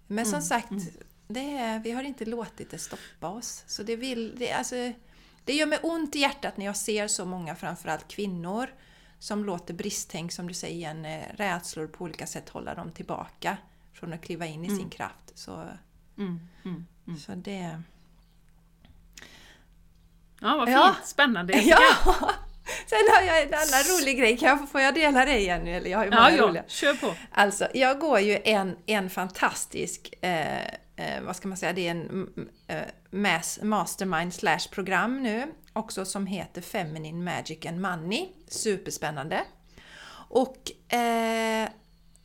Men 0.07 0.25
som 0.25 0.41
sagt, 0.41 0.71
det 1.27 1.53
är, 1.57 1.79
vi 1.79 1.91
har 1.91 2.03
inte 2.03 2.25
låtit 2.25 2.71
det 2.71 2.77
stoppa 2.77 3.27
oss. 3.29 3.63
Så 3.67 3.83
det, 3.83 3.95
vill, 3.95 4.35
det, 4.37 4.51
alltså, 4.51 4.75
det 5.45 5.53
gör 5.53 5.65
mig 5.65 5.79
ont 5.83 6.15
i 6.15 6.19
hjärtat 6.19 6.57
när 6.57 6.65
jag 6.65 6.77
ser 6.77 7.07
så 7.07 7.25
många, 7.25 7.55
framförallt 7.55 8.07
kvinnor, 8.07 8.69
som 9.19 9.45
låter 9.45 9.73
bristtänk, 9.73 10.31
som 10.31 10.47
du 10.47 10.53
säger 10.53 10.75
igen, 10.75 11.05
eh, 11.05 11.23
rädslor 11.33 11.87
på 11.87 12.03
olika 12.03 12.27
sätt 12.27 12.49
hålla 12.49 12.75
dem 12.75 12.91
tillbaka 12.91 13.57
från 13.93 14.13
att 14.13 14.21
kliva 14.21 14.45
in 14.45 14.65
i 14.65 14.69
sin 14.69 14.89
kraft. 14.89 15.31
Så, 15.35 15.67
Mm, 16.19 16.39
mm, 16.65 16.85
mm. 17.07 17.19
så 17.19 17.31
det... 17.35 17.81
Ja, 20.41 20.57
vad 20.57 20.67
fint! 20.67 20.77
Ja. 20.77 20.95
Spännande 21.03 21.53
Jessica! 21.57 21.77
Ja! 22.05 22.31
Sen 22.85 22.99
har 23.15 23.21
jag 23.21 23.41
en 23.41 23.53
annan 23.53 23.83
rolig 23.99 24.17
grej. 24.17 24.37
Kan 24.37 24.49
jag, 24.49 24.69
får 24.69 24.81
jag 24.81 24.93
dela 24.93 25.25
det 25.25 25.39
igen? 25.39 25.67
Eller 25.67 25.89
jag 25.89 25.97
har 25.97 26.05
ju 26.05 26.11
många 26.11 26.29
ja, 26.31 26.37
ja, 26.37 26.47
roliga. 26.47 26.63
kör 26.67 26.93
på! 26.93 27.13
Alltså, 27.31 27.67
jag 27.73 27.99
går 27.99 28.19
ju 28.19 28.39
en, 28.43 28.75
en 28.85 29.09
fantastisk, 29.09 30.13
eh, 30.21 30.63
eh, 30.95 31.21
vad 31.21 31.35
ska 31.35 31.47
man 31.47 31.57
säga, 31.57 31.73
det 31.73 31.87
är 31.87 31.91
en 31.91 32.09
mm, 32.09 32.49
eh, 32.67 32.81
mass, 33.09 33.59
mastermind 33.63 34.33
slash 34.33 34.69
program 34.71 35.23
nu, 35.23 35.53
också 35.79 36.05
som 36.05 36.25
heter 36.25 36.61
Feminine 36.61 37.23
Magic 37.23 37.65
and 37.65 37.81
Money. 37.81 38.29
Superspännande! 38.47 39.43
Och 40.29 40.93
eh, 40.93 41.69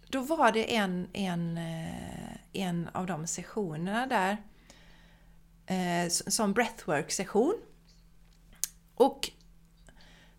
då 0.09 0.21
var 0.21 0.53
det 0.53 0.75
en, 0.77 1.09
en, 1.13 1.59
eh, 1.59 2.37
en 2.53 2.89
av 2.93 3.07
de 3.07 3.27
sessionerna 3.27 4.07
där 4.07 4.37
eh, 5.67 6.09
som 6.09 6.55
breathwork-session. 6.55 7.55
Och 8.95 9.31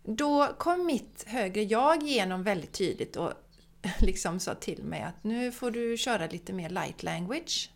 då 0.04 0.48
kom 0.58 0.86
mitt 0.86 1.24
högre 1.28 1.64
jag 1.64 2.04
igenom 2.04 2.44
väldigt 2.44 2.74
tydligt 2.74 3.16
och 3.16 3.34
liksom 4.00 4.40
sa 4.40 4.56
till 4.56 4.84
mig 4.84 5.02
att 5.02 5.24
nu 5.24 5.52
får 5.52 5.72
du 5.72 5.98
köra 5.98 6.28
lite 6.28 6.54
mer 6.54 6.70
light 6.70 7.04
language. 7.04 7.70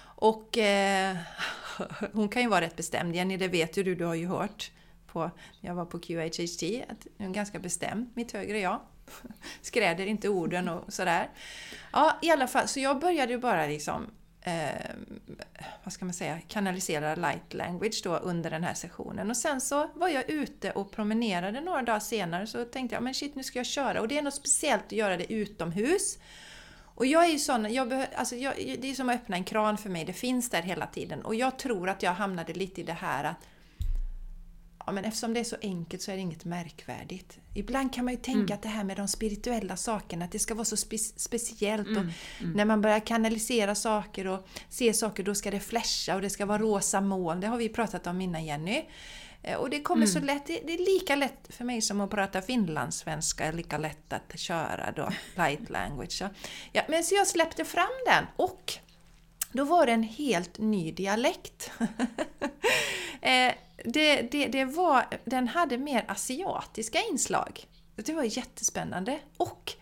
Och 0.00 0.58
eh, 0.58 1.16
hon 2.12 2.28
kan 2.28 2.42
ju 2.42 2.48
vara 2.48 2.60
rätt 2.60 2.76
bestämd. 2.76 3.16
Jenny, 3.16 3.36
det 3.36 3.48
vet 3.48 3.76
ju 3.76 3.82
du, 3.82 3.94
du 3.94 4.04
har 4.04 4.14
ju 4.14 4.26
hört 4.26 4.70
på, 5.06 5.20
när 5.60 5.70
jag 5.70 5.74
var 5.74 5.84
på 5.84 5.98
QHHT, 5.98 6.62
att 6.88 7.06
hon 7.18 7.26
är 7.26 7.34
ganska 7.34 7.58
bestämd, 7.58 8.10
mitt 8.14 8.32
högre 8.32 8.60
jag. 8.60 8.80
Skräder 9.62 10.06
inte 10.06 10.28
orden 10.28 10.68
och 10.68 10.92
sådär. 10.92 11.28
Ja, 11.92 12.18
i 12.22 12.30
alla 12.30 12.46
fall, 12.46 12.68
så 12.68 12.80
jag 12.80 13.00
började 13.00 13.32
ju 13.32 13.38
bara 13.38 13.66
liksom 13.66 14.06
eh, 14.40 14.90
vad 15.84 15.92
ska 15.92 16.04
man 16.04 16.14
säga, 16.14 16.38
kanalisera 16.48 17.14
light 17.14 17.54
language 17.54 18.00
då 18.04 18.16
under 18.16 18.50
den 18.50 18.64
här 18.64 18.74
sessionen. 18.74 19.30
Och 19.30 19.36
sen 19.36 19.60
så 19.60 19.90
var 19.94 20.08
jag 20.08 20.30
ute 20.30 20.70
och 20.70 20.90
promenerade 20.90 21.60
några 21.60 21.82
dagar 21.82 22.00
senare 22.00 22.46
så 22.46 22.64
tänkte 22.64 22.96
jag 22.96 23.02
men 23.02 23.14
shit 23.14 23.34
nu 23.34 23.42
ska 23.42 23.58
jag 23.58 23.66
köra 23.66 24.00
och 24.00 24.08
det 24.08 24.18
är 24.18 24.22
något 24.22 24.34
speciellt 24.34 24.86
att 24.86 24.92
göra 24.92 25.16
det 25.16 25.32
utomhus. 25.32 26.18
Och 26.98 27.06
jag 27.06 27.24
är 27.24 27.28
ju 27.28 27.38
sån, 27.38 27.72
jag 27.74 28.06
alltså 28.14 28.36
jag, 28.36 28.54
det 28.56 28.90
är 28.90 28.94
som 28.94 29.08
att 29.08 29.14
öppna 29.14 29.36
en 29.36 29.44
kran 29.44 29.78
för 29.78 29.90
mig, 29.90 30.04
det 30.04 30.12
finns 30.12 30.50
där 30.50 30.62
hela 30.62 30.86
tiden. 30.86 31.22
Och 31.22 31.34
jag 31.34 31.58
tror 31.58 31.88
att 31.88 32.02
jag 32.02 32.12
hamnade 32.12 32.52
lite 32.52 32.80
i 32.80 32.84
det 32.84 32.92
här 32.92 33.24
att 33.24 33.36
ja, 34.86 34.92
men 34.92 35.04
eftersom 35.04 35.34
det 35.34 35.40
är 35.40 35.44
så 35.44 35.56
enkelt 35.62 36.02
så 36.02 36.10
är 36.10 36.16
det 36.16 36.22
inget 36.22 36.44
märkvärdigt. 36.44 37.38
Ibland 37.54 37.94
kan 37.94 38.04
man 38.04 38.14
ju 38.14 38.20
tänka 38.20 38.40
mm. 38.40 38.54
att 38.54 38.62
det 38.62 38.68
här 38.68 38.84
med 38.84 38.96
de 38.96 39.08
spirituella 39.08 39.76
sakerna, 39.76 40.24
att 40.24 40.32
det 40.32 40.38
ska 40.38 40.54
vara 40.54 40.64
så 40.64 40.76
spe 40.76 40.98
speciellt. 40.98 41.88
Mm. 41.88 41.98
Och 41.98 42.04
mm. 42.40 42.52
När 42.52 42.64
man 42.64 42.80
börjar 42.80 43.00
kanalisera 43.00 43.74
saker 43.74 44.26
och 44.26 44.48
se 44.68 44.92
saker, 44.92 45.22
då 45.22 45.34
ska 45.34 45.50
det 45.50 45.60
flasha 45.60 46.14
och 46.14 46.22
det 46.22 46.30
ska 46.30 46.46
vara 46.46 46.58
rosa 46.58 47.00
moln. 47.00 47.40
Det 47.40 47.46
har 47.46 47.56
vi 47.56 47.68
pratat 47.68 48.06
om 48.06 48.20
innan 48.20 48.44
Jenny. 48.44 48.84
Eh, 49.42 49.56
och 49.56 49.70
det 49.70 49.80
kommer 49.80 50.06
så 50.06 50.18
mm. 50.18 50.26
lätt, 50.26 50.46
det 50.46 50.74
är 50.74 50.94
lika 50.94 51.16
lätt 51.16 51.48
för 51.48 51.64
mig 51.64 51.80
som 51.80 52.00
att 52.00 52.10
prata 52.10 52.42
finlandssvenska, 52.42 53.52
lika 53.52 53.78
lätt 53.78 54.12
att 54.12 54.38
köra 54.38 54.92
då, 54.96 55.08
light 55.36 55.70
language. 55.70 56.22
Ja, 56.72 56.82
men 56.88 57.04
så 57.04 57.14
jag 57.14 57.26
släppte 57.26 57.64
fram 57.64 57.90
den 58.06 58.24
och 58.36 58.72
då 59.52 59.64
var 59.64 59.86
det 59.86 59.92
en 59.92 60.02
helt 60.02 60.58
ny 60.58 60.92
dialekt. 60.92 61.70
Eh, 63.20 63.54
det, 63.84 64.22
det, 64.22 64.46
det 64.46 64.64
var, 64.64 65.04
den 65.24 65.48
hade 65.48 65.78
mer 65.78 66.04
asiatiska 66.08 66.98
inslag. 67.10 67.64
Det 67.96 68.12
var 68.12 68.22
jättespännande. 68.22 69.18
Och 69.36 69.72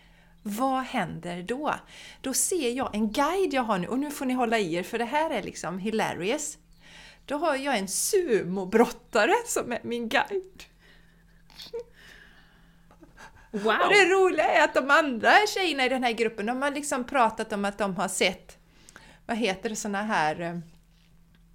vad 0.43 0.83
händer 0.83 1.43
då? 1.43 1.75
Då 2.21 2.33
ser 2.33 2.69
jag 2.69 2.95
en 2.95 3.11
guide 3.11 3.53
jag 3.53 3.63
har 3.63 3.77
nu, 3.77 3.87
och 3.87 3.99
nu 3.99 4.11
får 4.11 4.25
ni 4.25 4.33
hålla 4.33 4.59
i 4.59 4.73
er 4.73 4.83
för 4.83 4.97
det 4.97 5.05
här 5.05 5.29
är 5.29 5.43
liksom 5.43 5.79
hilarious. 5.79 6.57
Då 7.27 7.37
har 7.37 7.55
jag 7.55 7.77
en 7.77 7.87
sumobrottare 7.87 9.33
som 9.45 9.71
är 9.71 9.79
min 9.83 10.09
guide. 10.09 10.63
Wow. 13.51 13.75
Och 13.85 13.89
det 13.89 14.05
roliga 14.05 14.51
är 14.51 14.63
att 14.63 14.73
de 14.73 14.91
andra 14.91 15.31
tjejerna 15.47 15.85
i 15.85 15.89
den 15.89 16.03
här 16.03 16.11
gruppen, 16.11 16.45
de 16.45 16.61
har 16.61 16.71
liksom 16.71 17.03
pratat 17.03 17.53
om 17.53 17.65
att 17.65 17.77
de 17.77 17.95
har 17.95 18.07
sett, 18.07 18.57
vad 19.25 19.37
heter 19.37 19.69
det, 19.69 19.75
såna 19.75 20.03
här 20.03 20.41
eh, 20.41 20.57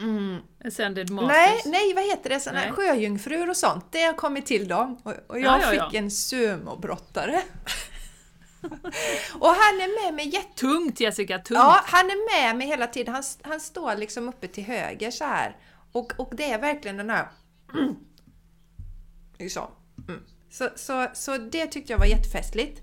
Mm. 0.00 0.40
Ascended 0.64 1.10
Masters? 1.10 1.36
Nej, 1.36 1.62
nej, 1.66 1.94
vad 1.94 2.04
heter 2.04 2.30
det? 2.30 2.40
Såna 2.40 2.60
nej. 2.60 2.72
sjöjungfrur 2.72 3.50
och 3.50 3.56
sånt. 3.56 3.86
Det 3.90 4.02
har 4.02 4.12
kommit 4.12 4.46
till 4.46 4.68
dem. 4.68 5.00
Och, 5.02 5.14
och 5.26 5.40
jag 5.40 5.44
ja, 5.44 5.60
ja, 5.62 5.74
ja. 5.74 5.90
fick 5.90 5.98
en 5.98 6.10
sumobrottare. 6.10 7.42
och 9.40 9.48
han 9.48 9.80
är 9.80 10.04
med 10.04 10.14
mig 10.14 10.28
jätte... 10.28 10.60
Tungt 10.60 11.00
Jessica, 11.00 11.38
tungt! 11.38 11.58
Ja, 11.58 11.80
han 11.84 12.06
är 12.06 12.44
med 12.44 12.56
mig 12.56 12.66
hela 12.66 12.86
tiden. 12.86 13.14
Han, 13.14 13.22
han 13.42 13.60
står 13.60 13.96
liksom 13.96 14.28
uppe 14.28 14.48
till 14.48 14.64
höger 14.64 15.10
så 15.10 15.24
här. 15.24 15.56
Och, 15.92 16.12
och 16.16 16.36
det 16.36 16.52
är 16.52 16.58
verkligen 16.58 16.96
den 16.96 17.10
här... 17.10 17.28
Liksom. 19.38 19.66
Mm. 20.08 20.20
Så, 20.50 20.68
så, 20.76 21.08
så 21.14 21.38
det 21.38 21.66
tyckte 21.66 21.92
jag 21.92 21.98
var 21.98 22.06
jättefestligt. 22.06 22.80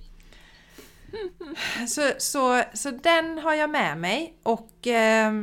Så, 1.87 2.11
så, 2.17 2.63
så 2.73 2.91
den 2.91 3.37
har 3.37 3.53
jag 3.53 3.69
med 3.69 3.97
mig 3.97 4.39
och... 4.43 4.87
Eh, 4.87 5.33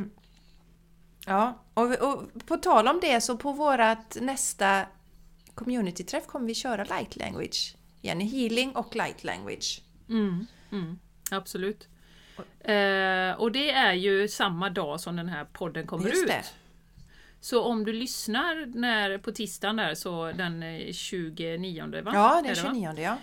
ja, 1.27 1.65
och, 1.75 1.93
och, 1.93 2.47
på 2.47 2.57
tal 2.57 2.89
om 2.89 3.01
det 3.01 3.21
så 3.21 3.37
på 3.37 3.53
vårat 3.53 4.17
nästa 4.21 4.87
communityträff 5.55 6.27
kommer 6.27 6.47
vi 6.47 6.55
köra 6.55 6.85
light 6.85 7.17
language. 7.17 7.77
Igen, 8.03 8.21
healing 8.21 8.77
och 8.77 8.97
light 8.97 9.25
language. 9.25 9.83
Mm, 10.09 10.47
mm, 10.73 10.99
absolut. 11.31 11.89
Eh, 12.61 13.41
och 13.41 13.53
det 13.53 13.71
är 13.71 13.93
ju 13.93 14.29
samma 14.29 14.71
dag 14.71 15.01
som 15.01 15.17
den 15.17 15.29
här 15.29 15.45
podden 15.45 15.87
kommer 15.87 16.09
Just 16.09 16.23
ut. 16.23 16.29
Det. 16.29 16.45
Så 17.41 17.63
om 17.63 17.85
du 17.85 17.93
lyssnar 17.93 18.67
när, 18.67 19.19
på 19.19 19.33
tisdagen 19.33 19.77
där, 19.77 19.95
så 19.95 20.33
den 20.33 20.65
29 20.93 22.03
va? 22.03 22.11
Ja, 22.15 22.43
den 22.45 22.55
29 22.55 22.95
ja. 22.97 23.19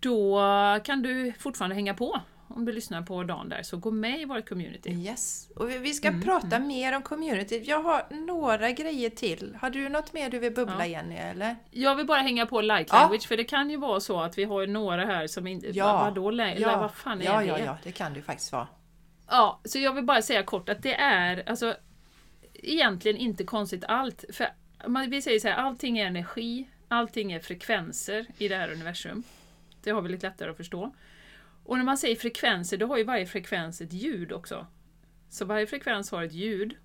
Då 0.00 0.40
kan 0.84 1.02
du 1.02 1.32
fortfarande 1.38 1.74
hänga 1.74 1.94
på 1.94 2.20
om 2.48 2.64
du 2.64 2.72
lyssnar 2.72 3.02
på 3.02 3.22
dagen 3.22 3.48
där, 3.48 3.62
så 3.62 3.76
gå 3.76 3.90
med 3.90 4.20
i 4.20 4.24
vårt 4.24 4.48
community. 4.48 4.90
Yes! 4.90 5.48
Och 5.56 5.70
vi 5.70 5.94
ska 5.94 6.08
mm, 6.08 6.22
prata 6.22 6.56
mm. 6.56 6.68
mer 6.68 6.96
om 6.96 7.02
community. 7.02 7.62
Jag 7.66 7.82
har 7.82 8.06
några 8.26 8.70
grejer 8.70 9.10
till. 9.10 9.58
Har 9.60 9.70
du 9.70 9.88
något 9.88 10.12
mer 10.12 10.30
du 10.30 10.38
vill 10.38 10.54
bubbla 10.54 10.86
ja. 10.86 10.86
Jenny, 10.86 11.14
eller? 11.16 11.56
Jag 11.70 11.94
vill 11.94 12.06
bara 12.06 12.20
hänga 12.20 12.46
på 12.46 12.60
language, 12.60 13.12
ja. 13.12 13.28
för 13.28 13.36
det 13.36 13.44
kan 13.44 13.70
ju 13.70 13.76
vara 13.76 14.00
så 14.00 14.20
att 14.20 14.38
vi 14.38 14.44
har 14.44 14.66
några 14.66 15.04
här 15.04 15.26
som 15.26 15.46
inte... 15.46 15.66
Ja. 15.70 16.04
Vadå, 16.04 16.32
ja. 16.58 16.80
vad 16.80 16.94
fan 16.94 17.20
är 17.20 17.24
ja, 17.24 17.40
det? 17.40 17.46
Ja, 17.46 17.58
ja, 17.58 17.78
det 17.82 17.92
kan 17.92 18.14
det 18.14 18.22
faktiskt 18.22 18.52
vara. 18.52 18.68
Ja, 19.28 19.60
så 19.64 19.78
jag 19.78 19.92
vill 19.92 20.04
bara 20.04 20.22
säga 20.22 20.42
kort 20.42 20.68
att 20.68 20.82
det 20.82 20.94
är 20.94 21.48
alltså 21.48 21.74
egentligen 22.54 23.16
inte 23.16 23.44
konstigt 23.44 23.84
allt. 23.88 24.24
För 24.32 24.46
man, 24.86 25.10
vi 25.10 25.22
säger 25.22 25.40
så 25.40 25.48
här, 25.48 25.54
allting 25.54 25.98
är 25.98 26.06
energi, 26.06 26.68
allting 26.88 27.32
är 27.32 27.40
frekvenser 27.40 28.26
i 28.38 28.48
det 28.48 28.56
här 28.56 28.72
universum. 28.72 29.22
Det 29.82 29.90
har 29.90 30.02
vi 30.02 30.08
lite 30.08 30.26
lättare 30.26 30.50
att 30.50 30.56
förstå. 30.56 30.92
Och 31.68 31.78
när 31.78 31.84
man 31.84 31.98
säger 31.98 32.16
frekvenser, 32.16 32.76
då 32.76 32.86
har 32.86 32.98
ju 32.98 33.04
varje 33.04 33.26
frekvens 33.26 33.80
ett 33.80 33.92
ljud 33.92 34.32
också. 34.32 34.66
Så 35.28 35.44
varje 35.44 35.66
frekvens 35.66 36.10
har 36.10 36.22
ett 36.22 36.32
ljud. 36.32 36.76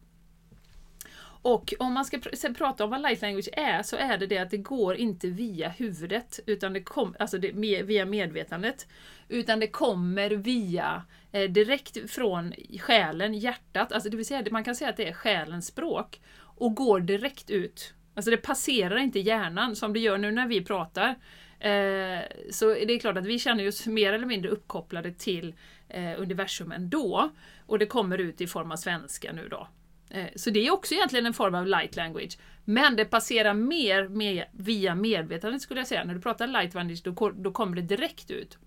Och 1.24 1.74
om 1.80 1.94
man 1.94 2.06
ska 2.06 2.18
pr 2.18 2.54
prata 2.54 2.84
om 2.84 2.90
vad 2.90 3.02
light 3.02 3.22
language 3.22 3.50
är, 3.54 3.84
så 3.84 3.96
är 3.96 4.18
det 4.18 4.28
det 4.28 4.38
att 4.38 4.50
det 4.50 4.58
går 4.58 4.96
inte 4.96 5.28
via 5.28 5.70
huvudet, 5.70 6.40
utan 6.46 6.74
det 6.74 6.84
kom, 6.84 7.16
alltså 7.20 7.38
det, 7.38 7.52
via 7.84 8.06
medvetandet, 8.06 8.88
utan 9.30 9.60
det 9.60 9.68
kommer 9.68 10.30
via 10.30 11.04
eh, 11.32 11.52
direkt 11.52 12.12
från 12.12 12.54
själen, 12.80 13.34
hjärtat, 13.34 13.92
alltså 13.92 14.10
det 14.10 14.18
vill 14.18 14.26
säga 14.26 14.44
man 14.52 14.64
kan 14.64 14.76
säga 14.76 14.90
att 14.90 14.98
det 14.98 15.08
är 15.08 15.14
själens 15.14 15.68
språk, 15.68 16.22
och 16.40 16.76
går 16.76 17.00
direkt 17.00 17.50
ut. 17.50 17.94
Alltså 18.16 18.32
det 18.32 18.38
passerar 18.38 18.98
inte 18.98 19.20
hjärnan 19.20 19.76
som 19.76 19.94
det 19.94 20.00
gör 20.00 20.18
nu 20.18 20.32
när 20.32 20.48
vi 20.48 20.66
pratar. 20.66 21.16
Eh, 21.64 22.22
så 22.51 22.74
det 22.74 22.93
är 22.93 22.99
klart 22.99 23.18
att 23.18 23.26
vi 23.26 23.39
känner 23.39 23.68
oss 23.68 23.88
mer 23.88 24.14
eller 24.14 24.26
mindre 24.26 24.51
uppkopplade 24.51 25.11
till 25.11 25.55
eh, 25.89 26.22
universum 26.22 26.72
ändå. 26.72 27.30
Och 27.66 27.80
det 27.80 27.86
kommer 27.86 28.18
ut 28.18 28.41
i 28.41 28.47
form 28.47 28.72
av 28.72 28.76
svenska 28.76 29.32
nu 29.32 29.47
då. 29.47 29.68
Eh, 30.09 30.28
så 30.36 30.49
det 30.49 30.68
är 30.68 30.72
också 30.72 30.93
egentligen 30.93 31.26
en 31.26 31.34
form 31.34 31.55
av 31.55 31.68
light 31.68 31.95
language. 31.95 32.38
Men 32.66 32.95
det 32.95 33.05
passerar 33.05 33.53
mer 33.53 34.07
med, 34.07 34.45
via 34.51 34.95
medvetandet 34.95 35.61
skulle 35.61 35.80
jag 35.80 35.88
säga. 35.88 36.03
När 36.03 36.14
du 36.14 36.22
pratar 36.22 36.47
light 36.47 36.74
language 36.74 37.03
då, 37.03 37.30
då 37.30 37.51
kommer 37.51 37.76
det 37.76 37.82
direkt 37.82 38.32
ut 38.32 38.57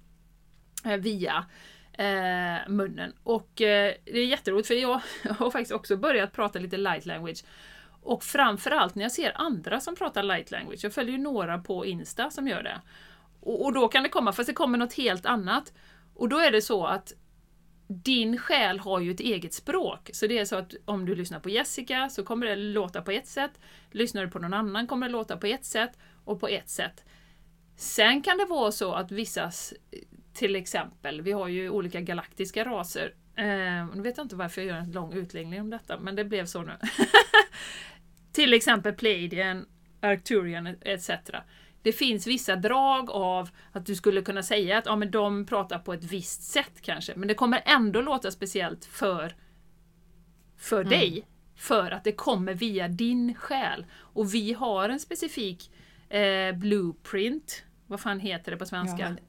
via 0.98 1.46
eh, 1.92 2.68
munnen. 2.68 3.12
Och 3.22 3.60
eh, 3.60 3.94
det 4.04 4.18
är 4.18 4.26
jätteroligt 4.26 4.68
för 4.68 4.74
jag 4.74 5.00
har 5.38 5.50
faktiskt 5.50 5.72
också 5.72 5.96
börjat 5.96 6.32
prata 6.32 6.58
lite 6.58 6.76
light 6.76 7.06
language 7.06 7.44
och 8.06 8.24
framförallt 8.24 8.94
när 8.94 9.02
jag 9.02 9.12
ser 9.12 9.32
andra 9.34 9.80
som 9.80 9.96
pratar 9.96 10.22
light 10.22 10.50
language, 10.50 10.84
jag 10.84 10.92
följer 10.92 11.12
ju 11.12 11.22
några 11.22 11.58
på 11.58 11.86
Insta 11.86 12.30
som 12.30 12.48
gör 12.48 12.62
det. 12.62 12.80
Och, 13.40 13.64
och, 13.64 13.72
då 13.72 13.88
kan 13.88 14.02
det 14.02 14.08
komma, 14.08 14.32
fast 14.32 14.46
det 14.46 14.52
kommer 14.52 14.78
något 14.78 14.94
helt 14.94 15.26
annat. 15.26 15.72
Och 16.14 16.28
då 16.28 16.38
är 16.38 16.50
det 16.50 16.62
så 16.62 16.86
att 16.86 17.12
din 17.88 18.38
själ 18.38 18.78
har 18.78 19.00
ju 19.00 19.10
ett 19.10 19.20
eget 19.20 19.54
språk. 19.54 20.10
Så 20.12 20.26
det 20.26 20.38
är 20.38 20.44
så 20.44 20.56
att 20.56 20.74
om 20.84 21.06
du 21.06 21.14
lyssnar 21.14 21.40
på 21.40 21.50
Jessica 21.50 22.08
så 22.08 22.24
kommer 22.24 22.46
det 22.46 22.56
låta 22.56 23.02
på 23.02 23.10
ett 23.10 23.26
sätt. 23.26 23.60
Lyssnar 23.90 24.24
du 24.24 24.30
på 24.30 24.38
någon 24.38 24.54
annan 24.54 24.86
kommer 24.86 25.06
det 25.06 25.12
låta 25.12 25.36
på 25.36 25.46
ett 25.46 25.64
sätt 25.64 25.98
och 26.24 26.40
på 26.40 26.48
ett 26.48 26.68
sätt. 26.68 27.04
Sen 27.76 28.22
kan 28.22 28.38
det 28.38 28.44
vara 28.44 28.72
så 28.72 28.92
att 28.92 29.10
vissa, 29.12 29.50
till 30.32 30.56
exempel, 30.56 31.20
vi 31.20 31.32
har 31.32 31.48
ju 31.48 31.70
olika 31.70 32.00
galaktiska 32.00 32.64
raser. 32.64 33.14
Eh, 33.36 33.86
nu 33.94 34.02
vet 34.02 34.16
jag 34.16 34.24
inte 34.24 34.36
varför 34.36 34.60
jag 34.60 34.68
gör 34.68 34.76
en 34.76 34.92
lång 34.92 35.12
utläggning 35.12 35.60
om 35.60 35.70
detta, 35.70 35.98
men 35.98 36.16
det 36.16 36.24
blev 36.24 36.46
så 36.46 36.62
nu. 36.62 36.72
Till 38.36 38.54
exempel 38.54 38.92
Pleiadian, 38.92 39.66
Arcturian 40.00 40.66
etc. 40.66 41.10
Det 41.82 41.92
finns 41.92 42.26
vissa 42.26 42.56
drag 42.56 43.10
av 43.10 43.48
att 43.72 43.86
du 43.86 43.94
skulle 43.94 44.22
kunna 44.22 44.42
säga 44.42 44.78
att 44.78 44.86
ja, 44.86 44.96
men 44.96 45.10
de 45.10 45.46
pratar 45.46 45.78
på 45.78 45.92
ett 45.92 46.04
visst 46.04 46.42
sätt 46.42 46.80
kanske, 46.82 47.12
men 47.16 47.28
det 47.28 47.34
kommer 47.34 47.62
ändå 47.64 48.00
låta 48.00 48.30
speciellt 48.30 48.84
för, 48.84 49.34
för 50.56 50.80
mm. 50.80 50.90
dig. 50.90 51.26
För 51.54 51.90
att 51.90 52.04
det 52.04 52.12
kommer 52.12 52.54
via 52.54 52.88
din 52.88 53.34
själ. 53.34 53.86
Och 53.94 54.34
vi 54.34 54.52
har 54.52 54.88
en 54.88 55.00
specifik 55.00 55.70
eh, 56.08 56.52
blueprint, 56.56 57.64
vad 57.86 58.00
fan 58.00 58.20
heter 58.20 58.52
det 58.52 58.58
på 58.58 58.66
svenska? 58.66 59.16
Ja, 59.18 59.26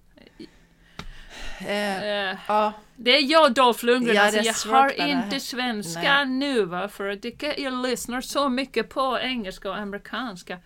Eh, 1.60 2.32
uh, 2.32 2.40
ja. 2.48 2.74
Det 2.96 3.12
är 3.18 3.32
jag 3.32 3.54
Dolph 3.54 3.86
Lundgren, 3.86 4.16
ja, 4.16 4.24
alltså, 4.24 4.70
jag 4.70 4.74
har 4.74 5.08
inte 5.08 5.40
svenska 5.40 6.02
Nej. 6.02 6.26
nu 6.26 6.66
va, 6.66 6.90
för 6.90 7.10
att 7.10 7.26
jag 7.58 7.74
lyssnar 7.74 8.22
så 8.22 8.50
mycket 8.50 8.90
på 8.90 9.20
engelska 9.22 9.70
och 9.70 9.78
amerikanska. 9.78 10.60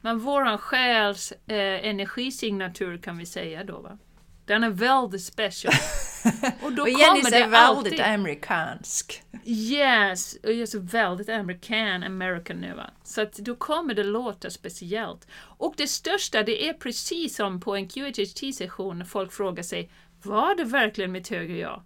Men 0.00 0.18
våran 0.18 0.58
själs 0.58 1.32
eh, 1.46 1.86
energisignatur 1.88 2.98
kan 2.98 3.18
vi 3.18 3.26
säga 3.26 3.64
då 3.64 3.80
va. 3.80 3.98
Den 4.46 4.64
är 4.64 4.70
väldigt 4.70 5.24
special. 5.24 5.74
Och 6.62 6.72
då 6.72 6.82
Och 6.82 6.88
Jenny 6.88 7.22
kommer 7.22 7.36
är 7.36 7.40
det 7.40 7.46
väldigt 7.46 7.54
alltid... 7.54 8.00
amerikansk. 8.00 9.22
Yes, 9.44 10.36
och 10.42 10.52
jag 10.52 10.58
är 10.58 10.66
så 10.66 10.80
väldigt 10.80 11.28
american, 11.28 12.02
American 12.02 12.56
nu 12.56 12.74
va. 12.74 12.90
Så 13.04 13.22
att 13.22 13.32
då 13.32 13.54
kommer 13.54 13.94
det 13.94 14.04
låta 14.04 14.50
speciellt. 14.50 15.26
Och 15.36 15.74
det 15.76 15.86
största, 15.86 16.42
det 16.42 16.68
är 16.68 16.72
precis 16.72 17.36
som 17.36 17.60
på 17.60 17.76
en 17.76 17.88
QHHT-session 17.88 19.04
folk 19.04 19.32
frågar 19.32 19.62
sig 19.62 19.90
var 20.24 20.54
det 20.54 20.64
verkligen 20.64 21.12
mitt 21.12 21.28
högre 21.28 21.56
jag? 21.56 21.82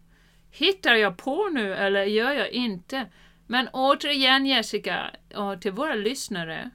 Hittar 0.51 0.95
jag 0.95 1.17
på 1.17 1.49
nu 1.53 1.75
eller 1.75 2.05
gör 2.05 2.33
jag 2.33 2.51
inte? 2.51 3.07
Men 3.47 3.69
återigen 3.69 4.47
Jessica, 4.47 5.11
och 5.35 5.61
till 5.61 5.73
våra 5.73 5.95
lyssnare. 5.95 6.71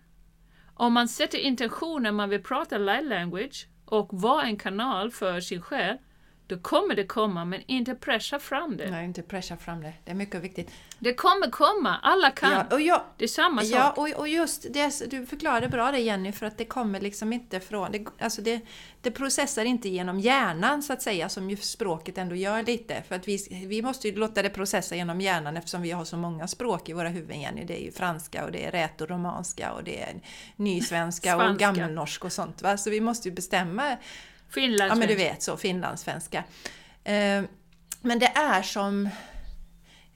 Om 0.74 0.93
man 0.93 1.07
sätter 1.07 1.38
intentionen 1.38 2.16
man 2.16 2.30
vill 2.30 2.43
prata 2.43 2.78
light 2.78 3.05
language 3.05 3.68
och 3.86 4.09
vara 4.11 4.43
en 4.43 4.57
kanal 4.57 5.11
för 5.11 5.39
sin 5.39 5.61
själ, 5.61 5.97
då 6.47 6.57
kommer 6.57 6.95
det 6.95 7.03
komma, 7.03 7.45
men 7.45 7.61
inte 7.67 7.95
pressa 7.95 8.39
fram 8.39 8.77
det. 8.77 8.91
Nej, 8.91 9.05
inte 9.05 9.21
pressa 9.21 9.57
fram 9.57 9.81
det. 9.81 9.93
Det 10.05 10.11
är 10.11 10.15
mycket 10.15 10.41
viktigt. 10.41 10.71
Det 10.99 11.13
kommer 11.13 11.51
komma, 11.51 11.97
alla 12.01 12.31
kan. 12.31 12.51
Ja, 12.51 12.65
och 12.71 12.81
jag, 12.81 13.01
Det 13.17 13.23
är 13.23 13.27
samma 13.27 13.63
Ja, 13.63 13.81
sak. 13.81 13.97
och, 13.97 14.09
och 14.09 14.27
just 14.27 14.73
det, 14.73 15.11
du 15.11 15.25
förklarade 15.25 15.69
bra 15.69 15.91
det 15.91 15.99
Jenny, 15.99 16.31
för 16.31 16.45
att 16.45 16.57
det 16.57 16.65
kommer 16.65 17.01
liksom 17.01 17.33
inte 17.33 17.59
från... 17.59 17.91
Det, 17.91 18.05
alltså 18.19 18.41
det, 18.41 18.61
det 19.01 19.11
processar 19.11 19.65
inte 19.65 19.89
genom 19.89 20.19
hjärnan 20.19 20.83
så 20.83 20.93
att 20.93 21.01
säga, 21.01 21.29
som 21.29 21.49
ju 21.49 21.57
språket 21.57 22.17
ändå 22.17 22.35
gör 22.35 22.63
lite. 22.63 23.03
För 23.07 23.15
att 23.15 23.27
vi, 23.27 23.65
vi 23.67 23.81
måste 23.81 24.07
ju 24.07 24.15
låta 24.15 24.41
det 24.41 24.49
processa 24.49 24.95
genom 24.95 25.21
hjärnan 25.21 25.57
eftersom 25.57 25.81
vi 25.81 25.91
har 25.91 26.05
så 26.05 26.17
många 26.17 26.47
språk 26.47 26.89
i 26.89 26.93
våra 26.93 27.09
huvuden, 27.09 27.41
Jenny. 27.41 27.63
Det 27.65 27.81
är 27.81 27.85
ju 27.85 27.91
franska 27.91 28.45
och 28.45 28.51
det 28.51 28.65
är 28.65 28.71
rätoromanska 28.71 29.71
och 29.73 29.83
det 29.83 30.01
är 30.01 30.13
nysvenska 30.55 31.49
och 31.51 31.57
gammelnorsk 31.59 32.25
och 32.25 32.31
sånt. 32.33 32.61
Va? 32.61 32.77
Så 32.77 32.89
vi 32.89 33.01
måste 33.01 33.29
ju 33.29 33.35
bestämma 33.35 33.97
Finland, 34.54 34.91
Ja 34.91 34.95
men 34.95 35.08
du 35.08 35.16
vet 35.16 35.41
så, 35.41 35.58
finlandssvenska. 35.58 36.43
Eh, 37.04 37.43
men 38.01 38.20
det 38.20 38.28
är 38.36 38.62
som... 38.62 39.10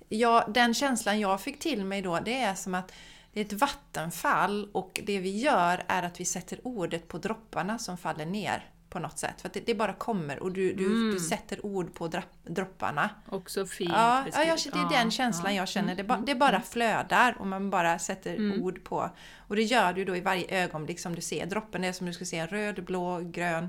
Ja, 0.10 0.46
den 0.48 0.74
känslan 0.74 1.20
jag 1.20 1.42
fick 1.42 1.60
till 1.60 1.86
mig 1.86 2.02
då, 2.02 2.20
det 2.20 2.42
är 2.42 2.56
som 2.56 2.76
att 2.76 2.92
det 3.34 3.40
är 3.40 3.46
ett 3.46 3.54
vattenfall 3.54 4.70
och 4.74 5.02
det 5.06 5.20
vi 5.20 5.38
gör 5.38 5.84
är 5.88 6.04
att 6.04 6.20
vi 6.20 6.26
sätter 6.26 6.60
ordet 6.64 7.08
på 7.08 7.18
dropparna 7.18 7.80
som 7.80 7.98
faller 7.98 8.26
ner 8.26 8.70
på 8.90 9.00
något 9.00 9.20
sätt. 9.20 9.42
För 9.42 9.48
att 9.48 9.54
det, 9.54 9.66
det 9.66 9.76
bara 9.76 9.94
kommer 9.94 10.40
och 10.40 10.52
du, 10.52 10.74
du, 10.74 11.12
du 11.12 11.20
sätter 11.20 11.66
ord 11.66 11.94
på 11.94 12.08
dra- 12.08 12.24
dropparna. 12.44 13.10
Också 13.30 13.66
fint 13.66 13.92
Ja, 13.94 14.26
ja 14.34 14.44
jag, 14.44 14.60
det 14.74 14.96
är 14.96 15.02
den 15.02 15.12
känslan 15.12 15.56
jag 15.56 15.68
känner. 15.68 15.96
Det, 15.96 16.04
ba, 16.04 16.18
det 16.18 16.36
bara 16.36 16.62
flödar 16.62 17.36
och 17.40 17.48
man 17.48 17.70
bara 17.70 18.00
sätter 18.00 18.62
ord 18.62 18.84
på. 18.84 19.10
Och 19.38 19.56
det 19.56 19.64
gör 19.64 19.94
du 19.94 20.06
då 20.06 20.16
i 20.16 20.22
varje 20.22 20.64
ögonblick 20.64 21.00
som 21.00 21.16
du 21.16 21.22
ser. 21.22 21.46
Droppen 21.46 21.84
är 21.84 21.92
som 21.92 22.08
du 22.08 22.14
ska 22.14 22.26
se 22.26 22.38
en 22.38 22.48
röd, 22.48 22.84
blå, 22.84 23.20
grön. 23.20 23.68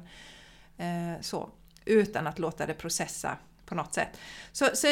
Eh, 0.79 1.21
så. 1.21 1.51
Utan 1.85 2.27
att 2.27 2.39
låta 2.39 2.67
det 2.67 2.75
processa 2.75 3.37
på 3.67 3.75
något 3.75 3.95
sätt. 3.95 4.21
Så, 4.53 4.67
så 4.75 4.87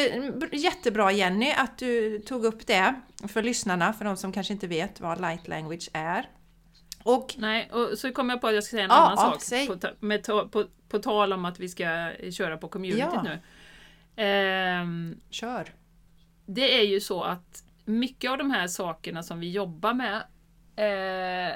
jättebra 0.51 1.11
Jenny 1.11 1.51
att 1.51 1.77
du 1.77 2.19
tog 2.19 2.45
upp 2.45 2.67
det 2.67 3.01
för 3.27 3.43
lyssnarna, 3.43 3.93
för 3.93 4.05
de 4.05 4.17
som 4.17 4.31
kanske 4.31 4.53
inte 4.53 4.67
vet 4.67 4.99
vad 4.99 5.21
light 5.21 5.47
language 5.47 5.89
är. 5.93 6.29
Och 7.03 7.35
Nej, 7.37 7.69
och 7.71 7.97
så 7.97 8.11
kom 8.11 8.29
jag 8.29 8.41
på 8.41 8.47
att 8.47 8.53
jag 8.53 8.63
ska 8.63 8.71
säga 8.71 8.83
en 8.83 8.89
Ja, 8.89 8.95
annan 8.95 9.25
ja, 9.25 9.31
sak. 9.31 9.41
säg. 9.41 9.67
På, 9.67 9.77
med 9.99 10.23
på, 10.23 10.65
på 10.89 10.99
tal 10.99 11.33
om 11.33 11.45
att 11.45 11.59
vi 11.59 11.69
ska 11.69 12.11
köra 12.31 12.57
på 12.57 12.67
communityt 12.67 12.99
Ja. 13.13 13.23
nu. 13.23 13.39
Ehm, 14.23 15.19
kör! 15.29 15.73
det 16.45 16.79
är 16.79 16.83
ju 16.83 16.99
så 16.99 17.23
att 17.23 17.63
mycket 17.85 18.31
av 18.31 18.37
de 18.37 18.51
här 18.51 18.67
sakerna 18.67 19.23
som 19.23 19.39
vi 19.39 19.51
jobbar 19.51 19.93
med 19.93 20.15
eh, 20.75 21.55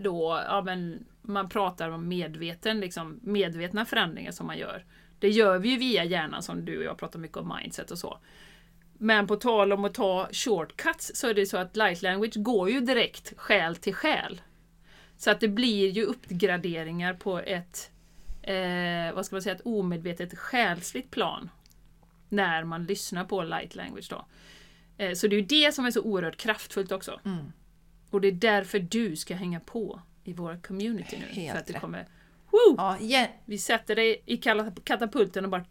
då, 0.00 0.42
ja, 0.48 0.62
men 0.62 1.04
man 1.28 1.48
pratar 1.48 1.90
om 1.90 2.08
medveten, 2.08 2.80
liksom, 2.80 3.20
medvetna 3.22 3.84
förändringar 3.84 4.32
som 4.32 4.46
man 4.46 4.58
gör. 4.58 4.84
Det 5.18 5.28
gör 5.28 5.58
vi 5.58 5.68
ju 5.68 5.76
via 5.76 6.04
hjärnan 6.04 6.42
som 6.42 6.64
du 6.64 6.78
och 6.78 6.84
jag 6.84 6.98
pratar 6.98 7.18
mycket 7.18 7.36
om 7.36 7.56
mindset 7.62 7.90
och 7.90 7.98
så. 7.98 8.18
Men 8.98 9.26
på 9.26 9.36
tal 9.36 9.72
om 9.72 9.84
att 9.84 9.94
ta 9.94 10.28
shortcuts 10.32 11.10
så 11.14 11.28
är 11.28 11.34
det 11.34 11.46
så 11.46 11.56
att 11.56 11.76
light 11.76 12.02
language 12.02 12.34
går 12.36 12.70
ju 12.70 12.80
direkt 12.80 13.32
själ 13.36 13.76
till 13.76 13.94
själ. 13.94 14.40
Så 15.16 15.30
att 15.30 15.40
det 15.40 15.48
blir 15.48 15.88
ju 15.88 16.04
uppgraderingar 16.04 17.14
på 17.14 17.38
ett, 17.38 17.90
eh, 18.42 19.14
vad 19.14 19.26
ska 19.26 19.34
man 19.36 19.42
säga, 19.42 19.54
ett 19.54 19.66
omedvetet 19.66 20.38
själsligt 20.38 21.10
plan. 21.10 21.50
När 22.28 22.64
man 22.64 22.84
lyssnar 22.84 23.24
på 23.24 23.42
light 23.42 23.74
language 23.74 24.10
då. 24.10 24.26
Eh, 24.98 25.12
Så 25.12 25.26
det 25.26 25.36
är 25.36 25.40
ju 25.40 25.46
det 25.46 25.74
som 25.74 25.86
är 25.86 25.90
så 25.90 26.02
oerhört 26.02 26.36
kraftfullt 26.36 26.92
också. 26.92 27.20
Mm. 27.24 27.52
Och 28.10 28.20
det 28.20 28.28
är 28.28 28.32
därför 28.32 28.78
du 28.78 29.16
ska 29.16 29.34
hänga 29.34 29.60
på 29.60 30.00
i 30.28 30.32
vår 30.32 30.58
community 30.66 31.18
nu. 31.18 31.40
Helt 31.40 31.52
för 31.52 31.58
att 31.60 31.66
det 31.66 31.72
kommer... 31.72 32.06
Woo! 32.50 32.74
Ja, 32.76 32.96
Je- 33.00 33.28
Vi 33.44 33.58
sätter 33.58 33.96
dig 33.96 34.22
i 34.26 34.36
katapulten 34.84 35.44
och 35.44 35.50
bara... 35.50 35.64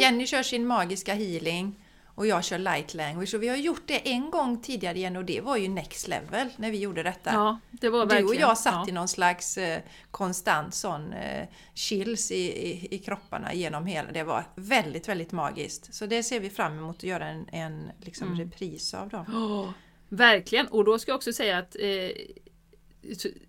Jenny 0.00 0.26
kör 0.26 0.42
sin 0.42 0.66
magiska 0.66 1.14
healing 1.14 1.84
och 2.14 2.26
jag 2.26 2.44
kör 2.44 2.58
light 2.58 2.94
language. 2.94 3.34
Och 3.34 3.42
vi 3.42 3.48
har 3.48 3.56
gjort 3.56 3.82
det 3.86 4.10
en 4.10 4.30
gång 4.30 4.62
tidigare 4.62 4.98
igen 4.98 5.16
och 5.16 5.24
det 5.24 5.40
var 5.40 5.56
ju 5.56 5.68
next 5.68 6.08
level 6.08 6.48
när 6.56 6.70
vi 6.70 6.78
gjorde 6.78 7.02
detta. 7.02 7.32
Ja, 7.32 7.58
det 7.70 7.88
var 7.88 8.00
Du 8.00 8.06
verkligen... 8.06 8.26
och 8.28 8.34
jag 8.34 8.58
satt 8.58 8.74
ja. 8.74 8.88
i 8.88 8.92
någon 8.92 9.08
slags 9.08 9.58
eh, 9.58 9.80
konstant 10.10 10.74
sån 10.74 11.12
eh, 11.12 11.48
chills 11.74 12.30
i, 12.30 12.36
i, 12.68 12.88
i 12.94 12.98
kropparna 12.98 13.54
genom 13.54 13.86
hela... 13.86 14.12
Det 14.12 14.22
var 14.22 14.44
väldigt, 14.54 15.08
väldigt 15.08 15.32
magiskt. 15.32 15.94
Så 15.94 16.06
det 16.06 16.22
ser 16.22 16.40
vi 16.40 16.50
fram 16.50 16.78
emot 16.78 16.96
att 16.96 17.02
göra 17.02 17.26
en, 17.28 17.48
en 17.52 17.90
liksom, 18.00 18.26
Mm. 18.28 18.38
repris 18.40 18.94
av 18.94 19.08
då. 19.08 19.24
Åh, 19.28 19.70
verkligen! 20.08 20.66
Och 20.66 20.84
då 20.84 20.98
ska 20.98 21.10
jag 21.10 21.16
också 21.16 21.32
säga 21.32 21.58
att 21.58 21.76
eh, 21.76 21.80
så 21.80 22.49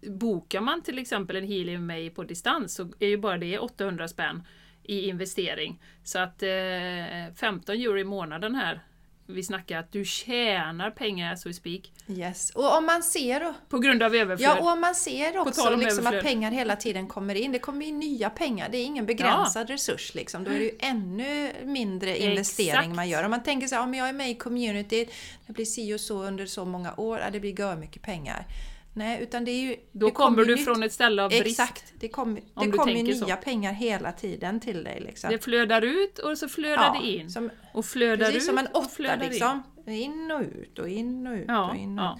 bokar 0.07 0.61
man 0.61 0.81
till 0.81 0.99
exempel 0.99 1.35
en 1.35 1.47
healing 1.47 1.73
med 1.75 1.83
mig 1.83 2.09
på 2.09 2.23
distans 2.23 2.75
så 2.75 2.89
är 2.99 3.07
ju 3.07 3.17
bara 3.17 3.37
det 3.37 3.59
800 3.59 4.07
spänn 4.07 4.43
i 4.83 5.09
investering. 5.09 5.81
Så 6.03 6.19
att 6.19 6.43
eh, 6.43 7.33
15 7.35 7.75
euro 7.75 7.99
i 7.99 8.03
månaden 8.03 8.55
här. 8.55 8.81
Vi 9.25 9.43
snackar 9.43 9.79
att 9.79 9.91
du 9.91 10.05
tjänar 10.05 10.91
pengar 10.91 11.33
as 11.33 11.45
we 11.45 11.53
speak. 11.53 11.91
Yes. 12.07 12.49
Och 12.49 12.77
om 12.77 12.85
man 12.85 13.03
ser... 13.03 13.53
På 13.69 13.79
grund 13.79 14.03
av 14.03 14.15
överflöd. 14.15 14.49
Ja, 14.49 14.61
och 14.61 14.71
om 14.71 14.81
man 14.81 14.95
ser 14.95 15.37
också 15.37 15.75
liksom 15.75 16.07
att 16.07 16.21
pengar 16.21 16.51
hela 16.51 16.75
tiden 16.75 17.07
kommer 17.07 17.35
in. 17.35 17.51
Det 17.51 17.59
kommer 17.59 17.85
in 17.85 17.99
nya 17.99 18.29
pengar. 18.29 18.69
Det 18.71 18.77
är 18.77 18.85
ingen 18.85 19.05
begränsad 19.05 19.69
resurs. 19.69 20.15
Liksom. 20.15 20.43
Då 20.43 20.51
är 20.51 20.59
det 20.59 20.63
ju 20.63 20.77
ännu 20.79 21.51
mindre 21.63 22.17
investering 22.17 22.69
Exakt. 22.69 22.95
man 22.95 23.09
gör. 23.09 23.23
Om 23.23 23.31
man 23.31 23.43
tänker 23.43 23.67
så 23.67 23.75
här, 23.75 23.83
om 23.83 23.93
jag 23.93 24.09
är 24.09 24.13
med 24.13 24.29
i 24.29 24.35
community, 24.35 25.09
det 25.47 25.53
blir 25.53 25.65
si 25.65 25.93
och 25.93 25.99
så 25.99 26.23
under 26.23 26.45
så 26.45 26.65
många 26.65 26.93
år, 26.97 27.19
ja, 27.19 27.29
det 27.29 27.39
blir 27.39 27.75
mycket 27.75 28.01
pengar. 28.01 28.45
Nej, 28.93 29.23
utan 29.23 29.45
det 29.45 29.51
är 29.51 29.61
ju... 29.61 29.75
Då 29.91 30.05
det 30.05 30.11
kommer 30.11 30.37
ju 30.37 30.45
du 30.45 30.55
nytt- 30.55 30.65
från 30.65 30.83
ett 30.83 30.93
ställe 30.93 31.23
av 31.23 31.29
brist. 31.29 31.45
Exakt, 31.45 31.93
det 31.99 32.07
kommer 32.09 32.41
Om 32.53 32.71
det 32.71 32.77
kommer 32.77 32.93
tänker 32.93 33.13
nya 33.25 33.35
så. 33.35 33.41
pengar 33.43 33.73
hela 33.73 34.11
tiden 34.11 34.59
till 34.59 34.83
dig. 34.83 34.99
Liksom. 34.99 35.29
Det 35.31 35.43
flödar 35.43 35.81
ut 35.81 36.19
och 36.19 36.37
så 36.37 36.47
flödar 36.47 36.99
det 37.01 37.07
in. 37.07 37.29
Som, 37.29 37.49
Och 37.73 37.85
flödar 37.85 38.25
precis 38.25 38.35
ut 38.35 38.43
som 38.43 38.57
en 38.57 38.67
åtta 38.67 38.89
flödar 38.89 39.23
in. 39.23 39.29
liksom. 39.29 39.63
In 39.87 40.31
och 40.31 40.41
ut 40.41 40.79
och 40.79 40.89
in 40.89 41.27
och 41.27 41.33
ut 41.33 41.45
Ja, 41.47 41.69
och 41.69 41.75
in 41.75 41.99
och 41.99 42.05
ja. 42.05 42.19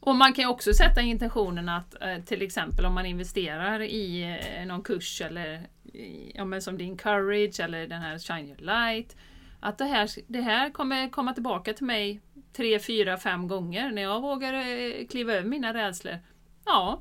Och 0.00 0.14
man 0.16 0.32
kan 0.32 0.42
ju 0.44 0.48
också 0.50 0.72
sätta 0.74 1.00
intentionen 1.00 1.68
att 1.68 2.02
eh, 2.02 2.18
till 2.26 2.42
exempel 2.42 2.86
om 2.86 2.94
man 2.94 3.06
investerar 3.06 3.80
i 3.82 4.22
eh, 4.58 4.66
någon 4.66 4.82
kurs 4.82 5.20
eller 5.20 5.66
ja, 6.34 6.44
men 6.44 6.62
som 6.62 6.78
din 6.78 6.96
courage 6.96 7.60
eller 7.60 7.86
den 7.86 8.00
här 8.02 8.18
shine 8.18 8.46
your 8.48 8.58
light. 8.60 9.16
Att 9.60 9.78
det 9.78 9.84
här, 9.84 10.08
det 10.26 10.40
här 10.40 10.70
kommer 10.70 11.08
komma 11.10 11.32
tillbaka 11.32 11.72
till 11.72 11.86
mig 11.86 12.20
tre, 12.56 12.78
fyra, 12.78 13.16
fem 13.18 13.48
gånger 13.48 13.90
när 13.92 14.02
jag 14.02 14.20
vågar 14.20 14.54
eh, 14.54 15.06
kliva 15.06 15.32
över 15.32 15.48
mina 15.48 15.74
rädslor. 15.74 16.18
Ja, 16.64 17.00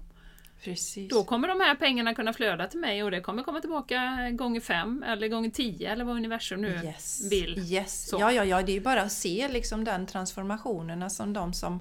Precis. 0.63 1.09
då 1.09 1.23
kommer 1.23 1.47
de 1.47 1.59
här 1.59 1.75
pengarna 1.75 2.15
kunna 2.15 2.33
flöda 2.33 2.67
till 2.67 2.79
mig 2.79 3.03
och 3.03 3.11
det 3.11 3.21
kommer 3.21 3.43
komma 3.43 3.61
tillbaka 3.61 4.29
gånger 4.31 4.59
fem 4.59 5.03
eller 5.07 5.27
gånger 5.27 5.49
tio 5.49 5.91
eller 5.91 6.05
vad 6.05 6.15
universum 6.15 6.61
nu 6.61 6.81
yes. 6.83 7.31
vill. 7.31 7.59
Yes. 7.73 8.07
Så. 8.09 8.17
Ja, 8.19 8.31
ja, 8.31 8.45
ja, 8.45 8.61
det 8.61 8.71
är 8.71 8.73
ju 8.73 8.81
bara 8.81 9.01
att 9.01 9.11
se 9.11 9.47
liksom 9.51 9.83
den 9.83 10.05
transformationerna 10.05 11.09
som 11.09 11.33
de 11.33 11.53
som 11.53 11.79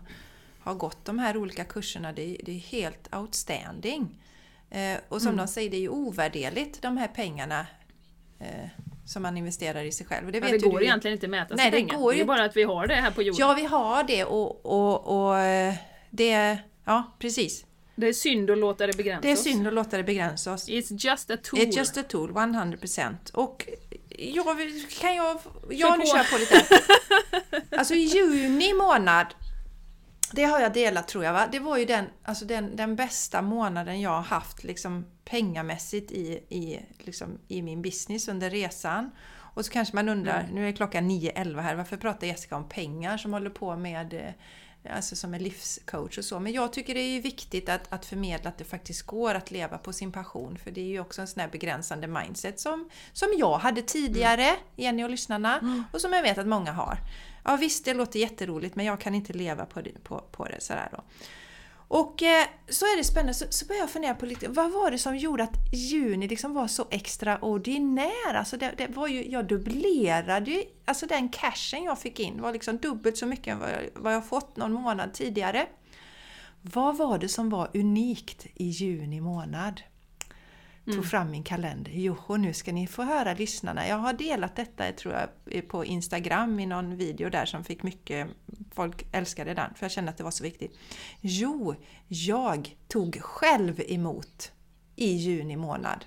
har 0.61 0.75
gått 0.75 1.05
de 1.05 1.19
här 1.19 1.37
olika 1.37 1.65
kurserna, 1.65 2.13
det 2.13 2.23
är, 2.23 2.37
det 2.45 2.53
är 2.53 2.59
helt 2.59 3.15
outstanding. 3.15 4.19
Eh, 4.71 4.99
och 5.09 5.23
som 5.23 5.29
Mm. 5.33 5.47
de 5.47 5.49
säger, 5.53 5.71
det 5.71 5.77
är 5.77 5.81
ju 5.81 5.89
ovärderligt 5.89 6.83
de 6.83 6.97
här 6.97 7.09
pengarna 7.09 7.67
eh, 8.39 8.69
som 9.13 9.23
man 9.23 9.37
investerar 9.37 9.85
i 9.85 9.93
sig 9.93 10.07
själv. 10.07 10.27
Och 10.27 10.33
det 10.33 10.39
Ja, 10.39 10.45
vet 10.45 10.53
det 10.63 10.69
går 10.69 10.79
du. 10.79 10.85
egentligen 10.85 11.15
inte 11.17 11.27
att 11.27 11.31
mäta 11.31 11.55
Nej, 11.55 11.71
det 11.71 11.77
pengar. 11.77 11.99
går 11.99 12.13
det 12.13 12.21
är 12.21 12.25
bara 12.25 12.45
att 12.45 12.57
vi 12.57 12.63
har 12.63 12.87
det 12.87 12.95
här 12.95 13.11
på 13.11 13.23
jorden. 13.23 13.49
Ja, 13.49 13.55
vi 13.55 13.65
har 13.65 14.03
det 14.05 14.25
och, 14.25 14.67
och, 14.67 15.27
och 15.29 15.39
eh, 15.39 15.75
det... 16.11 16.59
Ja, 16.85 17.17
precis. 17.19 17.65
Det 17.95 18.09
är 18.09 18.13
synd 18.13 18.51
att 18.51 18.59
låta 18.59 18.87
det 18.87 18.97
begränsa 18.97 19.23
Det 19.23 19.29
är 19.29 19.33
oss. 19.33 19.43
synd 19.43 19.67
att 19.67 19.75
låta 19.75 19.97
det 19.97 20.03
begränsa 20.03 20.53
oss. 20.53 20.69
It's 20.69 21.09
just 21.09 21.31
a 21.31 21.37
tool. 21.43 21.61
It's 21.61 21.77
just 21.79 21.97
a 21.97 22.03
tool, 22.09 22.31
100%. 22.31 23.15
Och 23.33 23.69
jag 24.19 24.45
kan 25.01 25.15
jag... 25.15 25.39
Ja, 25.71 25.97
nu 25.97 26.07
kör 26.07 26.17
jag 26.17 26.31
på 26.31 26.39
lite. 26.39 26.65
Alltså 27.77 27.95
juni 27.95 28.73
månad, 28.75 29.27
det 30.37 30.45
har 30.45 30.61
jag 30.61 30.73
delat 30.73 31.09
tror 31.09 31.25
jag 31.25 31.33
va? 31.33 31.49
Det 31.53 31.59
var 31.59 31.79
ju 31.79 31.85
den, 31.85 32.05
alltså 32.25 32.45
den, 32.45 32.77
den 32.77 32.97
bästa 32.97 33.43
månaden 33.43 34.01
jag 34.01 34.11
har 34.11 34.23
haft 34.23 34.65
liksom 34.65 35.07
pengamässigt 35.25 36.11
i, 36.13 36.27
i, 36.49 36.81
liksom, 36.99 37.39
i 37.49 37.63
min 37.63 37.83
business 37.83 38.29
under 38.29 38.51
resan. 38.51 39.11
Och 39.55 39.65
så 39.65 39.73
kanske 39.73 39.97
man 39.97 40.09
undrar, 40.09 40.41
Mm. 40.41 40.55
nu 40.55 40.69
är 40.69 40.73
klockan 40.73 41.11
9.11 41.11 41.61
här, 41.61 41.75
varför 41.75 41.97
pratar 41.97 42.27
Jessica 42.27 42.57
om 42.57 42.69
pengar 42.69 43.17
som 43.17 43.33
håller 43.33 43.51
på 43.51 43.77
med 43.77 44.15
eh, 44.15 44.95
alltså 44.95 45.17
som 45.17 45.35
en 45.35 45.43
livscoach 45.43 46.19
och 46.19 46.25
så. 46.25 46.41
Men 46.41 46.53
jag 46.53 46.73
tycker 46.73 46.95
det 46.95 47.01
är 47.01 47.15
ju 47.15 47.21
viktigt 47.21 47.69
att, 47.69 47.93
att 47.93 48.07
förmedla 48.07 48.51
att 48.51 48.59
det 48.59 48.65
faktiskt 48.65 49.03
går 49.03 49.35
att 49.35 49.51
leva 49.51 49.79
på 49.79 49.93
sin 49.93 50.13
passion. 50.13 50.59
För 50.65 50.71
det 50.71 50.81
är 50.81 50.87
ju 50.87 51.01
också 51.01 51.21
en 51.21 51.29
sån 51.29 51.41
här 51.41 51.49
begränsande 51.49 52.07
mindset 52.07 52.61
som, 52.61 52.91
som 53.13 53.29
jag 53.39 53.59
hade 53.59 53.83
tidigare, 53.83 54.45
mm. 54.45 54.61
Jenny 54.77 55.05
och 55.05 55.11
lyssnarna, 55.11 55.59
mm. 55.59 55.85
och 55.93 56.01
som 56.01 56.13
jag 56.13 56.23
vet 56.23 56.39
att 56.39 56.47
många 56.47 56.73
har. 56.73 56.99
Ja 57.45 57.57
visst, 57.57 57.85
det 57.85 57.95
låter 57.95 58.19
jätteroligt 58.19 58.77
men 58.77 58.87
jag 58.87 59.01
kan 59.01 59.15
inte 59.15 59.33
leva 59.33 59.67
på 59.67 59.81
det, 59.81 60.05
på, 60.05 60.19
på 60.19 60.45
det 60.45 60.61
sådär 60.61 60.89
då. 60.93 61.03
Och 61.95 62.23
eh, 62.23 62.47
så 62.69 62.85
är 62.85 62.97
det 62.97 63.05
spännande, 63.05 63.35
så, 63.35 63.45
så 63.51 63.67
börjar 63.67 63.81
jag 63.81 63.91
fundera 63.91 64.15
på 64.15 64.27
lite, 64.27 64.49
vad 64.49 64.73
var 64.73 64.91
det 64.91 64.99
som 64.99 65.17
gjorde 65.17 65.43
att 65.43 65.57
juni 65.73 66.29
liksom 66.29 66.55
var 66.55 66.69
så 66.69 66.87
extraordinär? 66.91 68.35
Alltså 68.35 68.57
det, 68.57 68.75
det 68.77 68.87
var 68.87 69.09
ju, 69.09 69.31
jag 69.31 69.47
dubblerade 69.47 70.51
ju, 70.51 70.63
alltså 70.85 71.07
den 71.07 71.29
cashen 71.29 71.85
jag 71.85 71.99
fick 71.99 72.21
in 72.21 72.43
var 72.43 72.53
liksom 72.53 72.79
dubbelt 72.79 73.17
så 73.17 73.27
mycket 73.27 73.47
än 73.53 73.59
vad 73.59 73.71
jag, 73.71 73.89
vad 73.95 74.15
jag 74.15 74.27
fått 74.27 74.57
någon 74.57 74.73
månad 74.73 75.15
tidigare. 75.15 75.67
Vad 76.63 76.97
var 76.97 77.19
det 77.19 77.29
som 77.29 77.51
var 77.51 77.71
unikt 77.75 78.47
i 78.55 78.65
juni 78.65 79.21
månad? 79.21 79.83
Tog 80.85 80.95
mm. 80.95 81.07
fram 81.07 81.31
min 81.31 81.43
kalender. 81.43 81.93
Jo, 81.95 82.17
och 82.27 82.41
nu 82.41 82.53
ska 82.53 82.73
ni 82.73 82.87
få 82.87 83.03
höra 83.03 83.35
lyssnarna. 83.35 83.89
Jag 83.89 83.97
har 83.97 84.13
delat 84.13 84.57
detta 84.57 84.93
tror 84.93 85.15
jag, 85.15 85.69
på 85.69 85.85
Instagram 85.85 86.61
i 86.61 86.67
någon 86.67 86.97
video 86.97 87.31
där 87.31 87.47
som 87.47 87.65
fick 87.65 87.83
mycket... 87.83 88.29
Folk 88.75 89.07
älskade 89.13 89.55
den, 89.55 89.75
för 89.75 89.85
jag 89.85 89.91
kände 89.91 90.11
att 90.11 90.17
det 90.17 90.25
var 90.25 90.31
så 90.31 90.45
viktigt. 90.45 90.79
Jo, 91.21 91.75
jag 92.09 92.77
tog 92.89 93.21
själv 93.21 93.83
emot 93.87 94.53
i 94.97 95.13
juni 95.13 95.57
månad. 95.57 96.05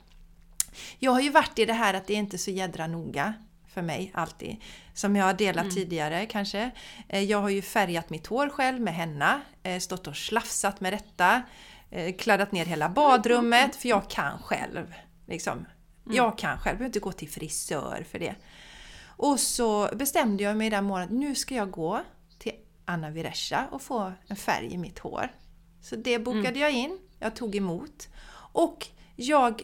Jag 0.99 1.11
har 1.11 1.21
ju 1.21 1.29
varit 1.29 1.59
i 1.59 1.65
det 1.65 1.73
här 1.73 1.93
att 1.93 2.07
det 2.07 2.13
är 2.13 2.17
inte 2.17 2.37
så 2.37 2.51
jädra 2.51 2.87
noga 2.87 3.33
för 3.67 3.81
mig 3.81 4.11
alltid. 4.13 4.55
Som 4.93 5.15
jag 5.15 5.25
har 5.25 5.33
delat 5.33 5.63
mm. 5.63 5.75
tidigare 5.75 6.25
kanske. 6.25 6.71
Eh, 7.07 7.23
jag 7.23 7.41
har 7.41 7.49
ju 7.49 7.61
färgat 7.61 8.09
mitt 8.09 8.27
hår 8.27 8.49
själv 8.49 8.81
med 8.81 8.93
henna, 8.93 9.41
eh, 9.63 9.79
stått 9.79 10.07
och 10.07 10.15
slafsat 10.15 10.81
med 10.81 10.93
detta. 10.93 11.41
Eh, 11.91 12.15
kladdat 12.15 12.51
ner 12.51 12.65
hela 12.65 12.89
badrummet, 12.89 13.75
för 13.75 13.89
jag 13.89 14.09
kan 14.09 14.39
själv. 14.39 14.93
Liksom. 15.27 15.53
Mm. 15.53 16.17
Jag 16.17 16.37
kan 16.37 16.57
själv, 16.57 16.73
jag 16.73 16.77
behöver 16.77 16.85
inte 16.85 16.99
gå 16.99 17.11
till 17.11 17.29
frisör 17.29 18.05
för 18.11 18.19
det. 18.19 18.35
Och 19.17 19.39
så 19.39 19.89
bestämde 19.95 20.43
jag 20.43 20.57
mig 20.57 20.69
den 20.69 20.83
morgonen, 20.83 21.19
nu 21.19 21.35
ska 21.35 21.55
jag 21.55 21.71
gå 21.71 22.01
till 22.39 22.51
Anna 22.85 23.09
Viresha 23.09 23.67
och 23.71 23.81
få 23.81 24.13
en 24.27 24.35
färg 24.35 24.73
i 24.73 24.77
mitt 24.77 24.99
hår. 24.99 25.29
Så 25.81 25.95
det 25.95 26.19
bokade 26.19 26.47
mm. 26.47 26.61
jag 26.61 26.71
in, 26.71 26.99
jag 27.19 27.35
tog 27.35 27.55
emot. 27.55 28.07
Och 28.53 28.87
jag 29.15 29.61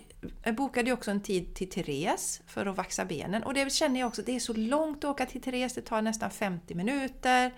bokade 0.57 0.91
också 0.91 1.11
en 1.11 1.22
tid 1.22 1.55
till 1.55 1.69
Therese 1.69 2.41
för 2.47 2.65
att 2.65 2.78
vaxa 2.78 3.05
benen. 3.05 3.43
Och 3.43 3.53
det 3.53 3.74
känner 3.74 3.99
jag 3.99 4.07
också, 4.07 4.22
det 4.22 4.36
är 4.36 4.39
så 4.39 4.53
långt 4.53 4.97
att 5.03 5.09
åka 5.09 5.26
till 5.26 5.41
Therese, 5.41 5.74
det 5.74 5.82
tar 5.82 6.01
nästan 6.01 6.32
50 6.32 6.76
minuter. 6.76 7.51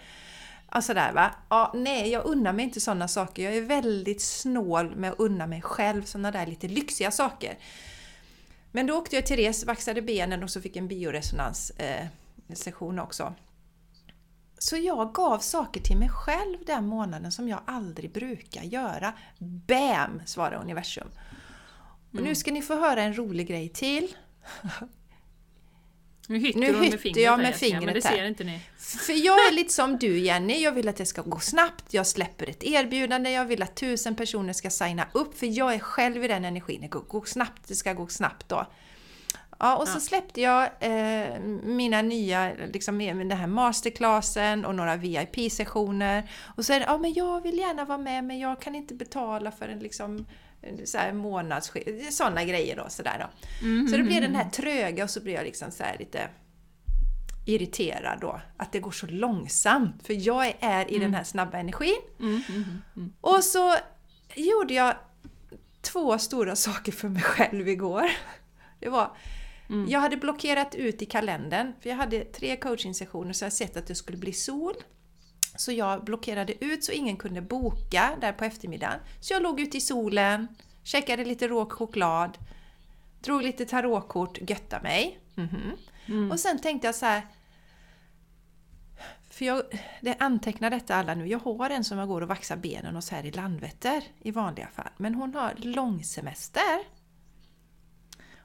Alltså 0.76 0.93
där 0.93 1.13
va. 1.13 1.36
Ja, 1.49 1.71
nej, 1.76 2.09
jag 2.09 2.26
unnar 2.26 2.53
mig 2.53 2.65
inte 2.65 2.82
sådana 2.82 3.07
saker. 3.07 3.43
Jag 3.43 3.55
är 3.55 3.61
väldigt 3.61 4.21
snål 4.21 4.95
med 4.95 5.11
att 5.11 5.19
unna 5.19 5.47
mig 5.47 5.61
själv 5.61 6.03
sådana 6.03 6.32
där 6.32 6.45
lite 6.45 6.67
lyxiga 6.67 7.11
saker. 7.11 7.57
Men 8.71 8.88
då 8.88 8.97
åkte 8.97 9.15
jag 9.15 9.26
till 9.26 9.38
Therese, 9.38 9.65
vaxade 9.65 10.01
benen 10.01 10.43
och 10.43 10.49
så 10.49 10.61
fick 10.61 10.76
en 10.76 10.88
bioresonans 10.88 11.69
eh, 11.69 12.07
session 12.53 12.99
också. 12.99 13.34
Så 14.57 14.78
jag 14.78 15.13
gav 15.13 15.39
saker 15.39 15.82
till 15.82 15.97
mig 15.97 16.09
själv 16.09 16.57
den 16.65 16.86
månaden 16.86 17.32
som 17.32 17.47
jag 17.47 17.59
aldrig 17.65 18.11
brukar 18.11 18.63
göra. 18.63 19.13
BAM! 19.39 20.21
svarade 20.26 20.57
universum. 20.57 21.07
Och 22.13 22.24
nu 22.24 22.36
ska 22.36 22.51
ni 22.51 22.61
få 22.61 22.76
höra 22.76 23.01
en 23.01 23.17
rolig 23.17 23.47
grej 23.47 23.69
till. 23.69 24.15
Nu 26.28 26.38
hytter, 26.38 26.59
nu 26.59 26.65
hytter 26.65 26.89
med 26.89 26.99
fingret 26.99 27.24
jag 27.24 27.39
med 27.39 27.55
fingret 27.55 27.86
men 27.86 27.93
det 27.93 28.01
ser 28.01 28.26
inte 28.26 28.43
ni. 28.43 28.59
För 28.78 29.26
jag 29.26 29.47
är 29.47 29.51
lite 29.51 29.74
som 29.74 29.97
du 29.97 30.19
Jenny, 30.19 30.63
jag 30.63 30.71
vill 30.71 30.88
att 30.89 30.95
det 30.95 31.05
ska 31.05 31.21
gå 31.21 31.39
snabbt, 31.39 31.93
jag 31.93 32.07
släpper 32.07 32.49
ett 32.49 32.63
erbjudande, 32.63 33.32
jag 33.32 33.45
vill 33.45 33.61
att 33.61 33.76
tusen 33.76 34.15
personer 34.15 34.53
ska 34.53 34.69
signa 34.69 35.07
upp, 35.11 35.39
för 35.39 35.57
jag 35.57 35.74
är 35.74 35.80
själv 35.80 36.24
i 36.24 36.28
den 36.28 36.45
energin, 36.45 36.82
det 36.82 36.88
går 36.88 37.26
snabbt, 37.26 37.67
det 37.67 37.76
ska 37.76 37.93
gå 37.93 38.07
snabbt 38.07 38.49
då. 38.49 38.67
Ja, 39.59 39.78
och 39.78 39.88
så 39.88 39.99
släppte 39.99 40.41
jag 40.41 40.69
eh, 40.80 41.39
mina 41.63 42.01
nya, 42.01 42.51
liksom 42.74 42.97
den 42.99 43.32
här 43.32 43.47
masterclassen 43.47 44.65
och 44.65 44.76
några 44.76 44.95
VIP-sessioner. 44.95 46.30
Och 46.55 46.65
så 46.65 46.74
är 46.74 46.80
det, 46.80 46.86
ja 46.86 46.97
men 46.97 47.13
jag 47.13 47.41
vill 47.41 47.57
gärna 47.57 47.86
vara 47.86 47.97
med 47.97 48.24
men 48.24 48.39
jag 48.39 48.61
kan 48.61 48.76
inte 48.76 48.93
betala 48.93 49.51
för 49.51 49.67
en 49.67 49.80
liksom 49.80 50.26
så 50.86 50.97
här 50.97 51.14
månadsskifte, 51.14 52.11
sådana 52.11 52.43
grejer 52.43 52.76
då. 52.76 52.86
Sådär 52.89 53.18
då. 53.20 53.47
Mm, 53.68 53.88
så 53.88 53.97
det 53.97 54.03
blir 54.03 54.22
den 54.22 54.36
här 54.36 54.49
tröga 54.49 55.03
och 55.03 55.09
så 55.09 55.22
blir 55.22 55.34
jag 55.34 55.43
liksom 55.43 55.72
så 55.72 55.84
lite 55.99 56.30
irriterad 57.45 58.18
då. 58.22 58.41
Att 58.57 58.72
det 58.72 58.80
går 58.80 58.91
så 58.91 59.07
långsamt. 59.07 60.07
För 60.07 60.28
jag 60.28 60.55
är 60.59 60.91
i 60.91 60.95
mm. 60.95 61.01
den 61.01 61.14
här 61.14 61.24
snabba 61.24 61.57
energin. 61.57 62.01
Mm, 62.20 62.41
mm, 62.49 62.64
mm, 62.95 63.14
och 63.22 63.43
så 63.43 63.76
gjorde 64.36 64.74
jag 64.74 64.95
två 65.82 66.18
stora 66.18 66.55
saker 66.55 66.91
för 66.91 67.09
mig 67.09 67.24
själv 67.24 67.70
igår. 67.70 68.09
Det 68.80 68.89
var 68.89 69.18
Mm. 69.70 69.89
Jag 69.89 69.99
hade 69.99 70.18
blockerat 70.18 70.76
ut 70.76 71.01
i 71.01 71.05
kalendern, 71.05 71.74
för 71.82 71.89
jag 71.89 71.97
hade 71.97 72.26
tre 72.26 72.55
coachingsessioner 72.55 73.34
så 73.34 73.45
jag 73.45 73.53
sett 73.53 73.78
att 73.78 73.88
det 73.88 73.95
skulle 73.95 74.18
bli 74.18 74.34
sol. 74.34 74.74
Så 75.56 75.72
jag 75.72 76.04
blockerade 76.04 76.66
ut 76.66 76.84
så 76.84 76.91
ingen 76.91 77.18
kunde 77.18 77.41
boka 77.41 78.18
där 78.22 78.34
på 78.34 78.45
eftermiddagen. 78.45 78.99
Så 79.20 79.34
jag 79.34 79.43
låg 79.43 79.60
ute 79.60 79.78
i 79.78 79.82
solen, 79.82 80.47
käkade 80.84 81.26
lite 81.26 81.47
rå 81.47 81.66
choklad, 81.66 82.38
drog 83.22 83.43
lite 83.43 83.66
tarotkort, 83.66 84.49
götta 84.49 84.82
mig. 84.82 85.20
Mm 85.36 85.49
-hmm. 85.49 85.78
mm. 86.08 86.32
Och 86.32 86.39
sen 86.39 86.60
tänkte 86.60 86.88
jag 86.88 86.95
så 86.95 87.06
här, 87.06 87.22
för 89.30 89.45
jag 89.45 89.64
det 90.01 90.16
antecknar 90.20 90.70
detta 90.70 90.95
alla 90.95 91.16
nu. 91.16 91.28
Jag 91.28 91.39
har 91.39 91.70
en 91.70 91.84
som 91.84 91.97
jag 91.97 92.08
går 92.08 92.22
och 92.22 92.28
vaxar 92.28 92.56
benen 92.56 92.95
hos 92.95 93.10
här 93.10 93.26
i 93.26 93.32
Landvetter 93.32 94.04
i 94.20 94.32
vanliga 94.32 94.68
fall. 94.68 94.89
Men 94.97 95.16
hon 95.16 95.36
har 95.36 95.54
långsemester. 95.58 96.80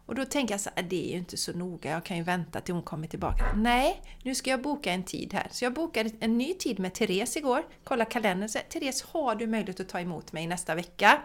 Och 0.09 0.15
då 0.15 0.25
tänker 0.25 0.55
jag 0.55 0.61
så 0.61 0.71
här, 0.77 0.83
det 0.83 1.09
är 1.09 1.13
ju 1.13 1.19
inte 1.19 1.37
så 1.37 1.53
noga, 1.53 1.91
jag 1.91 2.05
kan 2.05 2.17
ju 2.17 2.23
vänta 2.23 2.61
till 2.61 2.75
hon 2.75 2.83
kommer 2.83 3.07
tillbaka. 3.07 3.45
Nej, 3.57 4.03
nu 4.23 4.35
ska 4.35 4.51
jag 4.51 4.63
boka 4.63 4.93
en 4.93 5.03
tid 5.03 5.35
här. 5.35 5.47
Så 5.51 5.65
jag 5.65 5.73
bokade 5.73 6.11
en 6.21 6.39
ny 6.39 6.55
tid 6.55 6.79
med 6.79 6.95
Therese 6.95 7.37
igår. 7.37 7.67
Kolla 7.85 8.05
kalendern, 8.05 8.49
så 8.49 8.59
Therese, 8.69 9.03
har 9.03 9.35
du 9.35 9.47
möjlighet 9.47 9.81
att 9.81 9.89
ta 9.89 10.01
emot 10.01 10.33
mig 10.33 10.47
nästa 10.47 10.75
vecka? 10.75 11.23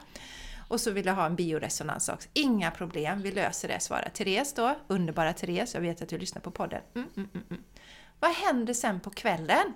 Och 0.67 0.81
så 0.81 0.91
vill 0.91 1.05
jag 1.05 1.13
ha 1.13 1.25
en 1.25 1.35
bioresonans 1.35 2.09
också. 2.09 2.29
Inga 2.33 2.71
problem, 2.71 3.21
vi 3.21 3.31
löser 3.31 3.67
det, 3.67 3.79
svarar 3.79 4.09
Therese 4.09 4.53
då. 4.53 4.75
Underbara 4.87 5.33
Therese, 5.33 5.73
jag 5.73 5.81
vet 5.81 6.01
att 6.01 6.09
du 6.09 6.17
lyssnar 6.17 6.41
på 6.41 6.51
podden. 6.51 6.81
Mm, 6.95 7.07
mm, 7.15 7.29
mm, 7.33 7.45
mm. 7.49 7.63
Vad 8.19 8.31
händer 8.31 8.73
sen 8.73 8.99
på 8.99 9.09
kvällen? 9.09 9.73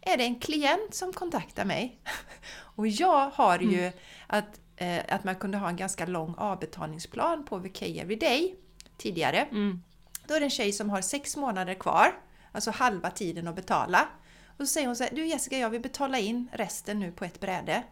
Är 0.00 0.16
det 0.16 0.24
en 0.24 0.40
klient 0.40 0.94
som 0.94 1.12
kontaktar 1.12 1.64
mig? 1.64 2.00
Och 2.76 2.88
jag 2.88 3.30
har 3.30 3.58
ju 3.58 3.80
mm. 3.80 3.92
att 4.26 4.60
eh, 4.76 5.02
att 5.08 5.24
man 5.24 5.36
kunde 5.36 5.58
ha 5.58 5.68
en 5.68 5.76
ganska 5.76 6.06
lång 6.06 6.34
avbetalningsplan 6.38 7.44
på 7.44 7.58
VK 7.58 7.82
Everyday 7.82 8.56
tidigare. 8.96 9.40
Mm. 9.40 9.82
Då 10.26 10.34
är 10.34 10.40
det 10.40 10.46
en 10.46 10.50
tjej 10.50 10.72
som 10.72 10.90
har 10.90 11.00
sex 11.00 11.36
månader 11.36 11.74
kvar, 11.74 12.20
alltså 12.52 12.70
halva 12.70 13.10
tiden 13.10 13.48
att 13.48 13.56
betala. 13.56 14.08
Och 14.46 14.58
så 14.58 14.66
säger 14.66 14.86
hon 14.86 14.96
så 14.96 15.04
här, 15.04 15.14
du 15.14 15.26
Jessica, 15.26 15.58
jag 15.58 15.70
vill 15.70 15.80
betala 15.80 16.18
in 16.18 16.48
resten 16.52 17.00
nu 17.00 17.12
på 17.12 17.24
ett 17.24 17.40
bräde. 17.40 17.82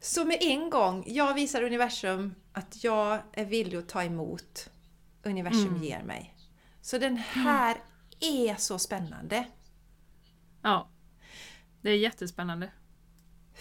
Så 0.00 0.24
med 0.24 0.38
en 0.40 0.70
gång, 0.70 1.04
jag 1.06 1.34
visar 1.34 1.62
universum 1.62 2.34
att 2.52 2.84
jag 2.84 3.18
är 3.32 3.44
villig 3.44 3.78
att 3.78 3.88
ta 3.88 4.02
emot 4.02 4.70
universum 5.22 5.68
mm. 5.68 5.82
ger 5.82 6.02
mig. 6.02 6.34
Så 6.80 6.98
den 6.98 7.16
här 7.16 7.70
mm. 7.70 8.48
är 8.48 8.54
så 8.56 8.78
spännande. 8.78 9.44
Ja, 10.62 10.88
det 11.80 11.90
är 11.90 11.96
jättespännande. 11.96 12.70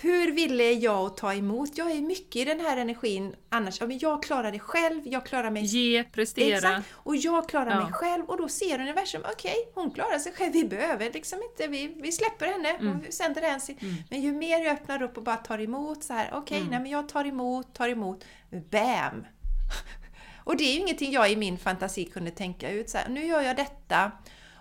Hur 0.02 0.32
ville 0.32 0.72
jag 0.72 1.06
att 1.06 1.18
ta 1.18 1.34
emot? 1.34 1.78
Jag 1.78 1.92
är 1.92 2.02
mycket 2.02 2.36
i 2.36 2.46
den 2.46 2.60
här 2.60 2.78
energin 2.78 3.36
annars. 3.50 3.82
Ja, 3.82 3.88
men 3.88 4.00
jag 4.00 4.24
klarar 4.24 4.52
det 4.52 4.60
själv, 4.60 5.08
jag 5.08 5.26
klarar 5.26 5.52
mig... 5.52 5.64
Ge, 5.64 6.04
prestera. 6.04 6.56
Exakt. 6.56 6.88
Och 6.94 7.16
jag 7.16 7.50
klarar 7.50 7.72
ja. 7.72 7.84
mig 7.84 7.94
själv 7.94 8.26
och 8.26 8.38
då 8.38 8.48
ser 8.48 8.80
universum, 8.82 9.22
okej, 9.32 9.52
okay, 9.52 9.84
hon 9.84 9.92
klarar 9.92 10.20
sig 10.20 10.34
själv, 10.34 10.54
vi 10.54 10.66
behöver 10.66 11.12
liksom 11.14 11.40
inte, 11.44 11.68
vi, 11.68 11.88
vi 12.02 12.12
släpper 12.12 12.46
henne 12.46 12.70
mm. 12.70 12.98
och 12.98 13.14
sänder 13.14 13.42
henne. 13.42 13.60
Mm. 13.82 13.96
Men 14.10 14.22
ju 14.22 14.32
mer 14.32 14.60
jag 14.64 14.74
öppnar 14.74 15.02
upp 15.02 15.18
och 15.18 15.24
bara 15.24 15.38
tar 15.38 15.62
emot 15.62 16.04
så 16.04 16.14
här, 16.14 16.28
okej, 16.28 16.40
okay, 16.42 16.58
mm. 16.58 16.70
nej 16.70 16.80
men 16.80 16.92
jag 16.92 17.10
tar 17.10 17.26
emot, 17.26 17.74
tar 17.74 17.90
emot, 17.90 18.26
BAM! 18.50 19.26
och 20.44 20.58
det 20.58 20.64
är 20.64 20.74
ju 20.74 20.80
ingenting 20.80 21.12
jag 21.12 21.32
i 21.32 21.36
min 21.36 21.58
fantasi 21.58 22.06
kunde 22.06 22.32
tänka 22.32 22.72
ut 22.72 22.90
så 22.90 22.98
här, 22.98 23.10
nu 23.10 23.26
gör 23.26 23.42
jag 23.42 23.56
detta 23.56 24.12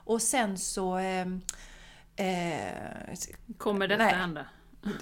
och 0.05 0.23
sen 0.23 0.59
så... 0.59 0.99
Eh, 0.99 1.27
eh, 2.17 3.17
Kommer 3.59 3.89
detta 3.89 4.05
nej. 4.05 4.15
hända? 4.15 4.47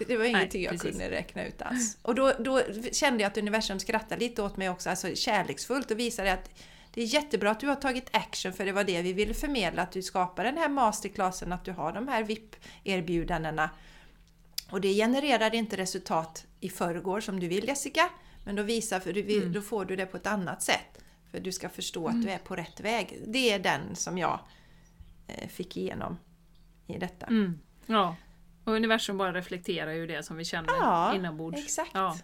Det 0.07 0.17
var 0.17 0.25
ingenting 0.25 0.63
Nej, 0.63 0.71
jag 0.73 0.81
kunde 0.81 1.11
räkna 1.11 1.47
ut 1.47 1.63
alls. 1.63 1.99
Och 2.03 2.15
då, 2.15 2.33
då, 2.39 2.63
kände 2.93 3.23
jag 3.23 3.31
att 3.31 3.39
universum 3.39 3.79
skrattade 3.79 4.21
lite 4.21 4.43
åt 4.43 4.57
mig 4.57 4.71
också, 4.71 4.91
alltså 4.91 5.15
kärleksfullt 5.15 5.91
och 5.91 5.99
visade 5.99 6.33
att 6.33 6.51
det 6.95 7.03
är 7.03 7.07
jättebra 7.07 7.51
att 7.51 7.61
du 7.61 7.67
har 7.67 7.77
tagit 7.77 8.09
action 8.13 8.53
för 8.53 8.65
det 8.65 8.73
var 8.73 8.85
det 8.85 9.03
vi 9.03 9.13
ville 9.13 9.35
förmedla, 9.35 9.83
att 9.83 9.93
du 9.93 10.03
skapar 10.03 10.45
den 10.45 10.57
här 10.57 10.69
masterclassen, 10.69 11.53
att 11.53 11.65
du 11.65 11.73
har 11.73 11.93
de 11.93 12.09
här 12.09 12.23
VIP-erbjudandena. 12.23 13.71
Och 14.71 14.81
det 14.81 14.95
genererar 14.95 15.55
inte 15.55 15.77
resultat 15.77 16.47
i 16.61 16.69
förrgår 16.69 17.21
som 17.21 17.41
du 17.41 17.49
vill 17.49 17.69
Jessica, 17.69 18.11
men 18.45 18.57
då, 18.57 18.63
visar, 18.63 19.01
för 19.01 19.13
vill, 19.13 19.43
mm. 19.43 19.53
då 19.53 19.61
får 19.63 19.85
du 19.85 19.97
det 19.97 20.07
på 20.07 20.17
ett 20.17 20.27
annat 20.27 20.63
sätt. 20.63 21.05
För 21.31 21.41
du 21.41 21.53
ska 21.53 21.69
förstå 21.69 22.09
mm. 22.09 22.19
att 22.21 22.27
du 22.27 22.33
är 22.33 22.39
på 22.39 22.57
rätt 22.57 22.81
väg. 22.81 23.23
Det 23.27 23.53
är 23.53 23.59
den 23.59 23.97
som 23.97 24.19
jag 24.19 24.41
eh, 25.27 25.49
fick 25.49 25.77
igenom 25.77 26.19
i 26.87 26.99
detta. 26.99 27.27
Mm. 27.27 27.59
Ja. 27.87 28.17
Och 28.71 28.77
universum 28.77 29.19
bara 29.19 29.33
reflekterar 29.33 29.93
ju 29.93 30.07
det 30.07 30.23
som 30.23 30.37
vi 30.37 30.45
känner 30.45 30.75
Ja, 30.75 31.15
inombords. 31.15 31.65
exakt. 31.65 31.91
Ja. 31.95 32.17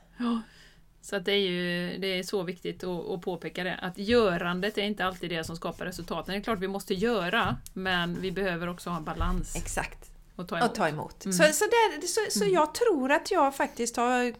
Så 1.00 1.16
att 1.16 1.24
det 1.24 1.32
är 1.32 1.38
ju 1.48 1.98
det 1.98 2.06
är 2.06 2.22
så 2.22 2.42
viktigt 2.42 2.84
att, 2.84 3.08
att 3.08 3.20
påpeka 3.22 3.64
det. 3.64 3.74
Att 3.82 3.98
görandet 3.98 4.78
är 4.78 4.82
inte 4.82 5.04
alltid 5.04 5.30
det 5.30 5.44
som 5.44 5.56
skapar 5.56 5.84
resultaten. 5.84 6.32
Det 6.32 6.40
är 6.40 6.42
klart 6.42 6.58
vi 6.58 6.68
måste 6.68 6.94
göra, 6.94 7.56
men 7.72 8.20
vi 8.20 8.32
behöver 8.32 8.66
också 8.66 8.90
ha 8.90 8.96
en 8.96 9.04
balans 9.04 9.56
Exakt. 9.56 10.10
och 10.36 10.48
ta 10.48 10.56
emot. 10.58 10.70
Och 10.70 10.74
ta 10.76 10.88
emot. 10.88 11.24
Mm. 11.24 11.32
Så, 11.32 11.44
så, 11.52 11.64
där, 11.64 12.06
så, 12.06 12.38
så 12.38 12.44
jag 12.44 12.74
tror 12.74 13.12
att 13.12 13.30
jag 13.30 13.56
faktiskt 13.56 13.96
har 13.96 14.34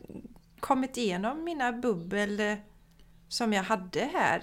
kommit 0.61 0.97
igenom 0.97 1.45
mina 1.45 1.73
bubbel 1.73 2.41
eh, 2.41 2.55
som 3.29 3.53
jag 3.53 3.63
hade 3.63 4.01
här. 4.01 4.43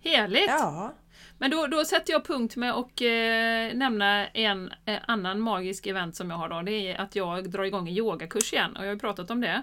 Heligt! 0.00 0.48
Ja. 0.48 0.94
Men 1.40 1.50
då, 1.50 1.66
då 1.66 1.84
sätter 1.84 2.12
jag 2.12 2.24
punkt 2.24 2.56
med 2.56 2.74
att 2.74 3.00
eh, 3.00 3.78
nämna 3.78 4.26
en 4.26 4.70
eh, 4.84 4.98
annan 5.06 5.40
magisk 5.40 5.86
event 5.86 6.16
som 6.16 6.30
jag 6.30 6.36
har 6.36 6.48
då. 6.48 6.62
Det 6.62 6.72
är 6.72 7.00
att 7.00 7.16
jag 7.16 7.50
drar 7.50 7.64
igång 7.64 7.88
en 7.88 7.96
yogakurs 7.96 8.52
igen 8.52 8.76
och 8.76 8.82
jag 8.82 8.88
har 8.88 8.94
ju 8.94 8.98
pratat 8.98 9.30
om 9.30 9.40
det. 9.40 9.62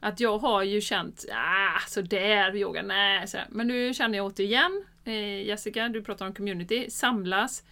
Att 0.00 0.20
jag 0.20 0.38
har 0.38 0.62
ju 0.62 0.80
känt, 0.80 1.24
ah, 1.32 1.80
sådär 1.88 2.56
yoga, 2.56 2.82
nej. 2.82 3.28
Så. 3.28 3.38
Men 3.50 3.68
nu 3.68 3.94
känner 3.94 4.18
jag 4.18 4.26
återigen, 4.26 4.84
eh, 5.04 5.46
Jessica, 5.46 5.88
du 5.88 6.02
pratar 6.04 6.26
om 6.26 6.34
community, 6.34 6.90
samlas. 6.90 7.64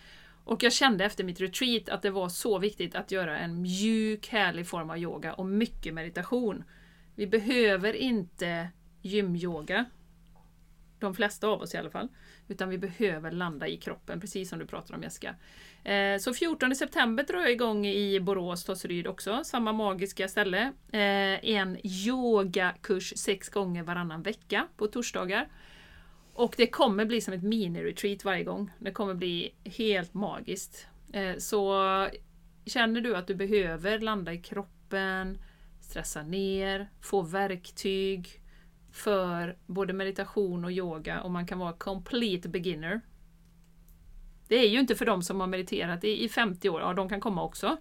Och 0.45 0.63
jag 0.63 0.73
kände 0.73 1.05
efter 1.05 1.25
mitt 1.25 1.41
retreat 1.41 1.89
att 1.89 2.03
det 2.03 2.11
var 2.11 2.29
så 2.29 2.59
viktigt 2.59 2.95
att 2.95 3.11
göra 3.11 3.39
en 3.39 3.63
mjuk, 3.63 4.29
härlig 4.29 4.69
form 4.69 4.91
av 4.91 4.99
yoga 4.99 5.33
och 5.33 5.47
mycket 5.47 5.95
meditation. 5.95 6.65
Vi 7.15 7.27
behöver 7.27 7.93
inte 7.93 8.69
gymyoga. 9.03 9.85
De 10.99 11.15
flesta 11.15 11.47
av 11.49 11.61
oss 11.61 11.75
i 11.75 11.79
alla 11.79 11.91
fall. 11.91 12.09
Utan 12.49 12.69
vi 12.69 12.79
behöver 12.79 13.31
landa 13.31 13.69
i 13.69 13.77
kroppen, 13.77 14.21
precis 14.21 14.49
som 14.49 14.59
du 14.59 14.67
pratar 14.67 14.95
om 14.95 15.03
Jessica. 15.03 15.35
Eh, 15.85 16.19
så 16.19 16.35
14 16.35 16.75
september 16.75 17.25
drar 17.25 17.41
jag 17.41 17.53
igång 17.53 17.87
i 17.87 18.21
Borås, 18.21 18.65
Tosseryd 18.65 19.07
också, 19.07 19.45
samma 19.45 19.73
magiska 19.73 20.29
ställe. 20.29 20.73
Eh, 20.93 21.51
en 21.51 21.79
yogakurs 21.85 23.13
sex 23.17 23.49
gånger 23.49 23.83
varannan 23.83 24.23
vecka 24.23 24.69
på 24.77 24.87
torsdagar. 24.87 25.49
Och 26.33 26.55
det 26.57 26.67
kommer 26.67 27.05
bli 27.05 27.21
som 27.21 27.35
ett 27.35 27.43
mini-retreat 27.43 28.25
varje 28.25 28.45
gång. 28.45 28.71
Det 28.79 28.91
kommer 28.91 29.15
bli 29.15 29.55
helt 29.65 30.15
magiskt. 30.15 30.87
Eh, 31.13 31.37
så 31.39 32.09
känner 32.67 33.01
du 33.01 33.17
att 33.17 33.27
du 33.27 33.35
behöver 33.35 33.99
landa 33.99 34.33
i 34.33 34.39
kroppen, 34.39 35.39
stressa 35.81 36.23
ner, 36.23 36.89
få 37.01 37.23
verktyg 37.23 38.41
för 38.95 39.57
både 39.67 39.93
meditation 39.93 40.65
och 40.65 40.73
yoga 40.73 41.21
och 41.21 41.31
man 41.31 41.47
kan 41.47 41.59
vara 41.59 41.73
complete 41.73 42.49
beginner. 42.49 43.01
Det 44.49 44.57
är 44.57 44.69
ju 44.69 44.81
inte 44.81 44.95
för 44.95 45.07
de 45.07 45.23
som 45.23 45.41
har 45.41 45.47
mediterat 45.47 46.05
i, 46.05 46.25
i 46.25 46.29
50 46.29 46.69
år, 46.69 46.81
ja 46.81 46.93
de 46.93 47.09
kan 47.09 47.21
komma 47.21 47.43
också. 47.43 47.77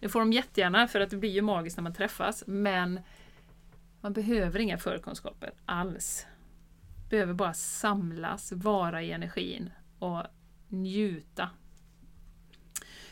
Det 0.00 0.08
får 0.08 0.20
de 0.20 0.32
jättegärna 0.32 0.88
för 0.88 1.00
att 1.00 1.10
det 1.10 1.16
blir 1.16 1.30
ju 1.30 1.42
magiskt 1.42 1.76
när 1.76 1.82
man 1.82 1.94
träffas 1.94 2.44
men 2.46 3.00
man 4.00 4.12
behöver 4.12 4.60
inga 4.60 4.78
förkunskaper 4.78 5.52
alls. 5.66 6.26
Behöver 7.10 7.34
bara 7.34 7.54
samlas, 7.54 8.52
vara 8.52 9.02
i 9.02 9.12
energin 9.12 9.70
och 9.98 10.22
njuta. 10.68 11.50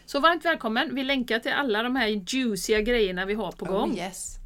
Så 0.04 0.20
varmt 0.20 0.44
välkommen! 0.44 0.94
Vi 0.94 1.04
länkar 1.04 1.38
till 1.38 1.52
alla 1.52 1.82
de 1.82 1.96
här 1.96 2.06
juiciga 2.08 2.80
grejerna 2.80 3.26
vi 3.26 3.34
har 3.34 3.52
på 3.52 3.64
gång. 3.64 3.90
Oh, 3.90 3.98
yes. 3.98 4.36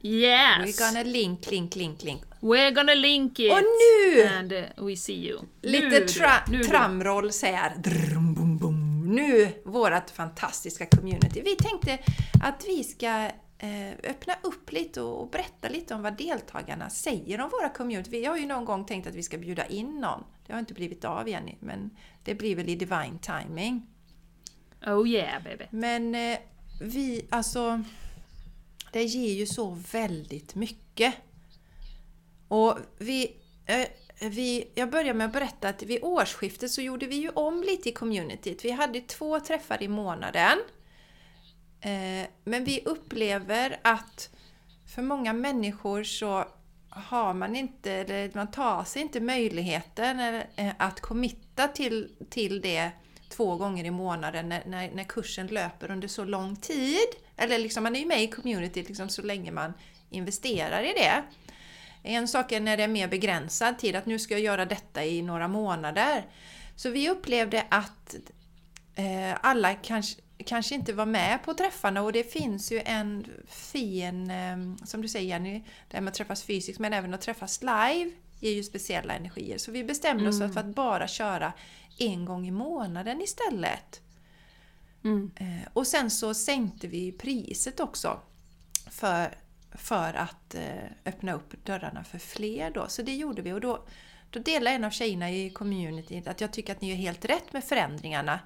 Yes! 0.00 0.80
We're 0.80 0.92
gonna 0.92 1.02
link, 1.02 1.50
link, 1.50 1.76
link, 1.76 2.02
link. 2.02 2.29
We're 2.40 2.70
gonna 2.74 2.94
link 2.94 3.38
it! 3.38 3.52
Och 3.52 3.58
nu! 3.58 4.26
And 4.26 4.52
we 4.88 4.96
see 4.96 5.28
you. 5.28 5.40
Lite 5.62 5.88
Nu, 5.88 6.04
tra- 6.04 6.42
du, 6.46 6.52
nu, 6.52 6.58
du. 6.58 6.64
tramrolls 6.64 7.42
här. 7.42 7.76
Drum, 7.76 8.34
bum, 8.34 8.58
bum. 8.58 9.14
Nu, 9.14 9.52
vårt 9.64 10.10
fantastiska 10.10 10.86
community. 10.86 11.42
Vi 11.44 11.56
tänkte 11.56 11.98
att 12.42 12.64
vi 12.68 12.84
ska 12.84 13.30
eh, 13.58 13.90
öppna 14.10 14.34
upp 14.42 14.72
lite 14.72 15.00
och, 15.00 15.30
berätta 15.30 15.68
lite 15.68 15.94
om 15.94 16.02
vad 16.02 16.16
deltagarna 16.16 16.90
säger 16.90 17.40
om 17.40 17.50
våra 17.50 17.68
community. 17.68 18.10
Vi 18.10 18.24
har 18.24 18.36
ju 18.36 18.46
någon 18.46 18.64
gång 18.64 18.84
tänkt 18.84 19.06
att 19.06 19.14
vi 19.14 19.22
ska 19.22 19.38
bjuda 19.38 19.66
in 19.66 20.00
någon. 20.00 20.24
Det 20.46 20.52
har 20.52 20.60
inte 20.60 20.74
blivit 20.74 21.04
av 21.04 21.28
än, 21.28 21.50
men 21.60 21.90
det 22.24 22.34
blir 22.34 22.56
väl 22.56 22.68
i 22.68 22.74
divine 22.74 23.18
timing. 23.18 23.86
Oh 24.86 25.08
yeah 25.08 25.42
baby. 25.42 25.64
Men 25.70 26.14
eh, 26.14 26.38
vi, 26.80 27.26
alltså... 27.30 27.84
Det 28.92 29.02
ger 29.04 29.34
ju 29.34 29.46
så 29.46 29.78
väldigt 29.92 30.54
mycket. 30.54 31.14
Och 32.50 32.78
vi, 32.98 33.36
eh, 33.66 33.88
vi... 34.20 34.70
Jag 34.74 34.90
börjar 34.90 35.14
med 35.14 35.26
att 35.26 35.32
berätta 35.32 35.68
att 35.68 35.82
vid 35.82 36.04
årsskiftet 36.04 36.70
så 36.70 36.82
gjorde 36.82 37.06
vi 37.06 37.16
ju 37.16 37.28
om 37.28 37.62
lite 37.62 37.88
i 37.88 37.92
communityt. 37.92 38.64
Vi 38.64 38.70
hade 38.70 39.00
två 39.00 39.40
träffar 39.40 39.82
i 39.82 39.88
månaden. 39.88 40.58
Eh, 41.80 42.28
men 42.44 42.64
vi 42.64 42.82
upplever 42.84 43.80
att 43.82 44.30
för 44.94 45.02
många 45.02 45.32
människor 45.32 46.04
så 46.04 46.44
har 46.88 47.34
man 47.34 47.56
inte, 47.56 47.92
eller 47.92 48.30
man 48.34 48.50
tar 48.50 48.84
sig 48.84 49.02
inte 49.02 49.20
möjligheten 49.20 50.20
eh, 50.56 50.72
att 50.78 51.00
committa 51.00 51.68
till, 51.68 52.16
till 52.30 52.60
det 52.60 52.90
två 53.28 53.56
gånger 53.56 53.84
i 53.84 53.90
månaden 53.90 54.48
när, 54.48 54.62
när, 54.66 54.90
när 54.90 55.04
kursen 55.04 55.46
löper 55.46 55.90
under 55.90 56.08
så 56.08 56.24
lång 56.24 56.56
tid. 56.56 57.08
Eller 57.36 57.58
liksom, 57.58 57.82
man 57.82 57.96
är 57.96 58.00
ju 58.00 58.06
med 58.06 58.22
i 58.22 58.26
community 58.26 58.82
liksom 58.82 59.08
så 59.08 59.22
länge 59.22 59.52
man 59.52 59.72
investerar 60.10 60.82
i 60.82 60.92
det. 60.92 61.22
En 62.02 62.28
sak 62.28 62.52
är 62.52 62.60
när 62.60 62.76
det 62.76 62.82
är 62.82 62.88
mer 62.88 63.08
begränsad 63.08 63.78
tid, 63.78 63.96
att 63.96 64.06
nu 64.06 64.18
ska 64.18 64.34
jag 64.34 64.40
göra 64.42 64.64
detta 64.64 65.04
i 65.04 65.22
några 65.22 65.48
månader. 65.48 66.26
Så 66.76 66.90
vi 66.90 67.10
upplevde 67.10 67.66
att 67.68 68.14
eh, 68.94 69.36
alla 69.40 69.74
kanske, 69.74 70.20
kanske 70.46 70.74
inte 70.74 70.92
var 70.92 71.06
med 71.06 71.42
på 71.44 71.54
träffarna 71.54 72.02
och 72.02 72.12
det 72.12 72.32
finns 72.32 72.72
ju 72.72 72.80
en 72.84 73.26
fin, 73.48 74.30
eh, 74.30 74.56
som 74.84 75.02
du 75.02 75.08
säger 75.08 75.28
Jenny, 75.28 75.62
det 75.88 75.96
här 75.96 76.00
med 76.00 76.10
att 76.10 76.14
träffas 76.16 76.42
fysiskt 76.42 76.78
men 76.78 76.92
även 76.92 77.14
att 77.14 77.20
träffas 77.20 77.60
live 77.62 78.10
ger 78.40 78.52
ju 78.52 78.62
speciella 78.62 79.14
energier. 79.14 79.58
Så 79.58 79.70
vi 79.72 79.84
bestämde 79.84 80.28
oss 80.28 80.40
Mm. 80.40 80.52
för 80.52 80.60
att 80.60 80.74
bara 80.74 81.08
köra 81.08 81.52
en 81.98 82.24
gång 82.24 82.46
i 82.48 82.50
månaden 82.50 83.20
istället. 83.20 84.00
Mm. 85.04 85.30
Eh, 85.36 85.68
Och 85.72 85.86
sen 85.86 86.10
så 86.10 86.34
sänkte 86.34 86.86
vi 86.88 87.12
priset 87.12 87.80
också 87.80 88.20
för, 88.90 89.34
för 89.74 90.14
att 90.14 90.54
eh, 90.54 90.84
öppna 91.04 91.32
upp 91.32 91.64
dörrarna 91.64 92.04
för 92.04 92.18
fler 92.18 92.70
då. 92.70 92.86
Så 92.88 93.02
det 93.02 93.14
gjorde 93.14 93.42
vi 93.42 93.52
och 93.52 93.60
då, 93.60 93.84
då 94.30 94.40
delade 94.40 94.76
en 94.76 94.84
av 94.84 94.90
tjejerna 94.90 95.30
i 95.30 95.50
communityt 95.50 96.28
att 96.28 96.40
jag 96.40 96.52
tycker 96.52 96.72
att 96.72 96.80
ni 96.80 96.90
gör 96.90 96.96
helt 96.96 97.24
rätt 97.24 97.52
med 97.52 97.64
förändringarna. 97.64 98.40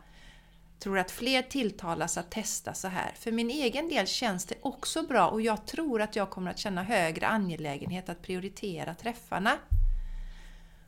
Tror 0.79 0.99
att 0.99 1.11
fler 1.11 1.43
tilltalas 1.43 2.19
att 2.19 2.31
testa 2.31 2.75
så 2.75 2.89
här. 2.89 3.13
För 3.19 3.33
min 3.33 3.51
egen 3.51 3.89
del 3.89 4.07
känns 4.07 4.45
det 4.45 4.55
också 4.63 5.03
bra 5.03 5.29
och 5.29 5.41
jag 5.41 5.67
tror 5.67 6.03
att 6.03 6.17
jag 6.17 6.31
kommer 6.31 6.51
att 6.51 6.59
känna 6.59 6.83
högre 6.83 7.27
angelägenhet 7.27 8.09
att 8.09 8.23
prioritera 8.23 8.95
träffarna. 8.95 9.59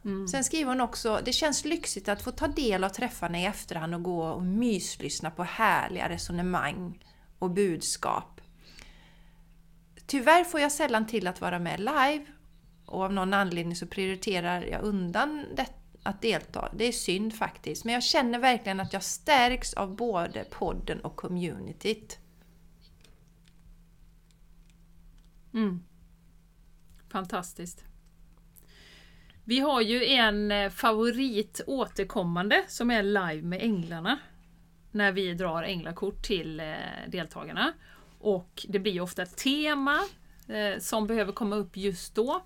Mm. 0.05 0.29
Sen 0.29 0.45
skriver 0.45 0.71
hon 0.71 0.81
också, 0.81 1.21
det 1.25 1.33
känns 1.33 1.65
lyxigt 1.65 2.09
att 2.09 2.23
få 2.23 2.31
ta 2.31 2.47
del 2.49 2.85
av 2.85 2.89
träffarna 2.89 3.41
i 3.41 3.47
efterhand 3.47 3.95
och 3.95 4.03
gå 4.03 4.23
och 4.23 4.43
myslyssna 4.43 5.31
på 5.31 5.45
härliga 5.45 6.09
resonemang 6.09 7.05
och 7.39 7.51
budskap. 7.51 8.36
Tyvärr 10.07 10.45
får 10.45 10.61
jag 10.61 10.73
sällan 10.73 11.07
till 11.07 11.27
att 11.27 11.41
vara 11.41 11.59
med 11.59 11.81
live 11.81 12.27
och 12.87 13.03
av 13.03 13.13
någon 13.13 13.35
anledning 13.35 13.77
så 13.77 13.87
prioriterar 13.87 14.63
jag 14.63 14.83
undan 14.83 15.45
det, 15.57 15.67
att 16.03 16.23
delta. 16.23 16.73
Det 16.77 16.85
är 16.85 16.93
synd 16.93 17.35
faktiskt, 17.35 17.85
men 17.85 17.95
jag 17.95 18.03
känner 18.03 18.39
verkligen 18.39 18.81
att 18.81 18.93
jag 18.93 19.03
stärks 19.03 19.75
av 19.75 19.97
både 19.97 20.45
podden 20.45 21.01
och 21.01 21.17
communityt. 21.17 22.19
Mm. 25.55 25.83
Fantastiskt. 27.09 27.85
Vi 29.45 29.61
har 29.61 29.81
ju 29.81 30.05
en 30.05 30.53
eh, 30.53 30.71
favorit 30.71 31.61
återkommande 31.67 32.65
som 32.69 32.91
är 32.91 33.03
live 33.03 33.43
med 33.43 33.63
änglarna. 33.63 34.19
När 34.91 35.13
vi 35.13 35.35
drar 35.35 35.63
änglakort 35.63 36.23
till 36.23 36.61
eh, 36.61 36.75
deltagarna. 37.09 37.73
Och 38.27 38.67
det 38.69 38.79
blir 38.79 39.01
ofta 39.01 39.23
ett 39.23 39.37
tema 39.37 39.99
eh, 40.49 40.79
som 40.79 41.07
behöver 41.07 41.33
komma 41.33 41.57
upp 41.57 41.77
just 41.77 42.15
då. 42.15 42.43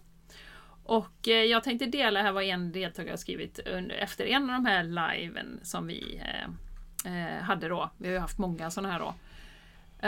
Och 0.84 1.28
eh, 1.28 1.44
jag 1.44 1.64
tänkte 1.64 1.86
dela 1.86 2.22
här 2.22 2.32
vad 2.32 2.44
en 2.44 2.72
deltagare 2.72 3.12
har 3.12 3.16
skrivit 3.16 3.58
under- 3.58 3.96
efter 3.96 4.24
en 4.24 4.42
av 4.42 4.62
de 4.62 4.66
här 4.66 4.82
liven 4.84 5.60
som 5.62 5.86
vi 5.86 6.22
eh, 7.04 7.34
eh, 7.36 7.42
hade 7.42 7.68
då. 7.68 7.90
Vi 7.96 8.06
har 8.06 8.12
ju 8.12 8.18
haft 8.18 8.38
många 8.38 8.70
sådana 8.70 8.92
här 8.92 8.98
då. 8.98 9.14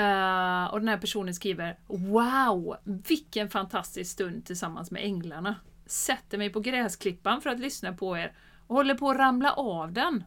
Eh, 0.01 0.73
och 0.73 0.81
den 0.81 0.89
här 0.89 0.99
personen 0.99 1.35
skriver 1.35 1.79
Wow! 1.87 2.77
Vilken 2.85 3.51
fantastisk 3.51 4.11
stund 4.12 4.47
tillsammans 4.47 4.91
med 4.91 5.05
änglarna. 5.05 5.55
Sätter 5.87 6.39
mig 6.39 6.51
på 6.51 6.61
gräsklippan 6.61 7.41
för 7.41 7.51
att 7.51 7.61
lyssna 7.61 7.93
på 7.93 8.18
er 8.18 8.33
och 8.66 8.77
håller 8.77 8.95
på 8.95 9.11
att 9.11 9.16
ramla 9.16 9.53
av 9.53 9.93
den. 9.93 10.25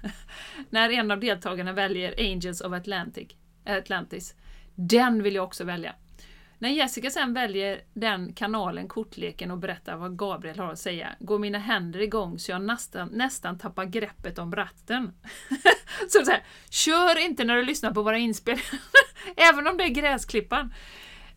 När 0.70 0.90
en 0.90 1.10
av 1.10 1.20
deltagarna 1.20 1.72
väljer 1.72 2.32
Angels 2.32 2.60
of 2.60 2.72
Atlantic, 2.72 3.28
Atlantis. 3.64 4.34
Den 4.88 5.22
vill 5.22 5.34
jag 5.34 5.44
också 5.44 5.64
välja. 5.64 5.94
När 6.58 6.68
Jessica 6.68 7.10
sen 7.10 7.34
väljer 7.34 7.80
den 7.94 8.32
kanalen, 8.32 8.88
kortleken 8.88 9.50
och 9.50 9.58
berättar 9.58 9.96
vad 9.96 10.18
Gabriel 10.18 10.58
har 10.58 10.72
att 10.72 10.78
säga, 10.78 11.08
går 11.20 11.38
mina 11.38 11.58
händer 11.58 12.00
igång 12.00 12.38
så 12.38 12.50
jag 12.50 12.62
nästan, 12.62 13.08
nästan 13.08 13.58
tappar 13.58 13.84
greppet 13.84 14.38
om 14.38 14.54
ratten. 14.54 15.12
så, 16.08 16.24
så 16.24 16.30
här, 16.30 16.42
kör 16.70 17.18
inte 17.18 17.44
när 17.44 17.56
du 17.56 17.62
lyssnar 17.62 17.92
på 17.92 18.02
våra 18.02 18.18
inspelningar, 18.18 18.80
även 19.36 19.66
om 19.66 19.76
det 19.76 19.84
är 19.84 19.88
gräsklippan. 19.88 20.72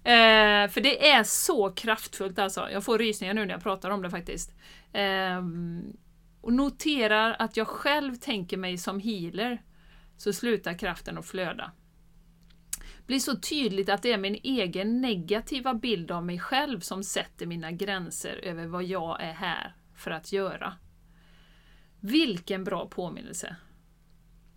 Eh, 0.03 0.69
för 0.69 0.81
det 0.81 1.09
är 1.09 1.23
så 1.23 1.69
kraftfullt 1.69 2.39
alltså. 2.39 2.69
Jag 2.71 2.83
får 2.83 2.97
rysningar 2.97 3.33
nu 3.33 3.45
när 3.45 3.53
jag 3.53 3.63
pratar 3.63 3.89
om 3.89 4.01
det 4.01 4.09
faktiskt. 4.09 4.51
Eh, 4.93 5.43
och 6.41 6.53
noterar 6.53 7.35
att 7.39 7.57
jag 7.57 7.67
själv 7.67 8.15
tänker 8.15 8.57
mig 8.57 8.77
som 8.77 8.99
healer, 8.99 9.61
så 10.17 10.33
slutar 10.33 10.77
kraften 10.77 11.17
att 11.17 11.25
flöda 11.25 11.71
blir 13.07 13.19
så 13.19 13.35
tydligt 13.35 13.89
att 13.89 14.01
det 14.01 14.11
är 14.11 14.17
min 14.17 14.39
egen 14.43 15.01
negativa 15.01 15.73
bild 15.73 16.11
av 16.11 16.25
mig 16.25 16.39
själv 16.39 16.79
som 16.79 17.03
sätter 17.03 17.45
mina 17.45 17.71
gränser 17.71 18.35
över 18.43 18.67
vad 18.67 18.83
jag 18.83 19.23
är 19.23 19.33
här 19.33 19.75
för 19.95 20.11
att 20.11 20.31
göra. 20.31 20.73
Vilken 21.99 22.63
bra 22.63 22.87
påminnelse! 22.87 23.55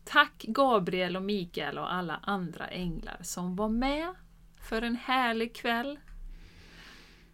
Tack 0.05 0.43
Gabriel 0.43 1.17
och 1.17 1.23
Mikael 1.23 1.79
och 1.79 1.93
alla 1.93 2.21
andra 2.23 2.69
änglar 2.69 3.19
som 3.23 3.57
var 3.57 3.69
med 3.69 4.15
för 4.69 4.83
en 4.83 4.97
härlig 4.97 5.55
kväll. 5.55 5.99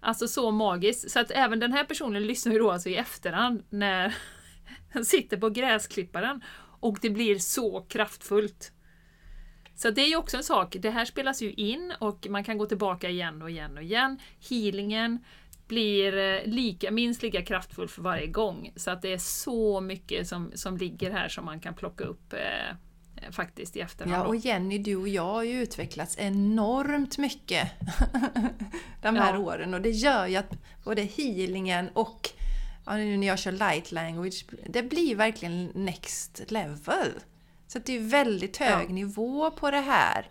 Alltså 0.01 0.29
så 0.29 0.51
magiskt, 0.51 1.11
så 1.11 1.21
att 1.21 1.31
även 1.31 1.61
den 1.61 1.73
här 1.73 1.85
personen 1.85 2.27
lyssnar 2.27 2.53
ju 2.53 2.59
då 2.59 2.71
alltså 2.71 2.89
i 2.89 2.97
efterhand 2.97 3.63
när 3.71 4.17
den 4.93 5.05
sitter 5.05 5.37
på 5.37 5.51
gräsklipparen 5.51 6.45
och 6.81 6.99
det 7.03 7.11
blir 7.11 7.39
så 7.39 7.81
kraftfullt. 7.81 8.73
Så 9.77 9.91
det 9.91 10.01
är 10.03 10.09
ju 10.09 10.17
också 10.17 10.37
en 10.37 10.45
sak, 10.45 10.77
det 10.79 10.91
här 10.91 11.05
spelas 11.05 11.43
ju 11.43 11.53
in 11.53 11.93
och 11.99 12.27
man 12.31 12.45
kan 12.45 12.59
gå 12.59 12.67
tillbaka 12.67 13.09
igen 13.11 13.43
och 13.43 13.51
igen 13.51 13.77
och 13.77 13.83
igen. 13.83 14.19
Healingen 14.51 15.19
blir 15.67 16.17
eh, 16.17 16.41
lika, 16.45 16.91
minst 16.91 17.23
lika 17.23 17.43
kraftfull 17.43 17.89
för 17.89 18.03
varje 18.03 18.27
gång. 18.27 18.73
Så 18.77 18.91
att 18.91 19.03
det 19.03 19.13
är 19.13 19.19
så 19.19 19.81
mycket 19.81 20.29
som, 20.29 20.53
som 20.55 20.77
ligger 20.77 21.11
här 21.11 21.29
som 21.29 21.45
man 21.45 21.61
kan 21.61 21.75
plocka 21.75 22.05
upp 22.05 22.33
eh, 22.33 22.77
faktiskt 23.31 23.77
i 23.77 23.81
efterhand. 23.81 24.25
Ja, 24.25 24.29
och 24.29 24.37
Jenny, 24.37 24.79
du 24.79 24.97
och 24.97 25.09
jag 25.09 25.23
har 25.23 25.43
ju 25.43 25.63
utvecklats 25.63 26.19
enormt 26.19 27.19
mycket 27.19 27.71
de 29.03 29.17
här 29.17 29.35
ja. 29.35 29.39
åren 29.39 29.75
och 29.75 29.81
det 29.81 29.91
gör 29.91 30.27
ju 30.27 30.37
att 30.37 30.53
både 30.85 31.03
healingen 31.03 31.89
och 31.93 32.31
ja, 32.87 32.97
nu 32.97 33.17
när 33.17 33.27
jag 33.27 33.39
kör 33.39 33.53
light 33.53 33.93
language, 33.93 34.45
det 34.69 34.83
blir 34.83 35.17
verkligen 35.17 35.71
next 35.75 36.43
level. 36.49 37.13
Så 37.75 37.81
det 37.85 37.97
är 37.97 38.01
väldigt 38.01 38.57
hög 38.57 38.91
ja. 38.91 38.95
nivå 38.95 39.51
på 39.51 39.71
det 39.71 39.81
här. 39.81 40.31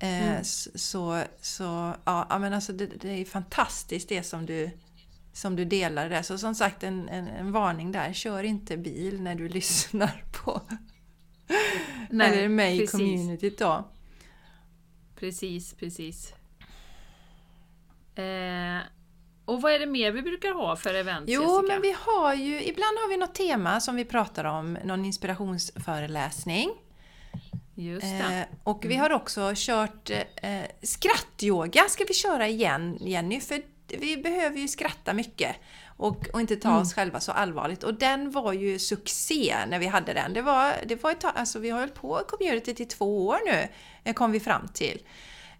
Eh, 0.00 0.28
mm. 0.28 0.44
Så, 0.74 1.22
så 1.40 1.94
ja, 2.04 2.38
men 2.40 2.52
alltså 2.52 2.72
det, 2.72 2.86
det, 2.86 3.08
är 3.08 3.24
fantastiskt 3.24 4.08
det 4.08 4.22
som 4.22 4.46
du, 4.46 4.70
som 5.32 5.56
du 5.56 5.64
delar 5.64 6.08
där. 6.08 6.22
Så 6.22 6.38
som 6.38 6.54
sagt 6.54 6.82
en, 6.82 7.08
en, 7.08 7.28
en 7.28 7.52
varning 7.52 7.92
där, 7.92 8.12
kör 8.12 8.42
inte 8.42 8.76
bil 8.76 9.22
när 9.22 9.34
du 9.34 9.48
lyssnar 9.58 10.24
på 10.32 10.62
Nej, 12.10 12.38
eller 12.38 12.48
mig 12.48 12.82
i 12.82 12.86
communityt 12.86 13.58
då. 13.58 13.88
Precis, 15.16 15.74
precis. 15.74 16.32
Eh, 18.14 18.78
och 19.46 19.62
vad 19.62 19.72
är 19.72 19.78
det 19.78 19.86
mer 19.86 20.12
vi 20.12 20.22
brukar 20.22 20.52
ha 20.52 20.76
för 20.76 20.94
event, 20.94 21.24
Jo, 21.28 21.42
Jessica? 21.42 21.72
men 21.72 21.82
vi 21.82 21.96
har 21.98 22.34
ju... 22.34 22.62
Ibland 22.62 22.98
har 22.98 23.08
vi 23.08 23.16
något 23.16 23.34
tema 23.34 23.80
som 23.80 23.96
vi 23.96 24.04
pratar 24.04 24.44
om, 24.44 24.78
någon 24.84 25.04
inspirationsföreläsning. 25.04 26.70
Just 27.74 28.02
det. 28.02 28.48
Eh, 28.50 28.56
och 28.64 28.84
vi 28.84 28.96
har 28.96 29.12
också 29.12 29.52
kört 29.56 30.10
eh, 30.10 30.60
skrattyoga, 30.82 31.82
ska 31.88 32.04
vi 32.08 32.14
köra 32.14 32.48
igen 32.48 32.98
Jenny, 33.00 33.40
för 33.40 33.62
vi 33.88 34.16
behöver 34.16 34.58
ju 34.58 34.68
skratta 34.68 35.12
mycket 35.12 35.56
och, 35.96 36.28
och 36.32 36.40
inte 36.40 36.56
ta 36.56 36.68
mm. 36.68 36.82
oss 36.82 36.94
själva 36.94 37.20
så 37.20 37.32
allvarligt. 37.32 37.82
Och 37.82 37.94
den 37.94 38.30
var 38.30 38.52
ju 38.52 38.78
succé 38.78 39.56
när 39.68 39.78
vi 39.78 39.86
hade 39.86 40.12
den. 40.12 40.32
Det 40.32 40.42
var, 40.42 40.74
det 40.86 41.02
var 41.02 41.10
ett 41.10 41.20
tag, 41.20 41.32
alltså 41.34 41.58
vi 41.58 41.70
har 41.70 41.78
hållit 41.78 41.94
på 41.94 42.22
community 42.28 42.74
i 42.82 42.86
två 42.86 43.26
år 43.26 43.38
nu, 43.46 43.68
eh, 44.04 44.14
kom 44.14 44.32
vi 44.32 44.40
fram 44.40 44.68
till. 44.68 45.00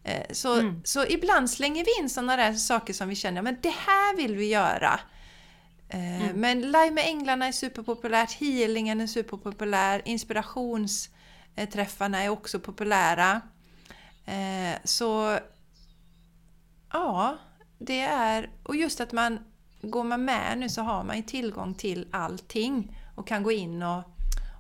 Eh, 0.07 0.27
så, 0.31 0.55
mm. 0.55 0.81
så 0.85 1.07
ibland 1.07 1.51
slänger 1.51 1.85
vi 1.85 1.91
in 2.03 2.11
sådana 2.11 2.37
där 2.37 2.53
saker 2.53 2.93
som 2.93 3.09
vi 3.09 3.15
känner, 3.15 3.43
men 3.43 3.57
det 3.63 3.75
här 3.87 4.17
vill 4.17 4.37
vi 4.37 4.49
göra. 4.49 5.01
Eh, 5.89 6.23
mm. 6.23 6.41
Men 6.41 6.61
Live 6.61 6.91
med 6.91 7.05
Änglarna 7.07 7.47
är 7.47 7.53
superpopulärt, 7.53 8.33
healingen 8.33 9.01
är 9.01 9.07
superpopulär, 9.07 10.03
inspirationsträffarna 10.05 12.23
är 12.23 12.29
också 12.29 12.61
populära. 12.61 13.41
Eh, 14.25 14.75
så 14.85 15.39
ja, 16.93 17.39
det 17.79 18.01
är... 18.01 18.51
Och 18.63 18.77
just 18.77 19.01
att 19.01 19.13
man 19.13 19.39
går 19.83 20.05
man 20.05 20.25
med 20.25 20.59
nu 20.59 20.69
så 20.69 20.83
har 20.83 21.05
man 21.05 21.17
ju 21.17 21.23
tillgång 21.23 21.75
till 21.75 22.09
allting 22.11 22.99
och 23.15 23.27
kan 23.27 23.43
gå 23.43 23.53
in 23.53 23.83
och, 23.83 24.03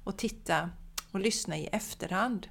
och 0.05 0.16
titta 0.16 0.70
och 1.12 1.20
lyssna 1.20 1.57
i 1.57 1.66
efterhand. 1.66 2.49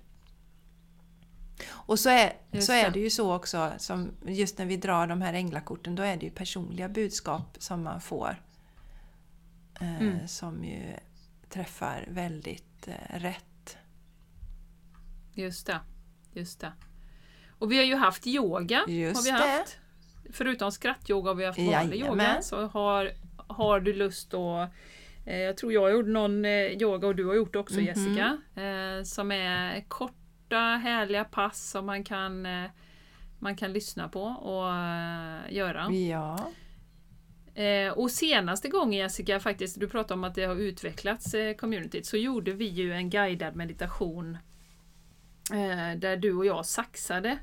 Och 1.68 2.00
så 2.00 2.10
är, 2.10 2.34
så 2.60 2.74
är 2.74 2.90
det 2.90 3.00
ju 3.00 3.10
så 3.10 3.36
också, 3.36 3.72
som 3.78 4.12
just 4.26 4.58
när 4.58 4.66
vi 4.66 4.78
drar 4.78 5.08
de 5.08 5.22
här 5.22 5.34
änglakorten, 5.34 5.96
då 5.96 6.04
är 6.04 6.18
det 6.18 6.26
ju 6.26 6.32
personliga 6.32 6.90
budskap 6.90 7.58
som 7.60 7.84
man 7.84 8.02
får. 8.02 8.42
Eh, 9.82 10.02
mm. 10.02 10.28
Som 10.28 10.66
ju 10.66 10.84
träffar 11.50 12.06
väldigt 12.08 12.88
eh, 12.88 13.20
rätt. 13.20 13.78
Just 15.34 15.68
det. 15.68 15.80
Just 16.34 16.60
det. 16.60 16.72
Och 17.60 17.72
vi 17.72 17.78
har 17.78 17.84
ju 17.84 17.96
haft 17.96 18.28
yoga. 18.28 18.84
Just 18.88 19.16
har 19.16 19.24
vi 19.24 19.32
haft. 19.32 19.80
Det. 20.24 20.34
Förutom 20.34 20.72
skrattyoga 20.72 21.30
har 21.30 21.36
vi 21.36 21.46
haft 21.46 21.60
vanlig 21.60 22.00
yoga. 22.00 22.42
Så 22.42 22.68
har, 22.68 23.12
har 23.48 23.80
du 23.80 23.94
lust 23.94 24.34
att 24.34 24.70
eh, 25.26 25.38
jag 25.38 25.58
tror 25.58 25.74
jag 25.74 25.92
gjorde 25.92 26.12
någon 26.12 26.46
eh, 26.46 26.52
yoga 26.52 27.08
och 27.08 27.16
du 27.16 27.26
har 27.26 27.36
gjort 27.36 27.54
det 27.54 27.60
också 27.60 27.80
mm 27.80 27.94
-hmm. 27.94 28.00
Jessica. 28.00 28.62
Eh, 28.62 29.04
som 29.04 29.32
är 29.32 29.82
kort 29.88 30.25
korta 30.46 30.78
härliga 30.84 31.24
pass 31.24 31.70
som 31.70 31.86
man 31.86 32.04
kan, 32.04 32.46
eh, 32.46 32.70
man 33.40 33.56
kan 33.56 33.74
lyssna 33.74 34.10
på 34.10 34.24
och 34.24 34.76
eh, 34.76 35.54
göra. 35.54 35.92
Ja. 35.92 36.52
Eh, 37.62 37.92
och 37.92 38.12
senaste 38.12 38.70
gången 38.70 39.00
Jessica, 39.00 39.40
faktiskt, 39.40 39.80
du 39.80 39.88
pratade 39.88 40.14
om 40.14 40.24
att 40.24 40.36
det 40.36 40.46
har 40.46 40.56
utvecklats 40.56 41.36
communityt, 41.58 42.06
så 42.06 42.18
gjorde 42.18 42.52
vi 42.52 42.66
ju 42.66 42.94
en 42.94 43.10
guidad 43.10 43.56
meditation 43.56 44.38
där 45.98 46.18
du 46.18 46.34
och 46.34 46.46
jag 46.46 46.66
saxade 46.66 47.38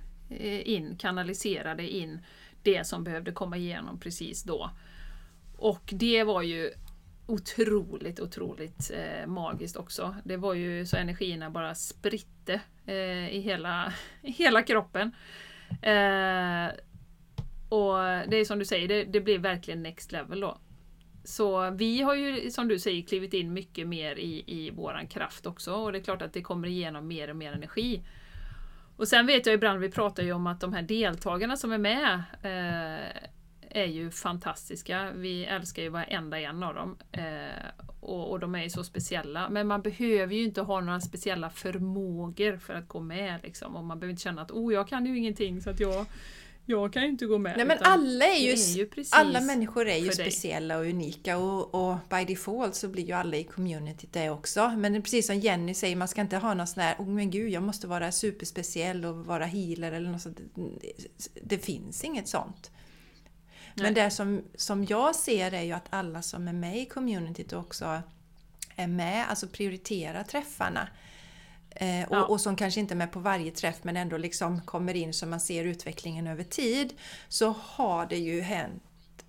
in, 0.65 0.97
kanaliserade 0.97 1.89
in 1.89 2.21
det 2.63 2.87
som 2.87 3.05
behövde 3.05 3.33
komma 3.33 3.57
igenom 3.57 4.01
precis 4.01 4.43
då. 4.43 4.71
Och 5.57 5.91
det 5.93 6.25
var 6.25 6.43
ju 6.43 6.71
otroligt, 7.27 8.21
otroligt 8.21 8.91
magiskt 9.27 9.77
också. 9.77 10.17
Det 10.25 10.37
var 10.37 10.55
ju 10.55 10.87
så 10.87 10.97
energierna 10.97 11.51
bara 11.51 11.75
spritte 11.75 12.61
eh, 12.87 13.35
i 13.35 13.41
hela, 13.41 13.93
hela 14.23 14.63
kroppen. 14.63 15.13
Eh, 15.83 16.69
och 17.69 17.99
det 18.29 18.37
är 18.37 18.45
som 18.45 18.59
du 18.59 18.65
säger, 18.65 18.89
det, 18.89 19.05
det 19.05 19.21
blir 19.21 19.39
verkligen 19.39 19.83
next 19.83 20.13
level 20.13 20.41
då. 20.41 20.59
Så 21.25 21.71
vi 21.71 22.03
har 22.03 22.15
ju 22.15 22.51
som 22.51 22.69
du 22.69 22.79
säger 22.79 23.03
klivit 23.03 23.35
in 23.35 23.53
mycket 23.53 23.89
mer 23.89 24.19
i, 24.19 24.45
i 24.47 24.71
våran 24.71 25.07
kraft 25.07 25.47
också 25.47 25.73
och 25.73 25.93
det 25.93 25.99
är 25.99 26.03
klart 26.03 26.23
att 26.23 26.33
det 26.33 26.43
kommer 26.43 26.69
igenom 26.69 27.09
mer 27.09 27.31
och 27.31 27.37
mer 27.37 27.53
energi. 27.53 28.03
Och 28.97 29.09
sen 29.09 29.27
vet 29.27 29.47
jag 29.47 29.55
ibland, 29.55 29.81
vi 29.81 29.91
pratar 29.91 30.23
ju 30.23 30.33
om 30.33 30.47
att 30.47 30.61
de 30.61 30.73
här 30.73 30.83
deltagarna 30.83 31.57
som 31.57 31.73
är 31.73 31.79
med 31.79 32.23
eh, 32.43 33.29
är 33.75 33.87
ju 33.87 34.11
fantastiska. 34.11 35.11
Vi 35.15 35.45
älskar 35.45 35.83
ju 35.83 35.89
varenda 35.89 36.41
en 36.41 36.63
av 36.63 36.75
dem. 36.75 36.97
Eh, 37.13 37.85
och, 38.01 38.31
och, 38.31 38.41
de 38.41 38.55
är 38.55 38.63
ju 38.63 38.71
så 38.71 38.85
speciella. 38.85 39.49
Men 39.49 39.67
man 39.67 39.83
behöver 39.83 40.35
ju 40.35 40.45
inte 40.45 40.61
ha 40.61 40.81
några 40.81 41.01
speciella 41.01 41.51
förmågor 41.51 42.57
för 42.57 42.75
att 42.75 42.89
gå 42.89 43.01
med. 43.01 43.41
Liksom. 43.43 43.77
Och 43.77 43.85
man 43.85 44.01
behöver 44.01 44.11
inte 44.11 44.23
känna 44.23 44.43
att 44.43 44.51
oh, 44.51 44.75
jag 44.75 44.89
kan 44.89 45.07
ju 45.07 45.19
ingenting 45.19 45.61
så 45.61 45.71
att 45.71 45.81
jag 45.81 46.07
jag 46.67 46.93
kan 46.93 47.03
ju 47.03 47.09
inte 47.09 47.27
gå 47.27 47.39
med. 47.39 47.57
Nej 47.57 47.67
men 47.67 47.79
alla 47.81 48.25
är 48.25 48.39
ju, 48.39 48.53
är 48.53 48.77
ju 48.77 48.89
alla 49.11 49.41
människor 49.41 49.89
är 49.89 49.97
ju 49.97 50.13
speciella 50.13 50.79
och 50.79 50.85
unika 50.85 51.39
och, 51.39 51.75
och 51.75 51.97
by 52.11 52.25
default 52.25 52.75
så 52.75 52.89
blir 52.89 53.05
ju 53.05 53.13
alla 53.13 53.37
i 53.37 53.45
communityt 53.45 54.13
det 54.13 54.31
också. 54.31 54.69
Men 54.69 55.03
precis 55.03 55.27
som 55.27 55.39
Jenny 55.39 55.75
säger, 55.75 55.97
man 55.97 56.09
ska 56.09 56.21
inte 56.21 56.37
ha 56.37 56.55
någon 56.55 56.67
sån 56.67 56.83
här, 56.83 56.97
oh 56.99 57.09
men 57.09 57.31
gud 57.31 57.51
jag 57.51 57.63
måste 57.63 57.87
vara 57.87 58.13
superspeciell 58.13 59.05
och 59.05 59.27
vara 59.27 59.45
healer 59.45 59.93
eller 59.93 60.11
något 60.11 60.23
sånt. 60.23 60.41
Det 61.43 61.59
finns 61.59 62.05
inget 62.05 62.29
sånt. 62.29 62.71
Men 63.75 63.95
det 63.95 64.11
som, 64.11 64.43
som 64.55 64.85
jag 64.85 65.15
ser 65.15 65.55
är 65.55 65.63
ju 65.63 65.73
att 65.73 65.87
alla 65.91 66.23
som 66.23 66.49
är 66.49 66.53
med 66.53 66.79
i 66.79 66.87
communityt 66.87 67.53
också 67.53 68.03
är 68.77 68.87
med, 68.87 69.31
alltså 69.31 69.49
prioriterar 69.49 70.23
träffarna. 70.23 70.89
Eh, 71.71 72.09
och, 72.09 72.17
ja. 72.17 72.25
och, 72.25 72.41
som 72.41 72.57
kanske 72.57 72.81
inte 72.81 72.95
är 72.95 72.97
med 72.97 73.13
på 73.13 73.21
varje 73.21 73.51
träff 73.51 73.77
men 73.83 73.97
ändå 73.97 74.17
liksom 74.17 74.61
kommer 74.61 74.95
in 74.95 75.13
så 75.13 75.27
man 75.27 75.41
ser 75.41 75.65
utvecklingen 75.65 76.27
över 76.27 76.45
tid. 76.45 76.95
Så 77.29 77.55
har 77.59 78.07
det 78.07 78.19
ju 78.19 78.41
hänt, 78.41 78.83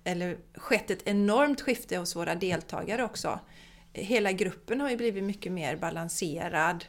eller 0.04 0.38
skett 0.54 0.90
ett 0.90 1.06
enormt 1.08 1.60
skifte 1.60 1.96
hos 1.96 2.16
våra 2.16 2.34
deltagare 2.34 3.04
också. 3.04 3.40
Hela 3.92 4.32
gruppen 4.32 4.80
har 4.80 4.90
ju 4.90 4.96
blivit 4.96 5.24
mycket 5.24 5.52
mer 5.52 5.76
balanserad 5.76 6.84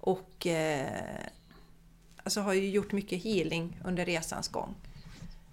och 0.00 0.46
eh, 0.46 0.88
alltså 2.22 2.40
har 2.40 2.52
ju 2.52 2.70
gjort 2.70 2.92
mycket 2.92 3.24
healing 3.24 3.80
under 3.84 4.04
resans 4.04 4.48
gång. 4.48 4.74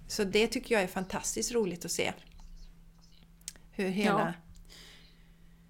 Så 0.07 0.23
det 0.23 0.47
tycker 0.47 0.75
jag 0.75 0.83
är 0.83 0.87
fantastiskt 0.87 1.51
roligt 1.51 1.85
att 1.85 1.91
se. 1.91 2.13
Hur 3.71 3.89
hela 3.89 4.33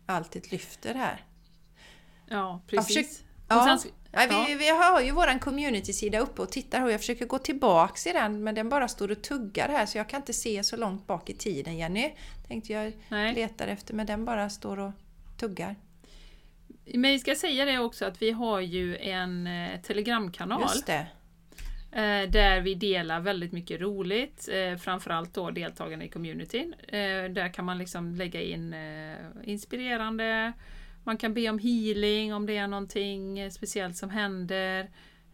alltet 0.06 0.52
lyfter 0.52 0.94
här. 0.94 1.26
Ja, 2.28 2.62
precis. 2.68 3.24
Ja, 3.48 3.78
sen- 3.82 3.92
ja, 4.12 4.28
vi, 4.30 4.52
ja. 4.52 4.58
vi 4.58 4.70
har 4.70 5.02
ju 5.02 5.12
våran 5.12 5.40
community-sida 5.40 6.20
uppe 6.20 6.42
och 6.42 6.52
tittar 6.52 6.82
och 6.84 6.92
jag 6.92 7.00
försöker 7.00 7.26
gå 7.26 7.38
tillbaks 7.40 8.08
i 8.08 8.12
den 8.12 8.44
men 8.44 8.56
den 8.56 8.70
bara 8.70 8.88
står 8.88 9.12
och 9.12 9.22
tuggar 9.22 9.70
här 9.70 9.86
så 9.86 9.98
jag 9.98 10.10
kan 10.10 10.20
inte 10.20 10.34
se 10.34 10.64
så 10.64 10.78
långt 10.78 11.08
bak 11.08 11.30
i 11.30 11.34
tiden 11.34 11.78
Jenny. 11.78 12.14
Tänkte 12.48 12.74
jag 12.74 12.94
Nej. 13.10 13.34
letar 13.36 13.68
efter 13.68 13.94
men 13.94 14.06
den 14.06 14.26
bara 14.26 14.50
står 14.50 14.80
och 14.80 14.92
tuggar. 15.38 15.76
Men 16.86 17.12
vi 17.12 17.20
ska 17.20 17.36
säga 17.36 17.66
det 17.66 17.80
också 17.80 18.06
att 18.06 18.22
vi 18.22 18.32
har 18.32 18.60
ju 18.60 18.98
en 18.98 19.48
eh, 19.48 19.82
telegramkanal 19.82 20.62
Just 20.62 20.86
det. 20.86 21.08
Eh, 21.96 22.30
där 22.30 22.62
vi 22.62 22.76
delar 22.76 23.20
väldigt 23.20 23.52
mycket 23.52 23.82
roligt, 23.82 24.50
eh, 24.52 24.78
framförallt 24.78 25.34
då 25.34 25.52
deltagarna 25.52 26.04
i 26.04 26.10
communityn. 26.10 26.74
Eh, 26.88 27.32
där 27.32 27.54
kan 27.54 27.66
man 27.66 27.78
liksom 27.78 28.16
lägga 28.16 28.42
in 28.42 28.76
inspirerande, 29.44 30.54
man 31.04 31.18
kan 31.18 31.34
be 31.34 31.50
om 31.50 31.60
healing 31.60 32.34
om 32.34 32.46
det 32.46 32.58
är 32.58 32.68
någonting 32.68 33.52
speciellt 33.52 33.98
som 33.98 34.10
händer. 34.10 34.90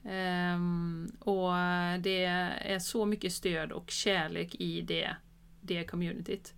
Ehm, 0.06 1.12
och 1.20 1.52
det 2.00 2.26
är 2.26 2.80
så 2.80 3.06
mycket 3.06 3.34
stöd 3.34 3.72
och 3.72 3.92
kärlek 3.92 4.56
i 4.56 4.82
det, 4.82 5.16
det 5.62 5.84
communityt. 5.84 6.54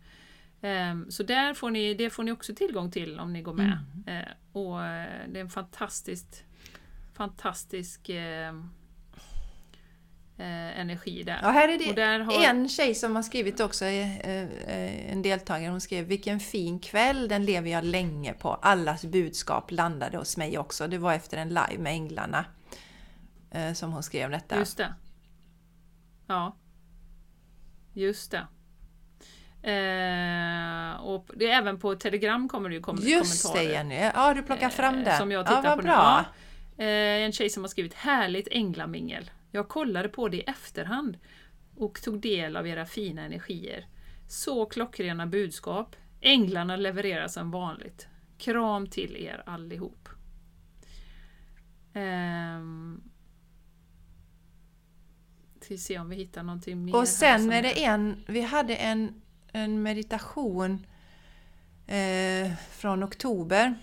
Ehm, 0.62 1.12
så 1.12 1.24
där 1.24 1.54
får 1.54 1.72
ni, 1.72 1.94
det 1.94 2.10
får 2.10 2.24
ni 2.24 2.32
också 2.32 2.56
tillgång 2.56 2.92
till 2.92 3.20
om 3.20 3.34
ni 3.34 3.42
går 3.42 3.54
med. 3.54 3.78
Eh, 4.08 4.62
och 4.62 4.78
det 5.28 5.40
är 5.40 5.42
en 5.42 5.50
fantastisk 7.14 8.10
eh, 8.10 8.54
energi 10.74 11.24
där. 11.24 11.40
Ja, 11.42 11.50
här 11.50 11.70
är 11.70 11.78
det 11.78 11.94
där 11.94 12.20
har- 12.20 12.44
en 12.44 12.70
tjej 12.70 12.96
som 12.96 13.16
har 13.16 13.24
skrivit 13.24 13.60
också, 13.60 13.86
eh, 13.86 14.44
eh, 14.44 15.12
en 15.12 15.22
deltagare, 15.22 15.72
hon 15.72 15.82
skrev 15.82 16.06
Vilken 16.06 16.40
fin 16.40 16.80
kväll, 16.80 17.28
den 17.28 17.46
lever 17.46 17.70
jag 17.70 17.84
länge 17.84 18.34
på. 18.34 18.54
Allas 18.54 19.06
budskap 19.06 19.72
landade 19.72 20.18
hos 20.18 20.38
mig 20.38 20.58
också. 20.58 20.88
Det 20.88 20.98
var 20.98 21.14
efter 21.14 21.38
en 21.38 21.50
live 21.50 21.78
med 21.78 21.94
Änglarna 21.94 22.46
eh, 23.52 23.74
som 23.74 23.92
hon 23.94 24.04
skrev 24.04 24.30
detta. 24.32 24.58
Just 24.60 24.78
det. 24.78 24.94
Ja. 26.28 26.56
Just 27.94 28.32
det. 28.32 28.48
Eh, 29.64 31.02
och 31.02 31.30
det 31.36 31.50
även 31.50 31.80
på 31.80 31.96
Telegram 31.96 32.50
kommer 32.50 32.70
det 32.70 32.76
ju 32.76 32.82
kom 32.82 32.98
Just 33.02 33.44
det 33.44 33.50
kommentarer. 33.50 33.74
Jenny, 33.74 34.12
ja 34.16 34.34
du 34.34 34.44
plockar 34.44 34.70
fram 34.70 34.98
eh, 34.98 35.04
den. 35.04 35.18
Som 35.18 35.32
jag 35.32 35.40
ja, 35.40 35.44
tittar 35.48 35.62
vad 35.64 35.76
på 35.76 35.82
nu. 35.82 35.88
bra. 35.88 36.26
Ja. 36.78 36.84
Eh, 36.84 37.24
en 37.26 37.32
tjej 37.32 37.50
som 37.50 37.64
har 37.64 37.68
skrivit 37.68 37.94
Härligt 37.94 38.48
änglamingel. 38.52 39.32
Jag 39.56 39.68
kollade 39.68 40.10
på 40.10 40.30
det 40.30 40.38
i 40.38 40.42
efterhand 40.42 41.18
och 41.76 42.02
tog 42.02 42.22
del 42.22 42.58
av 42.58 42.68
era 42.68 42.86
fina 42.86 43.22
energier. 43.22 43.88
Så 44.28 44.66
klockrena 44.66 45.28
budskap. 45.28 45.96
Änglarna 46.22 46.76
levererar 46.76 47.28
som 47.28 47.52
vanligt. 47.52 48.08
Kram 48.38 48.88
till 48.88 49.18
er 49.18 49.44
allihop. 49.46 50.10
Ehm, 51.94 53.02
ska 55.62 55.74
vi 55.74 55.78
se 55.78 56.00
om 56.00 56.10
vi 56.10 56.16
hittar 56.16 56.44
någonting 56.44 56.86
mer. 56.86 56.96
Och 56.96 57.08
sen 57.08 57.52
är 57.52 57.62
det 57.62 57.84
en, 57.86 58.24
vi 58.28 58.42
hade 58.42 58.76
en, 58.76 59.22
en 59.52 59.84
meditation 59.84 60.86
eh, 61.88 62.52
från 62.72 63.04
oktober, 63.04 63.76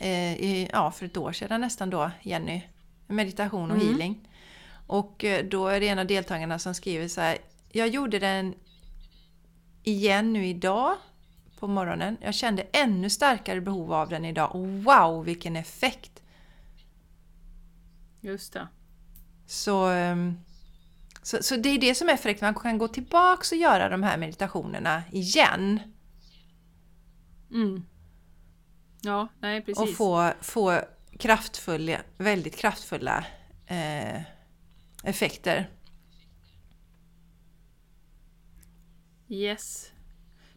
eh, 0.00 0.34
i, 0.34 0.68
ja 0.72 0.90
för 0.90 1.06
ett 1.06 1.16
år 1.16 1.32
sedan 1.32 1.60
nästan 1.60 1.90
då, 1.90 2.10
Jenny. 2.22 2.62
Meditation 3.06 3.70
och 3.70 3.76
Mm. 3.76 3.88
healing. 3.88 4.28
Och 4.86 5.24
eh, 5.24 5.44
då 5.44 5.68
är 5.68 5.80
det 5.80 5.88
en 5.88 5.98
av 5.98 6.06
deltagarna 6.06 6.58
som 6.58 6.74
skriver 6.74 7.08
så 7.08 7.20
här, 7.20 7.38
jag 7.72 7.88
gjorde 7.88 8.18
den 8.18 8.54
igen 9.82 10.32
nu 10.32 10.46
idag 10.46 10.96
på 11.58 11.68
morgonen. 11.68 12.16
Jag 12.20 12.34
kände 12.34 12.66
ännu 12.72 13.10
starkare 13.10 13.60
behov 13.60 13.92
av 13.92 14.08
den 14.08 14.24
idag. 14.24 14.54
Och 14.54 14.68
wow, 14.68 15.24
vilken 15.24 15.56
effekt! 15.56 16.22
Just 18.20 18.52
det. 18.52 18.68
Så, 19.46 19.86
ehm, 19.86 20.38
så, 21.22 21.42
så 21.42 21.56
det 21.56 21.68
är 21.68 21.78
det 21.78 21.94
som 21.94 22.08
är 22.08 22.16
fräckt, 22.16 22.40
man 22.40 22.54
kan 22.54 22.78
gå 22.78 22.88
tillbaks 22.88 23.52
och 23.52 23.58
göra 23.58 23.88
de 23.88 24.02
här 24.02 24.18
meditationerna 24.18 25.02
igen. 25.12 25.80
Mm. 27.50 27.82
Ja, 29.00 29.28
nej 29.40 29.62
precis. 29.62 29.82
Och 29.82 29.96
få, 29.96 30.32
få 30.40 30.80
kraftfulla, 31.18 31.98
väldigt 32.16 32.56
kraftfulla 32.56 33.24
eh, 33.66 34.20
effekter. 35.06 35.70
Yes. 39.28 39.92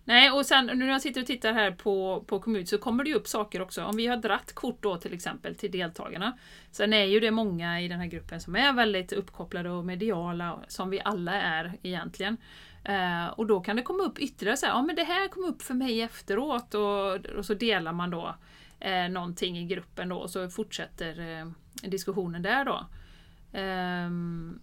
Nej, 0.04 0.32
och 0.32 0.46
sen 0.46 0.66
nu 0.66 0.76
när 0.76 0.88
jag 0.88 1.02
sitter 1.02 1.22
och 1.22 1.28
tittar 1.28 1.54
här 1.54 1.72
på, 1.72 2.24
på 2.28 2.40
kommun 2.40 2.68
så 2.68 2.78
kommer 2.78 3.04
det 3.04 3.10
ju 3.10 3.16
upp 3.16 3.28
saker 3.28 3.62
också. 3.62 3.84
Om 3.84 3.96
vi 3.96 4.08
har 4.08 4.18
dratt 4.18 4.54
kort 4.54 4.84
då 4.84 4.98
till 4.98 5.14
exempel 5.14 5.56
till 5.56 5.72
deltagarna. 5.72 6.38
Sen 6.72 6.94
är 6.94 7.04
ju 7.04 7.20
det 7.20 7.32
många 7.32 7.82
i 7.82 7.88
den 7.88 8.00
här 8.00 8.08
gruppen 8.08 8.42
som 8.42 8.56
är 8.56 8.74
väldigt 8.74 9.14
uppkopplade 9.14 9.70
och 9.70 9.86
mediala, 9.86 10.60
som 10.68 10.90
vi 10.90 11.02
alla 11.06 11.34
är 11.34 11.78
egentligen. 11.84 12.38
Eh, 12.84 13.26
och 13.28 13.48
då 13.48 13.60
kan 13.60 13.76
det 13.76 13.82
komma 13.82 14.04
upp 14.04 14.20
ytterligare 14.20 14.58
så 14.58 14.66
här, 14.66 14.74
ja 14.74 14.82
men 14.82 14.96
det 14.96 15.04
här 15.04 15.28
kom 15.28 15.44
upp 15.44 15.62
för 15.62 15.74
mig 15.74 16.02
efteråt 16.02 16.74
och, 16.74 17.26
och 17.26 17.46
så 17.46 17.54
delar 17.54 17.94
man 17.94 18.10
då 18.10 18.36
eh, 18.80 19.10
någonting 19.10 19.58
i 19.58 19.66
gruppen 19.66 20.10
då 20.10 20.16
och 20.16 20.30
så 20.30 20.50
fortsätter 20.50 21.40
eh, 21.40 21.52
diskussionen 21.90 22.42
där 22.42 22.66
då. 22.66 22.86
Ehm, 23.54 24.60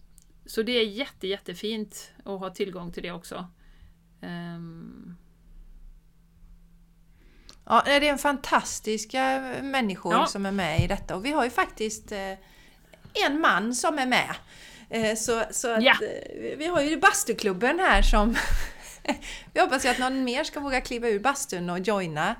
så 0.47 0.63
det 0.63 0.73
är 0.73 0.85
jätte, 0.87 1.27
jättefint 1.27 2.11
att 2.25 2.41
ha 2.41 2.51
tillgång 2.51 2.93
till 2.93 3.03
det 3.03 3.13
också. 3.13 3.47
Ehm, 4.23 5.15
Ja, 7.69 7.83
det 7.85 7.93
är 7.93 8.03
en 8.03 8.19
fantastiska 8.19 9.41
människor 9.63 10.13
Ja. 10.15 10.27
som 10.27 10.47
är 10.47 10.51
med 10.53 10.81
i 10.85 10.87
detta 10.87 11.17
och 11.17 11.25
vi 11.25 11.33
har 11.33 11.45
ju 11.45 11.51
faktiskt 11.51 12.13
eh, 12.13 12.33
en 13.27 13.41
man 13.41 13.75
som 13.75 13.99
är 13.99 14.07
med. 14.07 14.35
Eh, 14.91 15.17
så 15.17 15.43
så 15.51 15.75
att, 15.75 15.83
Ja. 15.83 15.93
eh, 15.93 16.59
vi 16.59 16.67
har 16.67 16.81
ju 16.83 16.97
bastuklubben 17.01 17.79
här 17.79 18.03
som 18.03 18.37
vi 19.55 19.61
hoppas 19.61 19.85
ju 19.85 19.89
att 19.89 19.99
någon 19.99 20.25
mer 20.25 20.45
ska 20.45 20.61
våga 20.61 20.81
kliva 20.81 21.09
ur 21.09 21.21
bastun 21.21 21.71
och 21.71 21.79
joina 21.79 22.35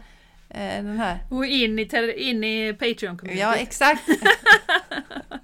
eh, 0.51 0.85
den 0.85 0.99
här. 0.99 1.19
och 1.31 1.47
in 1.47 1.79
i, 1.79 1.83
in 2.17 2.45
i 2.45 2.73
Patreon-communityt. 2.73 3.39
Ja, 3.41 3.55
exakt. 3.55 4.03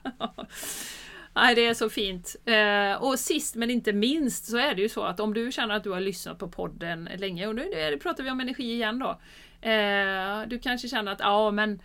Nej, 1.34 1.54
det 1.54 1.66
är 1.66 1.74
så 1.74 1.90
fint. 1.90 2.36
Eh, 2.44 3.02
och 3.02 3.18
sist 3.18 3.54
men 3.54 3.70
inte 3.70 3.92
minst 3.92 4.44
så 4.44 4.56
är 4.56 4.74
det 4.74 4.82
ju 4.82 4.88
så 4.88 5.02
att 5.02 5.20
om 5.20 5.34
du 5.34 5.52
känner 5.52 5.74
att 5.74 5.84
du 5.84 5.90
har 5.90 6.00
lyssnat 6.00 6.38
på 6.38 6.48
podden 6.48 7.08
länge, 7.16 7.46
och 7.46 7.54
nu 7.54 7.98
pratar 8.02 8.24
vi 8.24 8.30
om 8.30 8.40
energi 8.40 8.72
igen 8.72 8.98
då. 8.98 9.20
Eh, 9.68 10.42
du 10.46 10.58
kanske 10.58 10.88
känner 10.88 11.12
att 11.12 11.20
ja 11.20 11.50
men 11.50 11.82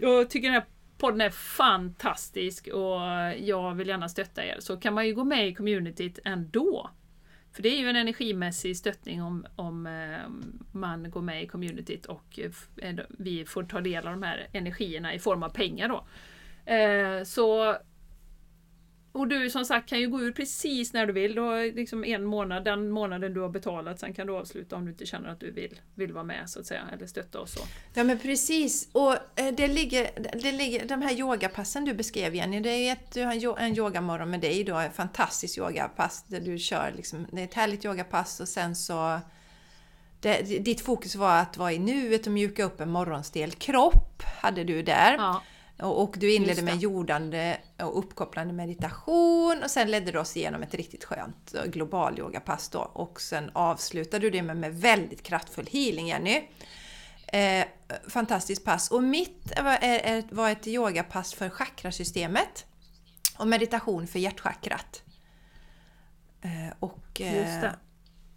jag 0.00 0.30
tycker 0.30 0.48
den 0.48 0.54
här 0.54 0.64
podden 0.98 1.20
är 1.20 1.30
fantastisk 1.30 2.68
och 2.68 3.00
jag 3.38 3.74
vill 3.74 3.88
gärna 3.88 4.08
stötta 4.08 4.44
er. 4.44 4.56
Så 4.58 4.76
kan 4.76 4.94
man 4.94 5.06
ju 5.06 5.14
gå 5.14 5.24
med 5.24 5.48
i 5.48 5.54
communityt 5.54 6.18
ändå. 6.24 6.90
För 7.52 7.62
det 7.62 7.68
är 7.68 7.78
ju 7.78 7.88
en 7.88 7.96
energimässig 7.96 8.76
stöttning 8.76 9.22
om, 9.22 9.46
om 9.56 9.86
eh, 9.86 10.28
man 10.72 11.10
går 11.10 11.22
med 11.22 11.42
i 11.42 11.46
communityt 11.46 12.06
och 12.06 12.38
vi 13.08 13.44
får 13.44 13.64
ta 13.64 13.80
del 13.80 14.06
av 14.06 14.12
de 14.12 14.22
här 14.22 14.48
energierna 14.52 15.14
i 15.14 15.18
form 15.18 15.42
av 15.42 15.48
pengar 15.48 15.88
då. 15.88 16.04
Så 17.24 17.76
och 19.12 19.28
du 19.28 19.50
som 19.50 19.64
sagt 19.64 19.88
kan 19.88 20.00
ju 20.00 20.08
gå 20.08 20.20
ur 20.20 20.32
precis 20.32 20.92
när 20.92 21.06
du 21.06 21.12
vill. 21.12 21.34
Du 21.34 21.40
har 21.40 21.74
liksom 21.76 22.04
en 22.04 22.24
månad, 22.24 22.64
den 22.64 22.90
månaden 22.90 23.34
du 23.34 23.40
har 23.40 23.48
betalat. 23.48 24.00
Sen 24.00 24.14
kan 24.14 24.26
du 24.26 24.32
avsluta 24.36 24.76
om 24.76 24.84
du 24.84 24.90
inte 24.90 25.06
känner 25.06 25.28
att 25.28 25.40
du 25.40 25.50
vill, 25.50 25.80
vill 25.94 26.12
vara 26.12 26.24
med 26.24 26.50
så 26.50 26.60
att 26.60 26.66
säga. 26.66 26.82
Eller 26.92 27.06
stötta 27.06 27.40
oss. 27.40 27.52
Så. 27.52 27.60
Ja 27.94 28.04
men 28.04 28.18
precis. 28.18 28.88
Och 28.92 29.12
eh, 29.12 29.54
det 29.56 29.68
ligger, 29.68 30.10
det 30.42 30.52
ligger, 30.52 30.86
de 30.86 31.02
här 31.02 31.12
yogapassen 31.18 31.84
du 31.84 31.94
beskrev 31.94 32.34
Jenny, 32.34 32.60
det 32.60 32.70
är 32.70 32.92
ett, 32.92 33.12
du 33.14 33.24
har 33.24 33.32
en 33.32 33.40
yo- 33.40 33.58
en 33.58 33.76
yogamorgon 33.76 34.30
med 34.30 34.40
dig 34.40 34.64
då, 34.64 34.78
ett 34.78 34.96
fantastiskt 34.96 35.58
yogapass 35.58 36.24
där 36.28 36.40
du 36.40 36.58
kör 36.58 36.92
liksom, 36.96 37.26
det 37.32 37.40
är 37.40 37.44
ett 37.44 37.54
härligt 37.54 37.84
yogapass 37.84 38.40
och 38.40 38.48
sen 38.48 38.76
så 38.76 39.20
det, 40.20 40.42
ditt 40.64 40.80
fokus 40.80 41.14
var 41.14 41.38
att 41.38 41.56
vara 41.56 41.72
i 41.72 41.78
nuet 41.78 42.26
och 42.26 42.32
mjuka 42.32 42.64
upp 42.64 42.80
en 42.80 42.90
morgonstel 42.90 43.50
kropp, 43.50 44.22
hade 44.42 44.64
du 44.64 44.82
där. 44.82 45.14
Ja, 45.18 45.42
Och, 45.78 46.14
du 46.18 46.34
inledde 46.34 46.62
med 46.62 46.76
jordande 46.76 47.58
och 47.78 47.98
uppkopplande 47.98 48.52
meditation 48.52 49.62
och 49.64 49.70
sen 49.70 49.90
ledde 49.90 50.12
du 50.12 50.18
oss 50.18 50.36
igenom 50.36 50.62
ett 50.62 50.74
riktigt 50.74 51.04
skönt 51.04 51.54
eh, 51.54 51.64
global 51.64 52.18
yogapass 52.18 52.68
då. 52.68 52.78
Och 52.78 53.20
sen 53.20 53.50
avslutade 53.52 54.26
du 54.26 54.30
det 54.30 54.42
med, 54.42 54.56
med 54.56 54.80
väldigt 54.80 55.22
kraftfull 55.22 55.68
healing, 55.72 56.08
Jenny. 56.08 56.42
Eh, 57.26 57.64
fantastiskt 58.08 58.64
pass. 58.64 58.90
Och 58.90 59.02
mitt 59.02 59.52
var, 59.62 59.78
är, 59.80 60.24
var 60.30 60.50
ett 60.50 60.66
yogapass 60.66 61.34
för 61.34 61.48
chakrasystemet 61.48 62.66
och 63.38 63.48
meditation 63.48 64.06
för 64.06 64.18
hjärtchakrat. 64.18 65.02
Eh, 66.42 66.74
och, 66.78 67.20
eh. 67.20 67.72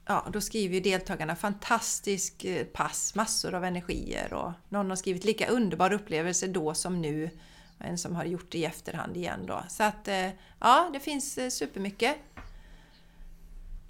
Ja, 0.07 0.27
då 0.33 0.41
skriver 0.41 0.75
ju 0.75 0.81
deltagarna 0.81 1.35
fantastisk 1.35 2.45
eh, 2.45 2.65
pass, 2.65 3.15
massor 3.15 3.53
av 3.53 3.65
energier 3.65 4.33
och 4.33 4.51
någon 4.69 4.89
har 4.89 4.95
skrivit 4.95 5.23
lika 5.23 5.47
underbar 5.47 5.93
upplevelse 5.93 6.47
då 6.47 6.73
som 6.73 7.01
nu. 7.01 7.29
En 7.79 7.97
som 7.97 8.15
har 8.15 8.25
gjort 8.25 8.51
det 8.51 8.57
i 8.57 8.65
efterhand 8.65 9.17
igen 9.17 9.45
då. 9.45 9.63
Så 9.69 9.83
att 9.83 10.07
eh, 10.07 10.29
ja, 10.59 10.89
det 10.93 10.99
finns 10.99 11.37
eh, 11.37 11.49
supermycket. 11.49 12.15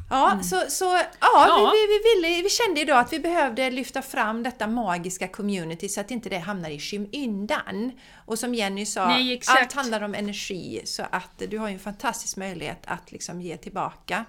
Ja, 0.10 0.40
så, 0.44 0.64
så 0.70 0.86
ja, 0.86 1.08
Ja. 1.20 1.72
Vi, 1.74 1.80
vi, 1.80 1.94
vi, 1.94 2.28
ville, 2.30 2.44
vi 2.44 2.50
kände 2.50 2.82
idag 2.82 3.00
att 3.00 3.14
vi 3.14 3.20
behövde 3.20 3.70
lyfta 3.72 4.02
fram 4.02 4.44
detta 4.44 4.68
magiska 4.68 5.28
community 5.28 5.90
så 5.90 6.02
att 6.02 6.12
inte 6.12 6.30
det 6.30 6.38
hamnar 6.38 6.70
i 6.70 6.80
skymundan. 6.80 7.92
Och 8.26 8.40
som 8.40 8.56
Jenny 8.56 8.86
sa, 8.86 9.08
Nej, 9.08 9.42
allt 9.48 9.74
handlar 9.74 10.02
om 10.02 10.16
energi 10.16 10.82
så 10.86 11.04
att 11.12 11.42
du 11.50 11.58
har 11.58 11.68
ju 11.68 11.74
en 11.74 11.80
fantastisk 11.80 12.38
möjlighet 12.38 12.80
att 12.86 13.12
liksom 13.12 13.42
ge 13.42 13.58
tillbaka. 13.58 14.26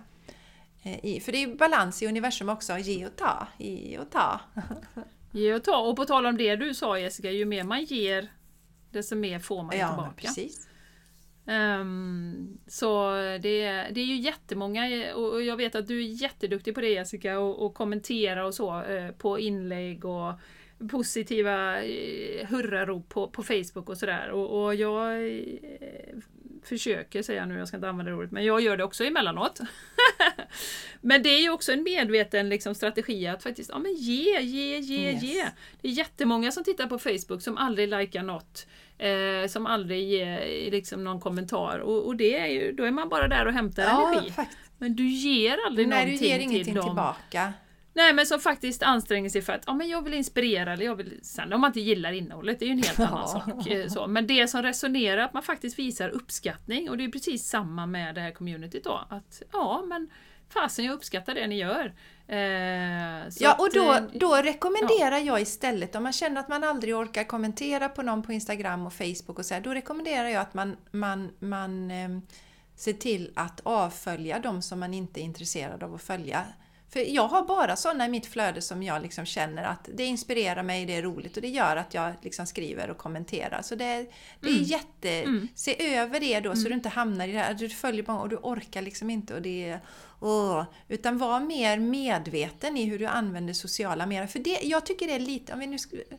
Eh, 0.86 1.04
I, 1.04 1.20
för 1.20 1.32
det 1.32 1.38
är 1.38 1.46
ju 1.48 1.54
balans 1.56 2.02
i 2.02 2.06
universum 2.06 2.48
också, 2.48 2.78
ge 2.78 3.06
och 3.06 3.16
ta, 3.16 3.48
ge 3.58 3.98
och 3.98 4.10
ta. 4.10 4.40
Ge 5.32 5.54
och 5.54 5.64
ta. 5.64 5.78
Och 5.78 5.96
på 5.96 6.04
tal 6.04 6.26
om 6.26 6.36
det 6.36 6.56
du 6.56 6.74
sa 6.74 6.98
Jessica, 6.98 7.30
ju 7.30 7.44
mer 7.44 7.64
man 7.64 7.84
ger 7.84 8.28
desto 8.90 9.16
mer 9.16 9.38
får 9.38 9.62
man 9.62 9.78
Ja, 9.78 9.88
tillbaka. 9.88 10.12
precis. 10.16 10.68
Ehm, 11.46 12.58
så 12.66 13.10
det, 13.42 13.62
är- 13.62 13.90
det 13.92 14.00
är 14.00 14.04
ju 14.04 14.16
jättemånga 14.16 15.14
och 15.14 15.42
jag 15.42 15.56
vet 15.56 15.74
att 15.74 15.86
du 15.86 15.98
är 16.04 16.22
jätteduktig 16.22 16.74
på 16.74 16.80
det 16.80 16.88
Jessica 16.88 17.38
och, 17.38 17.66
och 17.66 17.74
kommentera 17.74 18.46
och 18.46 18.54
så 18.54 18.82
eh, 18.82 19.10
på 19.10 19.38
inlägg 19.38 20.04
och 20.04 20.32
positiva 20.90 21.82
eh, 21.82 22.46
hurrarop 22.46 23.08
på, 23.08 23.28
på 23.28 23.42
Facebook 23.42 23.88
och 23.88 23.98
sådär. 23.98 24.30
Och, 24.30 24.64
och 24.64 24.74
jag 24.74 25.26
eh, 25.26 26.16
försöker 26.68 27.22
säga 27.22 27.46
nu, 27.46 27.58
jag 27.58 27.68
ska 27.68 27.76
inte 27.76 27.88
använda 27.88 28.12
det 28.12 28.18
ordet, 28.18 28.30
men 28.32 28.44
jag 28.44 28.60
gör 28.60 28.76
det 28.76 28.84
också 28.84 29.04
emellanåt. 29.04 29.60
men 31.00 31.22
det 31.22 31.28
är 31.28 31.40
ju 31.40 31.50
också 31.50 31.72
en 31.72 31.82
medveten 31.82 32.48
liksom, 32.48 32.74
strategi 32.74 33.26
att 33.26 33.42
faktiskt 33.42 33.70
ja, 33.72 33.78
men 33.78 33.92
ge, 33.94 34.40
ge, 34.40 34.78
ge, 34.78 35.10
Yes. 35.12 35.22
ge. 35.22 35.44
Det 35.80 35.88
är 35.88 35.92
jättemånga 35.92 36.52
som 36.52 36.64
tittar 36.64 36.86
på 36.86 36.98
Facebook 36.98 37.42
som 37.42 37.56
aldrig 37.58 37.88
likar 37.88 38.22
något. 38.22 38.66
Eh, 38.98 39.48
som 39.48 39.66
aldrig 39.66 40.08
ger 40.08 40.70
liksom, 40.70 41.04
någon 41.04 41.20
kommentar. 41.20 41.78
Och, 41.78 42.06
och 42.06 42.16
det 42.16 42.38
är 42.38 42.46
ju, 42.46 42.72
då 42.72 42.84
är 42.84 42.90
man 42.90 43.08
bara 43.08 43.28
där 43.28 43.46
och 43.46 43.52
hämtar 43.52 43.82
Ja, 43.82 44.12
energi. 44.12 44.30
faktiskt. 44.32 44.58
Men 44.78 44.96
du 44.96 45.08
ger 45.08 45.56
aldrig 45.66 45.88
Nej, 45.88 45.98
någonting 45.98 46.22
du 46.22 46.26
ger 46.28 46.38
ingenting 46.38 46.64
till 46.64 46.74
dem. 46.74 46.84
tillbaka. 46.84 47.52
Nej 47.96 48.12
men 48.12 48.26
som 48.26 48.40
faktiskt 48.40 48.82
anstränger 48.82 49.28
sig 49.30 49.42
för 49.42 49.52
att 49.52 49.62
ja, 49.66 49.74
men 49.74 49.88
jag 49.88 50.02
vill 50.02 50.14
inspirera 50.14 50.72
eller 50.72 50.84
jag 50.84 50.94
vill... 50.96 51.20
Sen 51.22 51.52
om 51.52 51.60
man 51.60 51.68
inte 51.70 51.80
gillar 51.80 52.12
innehållet, 52.12 52.58
det 52.58 52.64
är 52.64 52.66
ju 52.66 52.72
en 52.72 52.82
helt 52.82 53.00
annan 53.00 53.20
Ja. 53.34 53.42
sak. 53.56 53.66
eh, 53.66 53.88
Så. 53.88 54.06
Men 54.06 54.26
det 54.26 54.48
som 54.48 54.62
resonerar, 54.62 55.22
att 55.22 55.34
man 55.34 55.42
faktiskt 55.42 55.78
visar 55.78 56.08
uppskattning 56.08 56.90
och 56.90 56.96
det 56.98 57.04
är 57.04 57.08
precis 57.08 57.48
samma 57.48 57.86
med 57.86 58.14
det 58.14 58.20
här 58.20 58.30
communityt 58.30 58.84
då. 58.84 59.06
Att 59.10 59.42
ja 59.52 59.84
men 59.88 60.10
fasen 60.48 60.84
jag 60.84 60.94
uppskattar 60.94 61.34
det 61.34 61.46
ni 61.46 61.56
gör. 61.58 61.94
Eh, 62.28 63.28
Ja, 63.40 63.54
och 63.58 63.66
att, 63.66 63.72
då, 63.74 63.92
eh, 63.92 64.02
då 64.14 64.34
rekommenderar 64.36 65.18
jag 65.18 65.40
istället, 65.40 65.96
om 65.96 66.02
man 66.02 66.12
känner 66.12 66.40
att 66.40 66.48
man 66.48 66.64
aldrig 66.64 66.96
orkar 66.96 67.24
kommentera 67.24 67.88
på 67.88 68.02
någon 68.02 68.22
på 68.22 68.32
Instagram 68.32 68.86
och 68.86 68.92
Facebook 68.92 69.38
och 69.38 69.46
så 69.46 69.54
här, 69.54 69.60
då 69.60 69.74
rekommenderar 69.74 70.28
jag 70.28 70.42
att 70.42 70.54
man, 70.54 70.76
man, 70.90 71.30
man 71.38 71.90
eh, 71.90 72.08
ser 72.76 72.92
till 72.92 73.32
att 73.34 73.60
avfölja 73.62 74.38
de 74.38 74.62
som 74.62 74.80
man 74.80 74.94
inte 74.94 75.20
är 75.20 75.22
intresserad 75.22 75.82
av 75.82 75.94
att 75.94 76.02
följa. 76.02 76.44
För 76.96 77.14
jag 77.14 77.28
har 77.28 77.42
bara 77.42 77.76
sådana 77.76 78.06
i 78.06 78.08
mitt 78.08 78.26
flöde 78.26 78.62
som 78.62 78.82
jag 78.82 79.02
liksom 79.02 79.26
känner 79.26 79.64
att 79.64 79.88
det 79.94 80.04
inspirerar 80.04 80.62
mig, 80.62 80.86
det 80.86 80.96
är 80.96 81.02
roligt 81.02 81.36
och 81.36 81.42
det 81.42 81.48
gör 81.48 81.76
att 81.76 81.94
jag 81.94 82.12
liksom 82.22 82.46
skriver 82.46 82.90
och 82.90 82.98
kommenterar. 82.98 83.62
Så 83.62 83.74
det, 83.74 84.06
det 84.40 84.48
är 84.48 84.52
Mm. 84.52 84.62
jätte... 84.62 85.10
Mm. 85.10 85.48
Se 85.54 85.94
över 85.96 86.20
det 86.20 86.40
då 86.40 86.56
så 86.56 86.68
du 86.68 86.74
inte 86.74 86.88
hamnar 86.88 87.28
i 87.28 87.32
det 87.32 87.38
här, 87.38 87.54
du 87.54 87.68
följer 87.68 88.02
bara 88.02 88.18
och 88.18 88.28
du 88.28 88.36
orkar 88.36 88.82
liksom 88.82 89.10
inte 89.10 89.34
och 89.34 89.42
det. 89.42 89.78
Åh, 90.20 90.64
utan 90.88 91.18
var 91.18 91.40
mer 91.40 91.78
medveten 91.78 92.76
i 92.76 92.84
hur 92.84 92.98
du 92.98 93.06
använder 93.06 93.52
sociala 93.54 94.06
medier. 94.06 94.26
För 94.26 94.38
det, 94.38 94.60
jag 94.62 94.86
tycker 94.86 95.06
det 95.06 95.14
är 95.14 95.18
lite, 95.18 95.52
om 95.52 95.58
vi 95.58 95.66
nu 95.66 95.76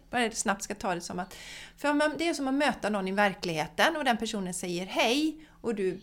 bara 0.09 0.31
snabbt 0.31 0.63
ska 0.63 0.75
ta 0.75 0.95
det 0.95 1.01
som 1.01 1.19
att... 1.19 1.35
För 1.77 2.17
det 2.17 2.27
är 2.27 2.33
som 2.33 2.47
att 2.47 2.53
möta 2.53 2.89
någon 2.89 3.07
i 3.07 3.11
verkligheten 3.11 3.95
och 3.95 4.03
den 4.03 4.17
personen 4.17 4.53
säger 4.53 4.85
hej 4.85 5.47
och 5.61 5.75
du 5.75 6.01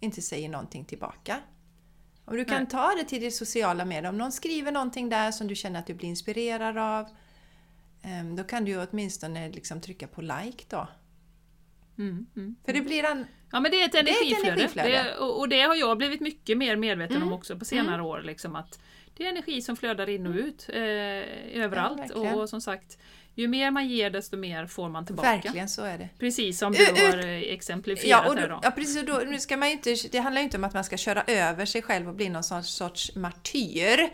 inte 0.00 0.22
säger 0.22 0.48
någonting 0.48 0.84
tillbaka. 0.84 1.36
Om 2.28 2.36
du 2.36 2.44
kan 2.44 2.58
Nej. 2.58 2.66
ta 2.70 2.94
det 2.94 3.04
till 3.04 3.22
det 3.22 3.30
sociala 3.30 3.84
medier, 3.84 4.08
om 4.08 4.18
någon 4.18 4.32
skriver 4.32 4.72
någonting 4.72 5.08
där 5.08 5.30
som 5.32 5.46
du 5.46 5.54
känner 5.54 5.78
att 5.78 5.86
du 5.86 5.94
blir 5.94 6.08
inspirerad 6.08 6.78
av, 6.78 7.06
ehm, 8.02 8.36
då 8.36 8.44
kan 8.44 8.64
du 8.64 8.86
åtminstone 8.86 9.48
liksom 9.48 9.80
trycka 9.80 10.06
på 10.06 10.22
like 10.22 10.64
då. 10.68 10.88
mm, 11.98 12.26
mm. 12.36 12.56
För 12.64 12.72
det 12.72 12.80
blir 12.80 13.04
en... 13.04 13.26
Ja 13.52 13.60
men 13.60 13.70
det 13.70 13.80
är 13.82 13.84
ett 13.86 13.94
är 13.94 13.98
ett 14.02 14.08
energiflöde. 14.08 14.52
energiflöde. 14.52 14.88
Det, 14.90 15.16
och, 15.16 15.38
och 15.38 15.48
det 15.48 15.60
har 15.62 15.74
jag 15.74 15.98
blivit 15.98 16.20
mycket 16.20 16.58
mer 16.58 16.76
medveten 16.76 17.16
om 17.16 17.22
Mm. 17.22 17.34
också 17.34 17.58
på 17.58 17.64
senare 17.64 18.02
år. 18.02 18.22
Liksom, 18.22 18.56
att 18.56 18.80
det 19.16 19.24
är 19.24 19.28
energi 19.28 19.62
som 19.62 19.76
flödar 19.76 20.08
in 20.08 20.26
och 20.26 20.34
ut 20.34 20.68
eh, 20.68 20.76
överallt. 21.62 22.00
verkligen. 22.00 22.34
och 22.34 22.48
som 22.48 22.60
sagt, 22.60 22.98
ju 23.42 23.48
mer 23.48 23.70
man 23.70 23.88
ger 23.88 24.10
desto 24.10 24.36
mer 24.36 24.66
får 24.66 24.88
man 24.88 25.06
tillbaka. 25.06 25.32
Verkligen 25.32 25.68
så 25.68 25.82
är 25.82 25.98
det. 25.98 26.08
Precis 26.18 26.58
som 26.58 26.72
du 26.72 26.84
har 26.84 27.18
eh, 27.18 27.52
exemplifierat 27.52 28.24
Ja, 28.24 28.30
och 28.30 28.38
här 28.38 28.48
då, 28.48 28.54
då. 28.54 28.60
ja 28.62 28.70
precis. 28.70 28.98
Och 28.98 29.04
då, 29.04 29.22
nu 29.26 29.40
ska 29.40 29.56
man 29.56 29.68
inte, 29.68 29.96
det 30.10 30.18
handlar 30.18 30.40
ju 30.40 30.44
inte 30.44 30.56
om 30.56 30.64
att 30.64 30.74
man 30.74 30.84
ska 30.84 30.96
köra 30.96 31.22
över 31.26 31.64
sig 31.64 31.82
själv 31.82 32.08
och 32.08 32.14
bli 32.14 32.28
någon 32.28 32.44
sorts, 32.44 32.68
sorts 32.68 33.14
martyr. 33.14 34.10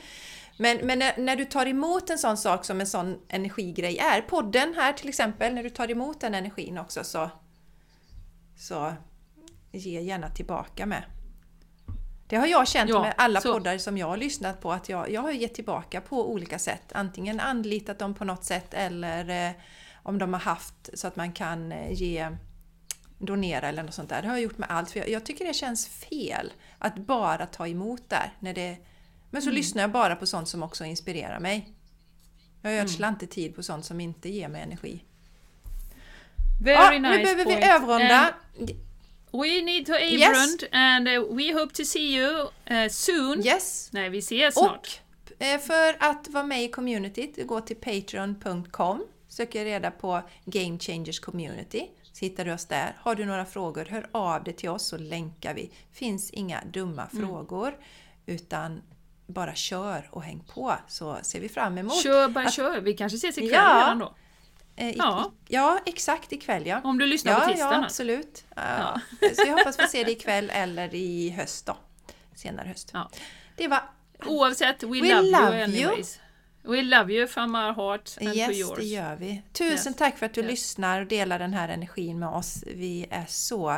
Men, 0.57 0.77
men 0.77 0.99
när, 0.99 1.17
när 1.19 1.37
du 1.37 1.45
tar 1.45 1.67
emot 1.67 2.11
en 2.11 2.19
sån 2.19 2.37
sak 2.37 2.65
som 2.65 2.81
en 2.81 2.87
sån 2.87 3.19
energigrej 3.29 3.99
är, 3.99 4.21
podden 4.21 4.75
här 4.77 4.93
till 4.93 5.09
exempel, 5.09 5.55
när 5.55 5.63
du 5.63 5.71
tar 5.71 5.91
emot 5.91 6.21
den 6.21 6.35
energin 6.35 6.79
också 6.79 7.05
så, 7.05 7.31
så 8.57 8.93
ge 9.73 10.01
gärna 10.01 10.29
tillbaka 10.29 10.87
med. 10.87 11.03
Det 12.27 12.37
har 12.37 12.47
jag 12.47 12.69
känt 12.69 12.91
Ja, 12.91 13.03
med 13.03 13.15
alla 13.19 13.41
så- 13.41 13.53
poddar 13.53 13.79
som 13.79 13.99
jag 13.99 14.07
har 14.07 14.17
lyssnat 14.17 14.61
på, 14.61 14.73
att 14.73 14.89
jag, 14.89 15.11
jag 15.11 15.21
har 15.23 15.31
gett 15.31 15.55
tillbaka 15.55 16.01
på 16.01 16.31
olika 16.33 16.59
sätt. 16.59 16.83
Antingen 16.93 17.41
anlitat 17.41 17.99
dem 17.99 18.15
på 18.15 18.25
något 18.25 18.45
sätt 18.45 18.75
eller 18.75 19.49
eh, 19.49 19.53
om 20.03 20.19
de 20.19 20.33
har 20.33 20.41
haft 20.41 20.75
så 20.95 21.07
att 21.07 21.17
man 21.17 21.33
kan 21.33 21.73
eh, 21.73 21.93
ge 21.93 22.29
donera 23.19 23.69
eller 23.69 23.83
något 23.83 23.95
sånt 23.95 24.09
där. 24.09 24.23
Det 24.23 24.29
har 24.29 24.35
jag 24.35 24.43
gjort 24.43 24.59
med 24.59 24.71
allt. 24.71 24.91
För 24.91 24.99
jag, 25.01 25.09
jag 25.09 25.25
tycker 25.27 25.45
det 25.45 25.55
känns 25.55 25.89
fel 25.89 26.53
att 26.79 26.97
bara 26.97 27.47
ta 27.47 27.67
emot 27.69 28.11
där. 28.11 28.33
När 28.41 28.55
det, 28.55 28.77
men 29.31 29.43
så 29.43 29.51
lyssnar 29.51 29.83
jag 29.83 29.91
bara 29.91 30.17
på 30.17 30.27
sånt 30.27 30.49
som 30.49 30.63
också 30.63 30.85
inspirerar 30.85 31.41
mig. 31.41 31.69
Jag 32.63 32.75
ödslar 32.75 33.09
inte 33.09 33.27
tid 33.27 33.57
på 33.57 33.63
sånt 33.63 33.85
som 33.85 34.01
inte 34.01 34.29
ger 34.29 34.49
mig 34.49 34.63
energi. 34.63 35.05
Very 36.63 36.77
Ja, 36.77 36.91
nice 36.91 37.17
nu 37.17 37.23
behöver 37.23 37.45
point. 37.45 37.59
vi 37.59 37.71
avrunda. 37.71 38.35
And 38.59 38.71
we 39.43 39.63
need 39.63 39.87
to 39.87 39.93
avrund 39.93 40.63
Yes. 40.63 40.69
and 40.73 41.09
uh, 41.09 41.35
we 41.37 41.53
hope 41.53 41.75
to 41.75 41.85
see 41.85 42.17
you 42.17 42.43
uh, 42.71 42.89
soon. 42.91 43.47
Yes! 43.47 43.89
Nej, 43.93 44.09
vi 44.09 44.19
ses 44.19 44.55
snart. 44.55 45.01
Och 45.39 45.43
eh, 45.43 45.61
för 45.61 45.97
att 46.01 46.29
vara 46.29 46.45
med 46.45 46.65
i 46.65 46.69
communityt, 46.69 47.47
gå 47.47 47.61
till 47.61 47.77
patreon.com, 47.77 49.05
söker 49.29 49.65
reda 49.65 49.91
på 49.91 50.23
Game 50.45 50.79
Changers 50.79 51.21
Community, 51.21 51.87
så 52.13 52.25
hittar 52.25 52.45
du 52.45 52.53
oss 52.53 52.67
där. 52.67 52.97
Har 53.01 53.15
du 53.15 53.25
några 53.25 53.45
frågor, 53.47 53.85
hör 53.85 54.07
av 54.13 54.45
dig 54.45 54.55
till 54.55 54.69
oss 54.69 54.87
så 54.87 54.97
länkar 54.99 55.55
vi. 55.55 55.71
finns 55.93 56.31
inga 56.31 56.63
dumma 56.73 57.09
Mm. 57.13 57.27
frågor, 57.29 57.77
utan 58.27 58.83
bara 59.27 59.55
kör 59.55 60.09
och 60.13 60.23
häng 60.23 60.45
på 60.55 60.75
så 60.89 61.19
ser 61.23 61.41
vi 61.41 61.49
fram 61.49 61.79
emot. 61.79 62.03
Kör 62.03 62.29
bara 62.29 62.45
att- 62.47 62.53
kör. 62.55 62.81
Vi 62.81 62.95
kanske 62.95 63.17
ses 63.17 63.39
ikväll 63.39 63.53
Ja. 63.53 63.81
redan 63.85 63.99
då. 63.99 64.15
Eh, 64.77 64.89
i, 64.89 64.95
Ja. 64.99 65.33
ja, 65.49 65.81
exakt 65.87 66.33
ikväll 66.33 66.67
ja. 66.67 66.81
Om 66.85 66.99
du 66.99 67.07
lyssnar 67.07 67.35
på 67.35 67.41
Ja, 67.41 67.47
tisdagen. 67.49 67.73
ja 67.81 67.85
absolut. 67.85 68.45
Ja. 68.57 69.01
Så 69.21 69.43
jag 69.47 69.57
hoppas 69.57 69.77
få 69.77 69.87
se 69.87 70.05
det 70.05 70.11
ikväll 70.13 70.51
eller 70.55 70.95
i 70.95 71.31
höst 71.31 71.67
då. 71.67 71.77
Senare 72.35 72.69
höst. 72.69 72.91
Ja. 72.93 73.11
Det 73.57 73.69
var 73.69 73.83
Oavsett, 74.27 74.83
we, 74.83 74.89
We 74.89 75.09
love, 75.23 75.23
love 75.23 75.59
you 75.61 75.69
you. 75.69 75.89
anyways. 75.89 76.21
We 76.63 76.83
love 76.83 77.13
you 77.13 77.27
from 77.27 77.55
our 77.55 77.73
heart 77.75 78.17
and 78.21 78.29
to 78.33 78.35
Yes, 78.37 78.59
yours. 78.59 78.79
det 78.79 78.85
gör 78.85 79.17
vi. 79.17 79.43
Tusen 79.53 79.93
Yes. 79.93 79.97
tack 79.97 80.19
för 80.19 80.27
att 80.27 80.35
du 80.35 80.41
Yes. 80.41 80.51
lyssnar 80.51 81.01
och 81.01 81.07
delar 81.07 81.39
den 81.39 81.55
här 81.55 81.69
energin 81.69 82.19
med 82.19 82.29
oss. 82.29 82.65
Vi 82.67 83.07
är 83.11 83.25
så 83.29 83.71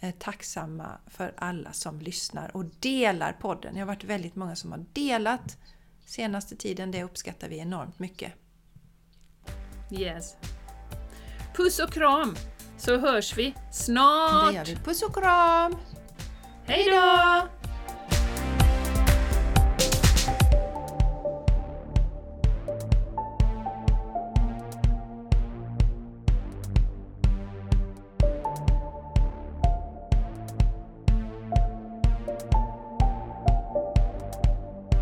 eh, 0.00 0.10
tacksamma 0.18 0.98
för 1.06 1.34
alla 1.36 1.72
som 1.72 2.00
lyssnar 2.00 2.56
och 2.56 2.64
delar 2.64 3.32
podden. 3.32 3.74
Det 3.74 3.80
har 3.80 3.86
varit 3.86 4.04
väldigt 4.04 4.36
många 4.36 4.56
som 4.56 4.72
har 4.72 4.84
delat 4.92 5.56
senaste 6.06 6.56
tiden. 6.56 6.90
Det 6.90 7.02
uppskattar 7.04 7.48
vi 7.48 7.58
enormt 7.58 7.98
mycket. 7.98 8.32
Yes. 9.90 10.36
Puss 11.56 11.78
och 11.78 11.92
kram, 11.92 12.36
så 12.78 12.98
hörs 12.98 13.36
vi 13.36 13.44
Det 13.50 13.74
snart. 13.74 14.54
gör 14.54 14.64
vi. 14.64 14.76
Puss 14.76 15.02
och 15.02 15.14
kram! 15.14 15.76
Hej 16.66 16.90
då! 16.90 17.48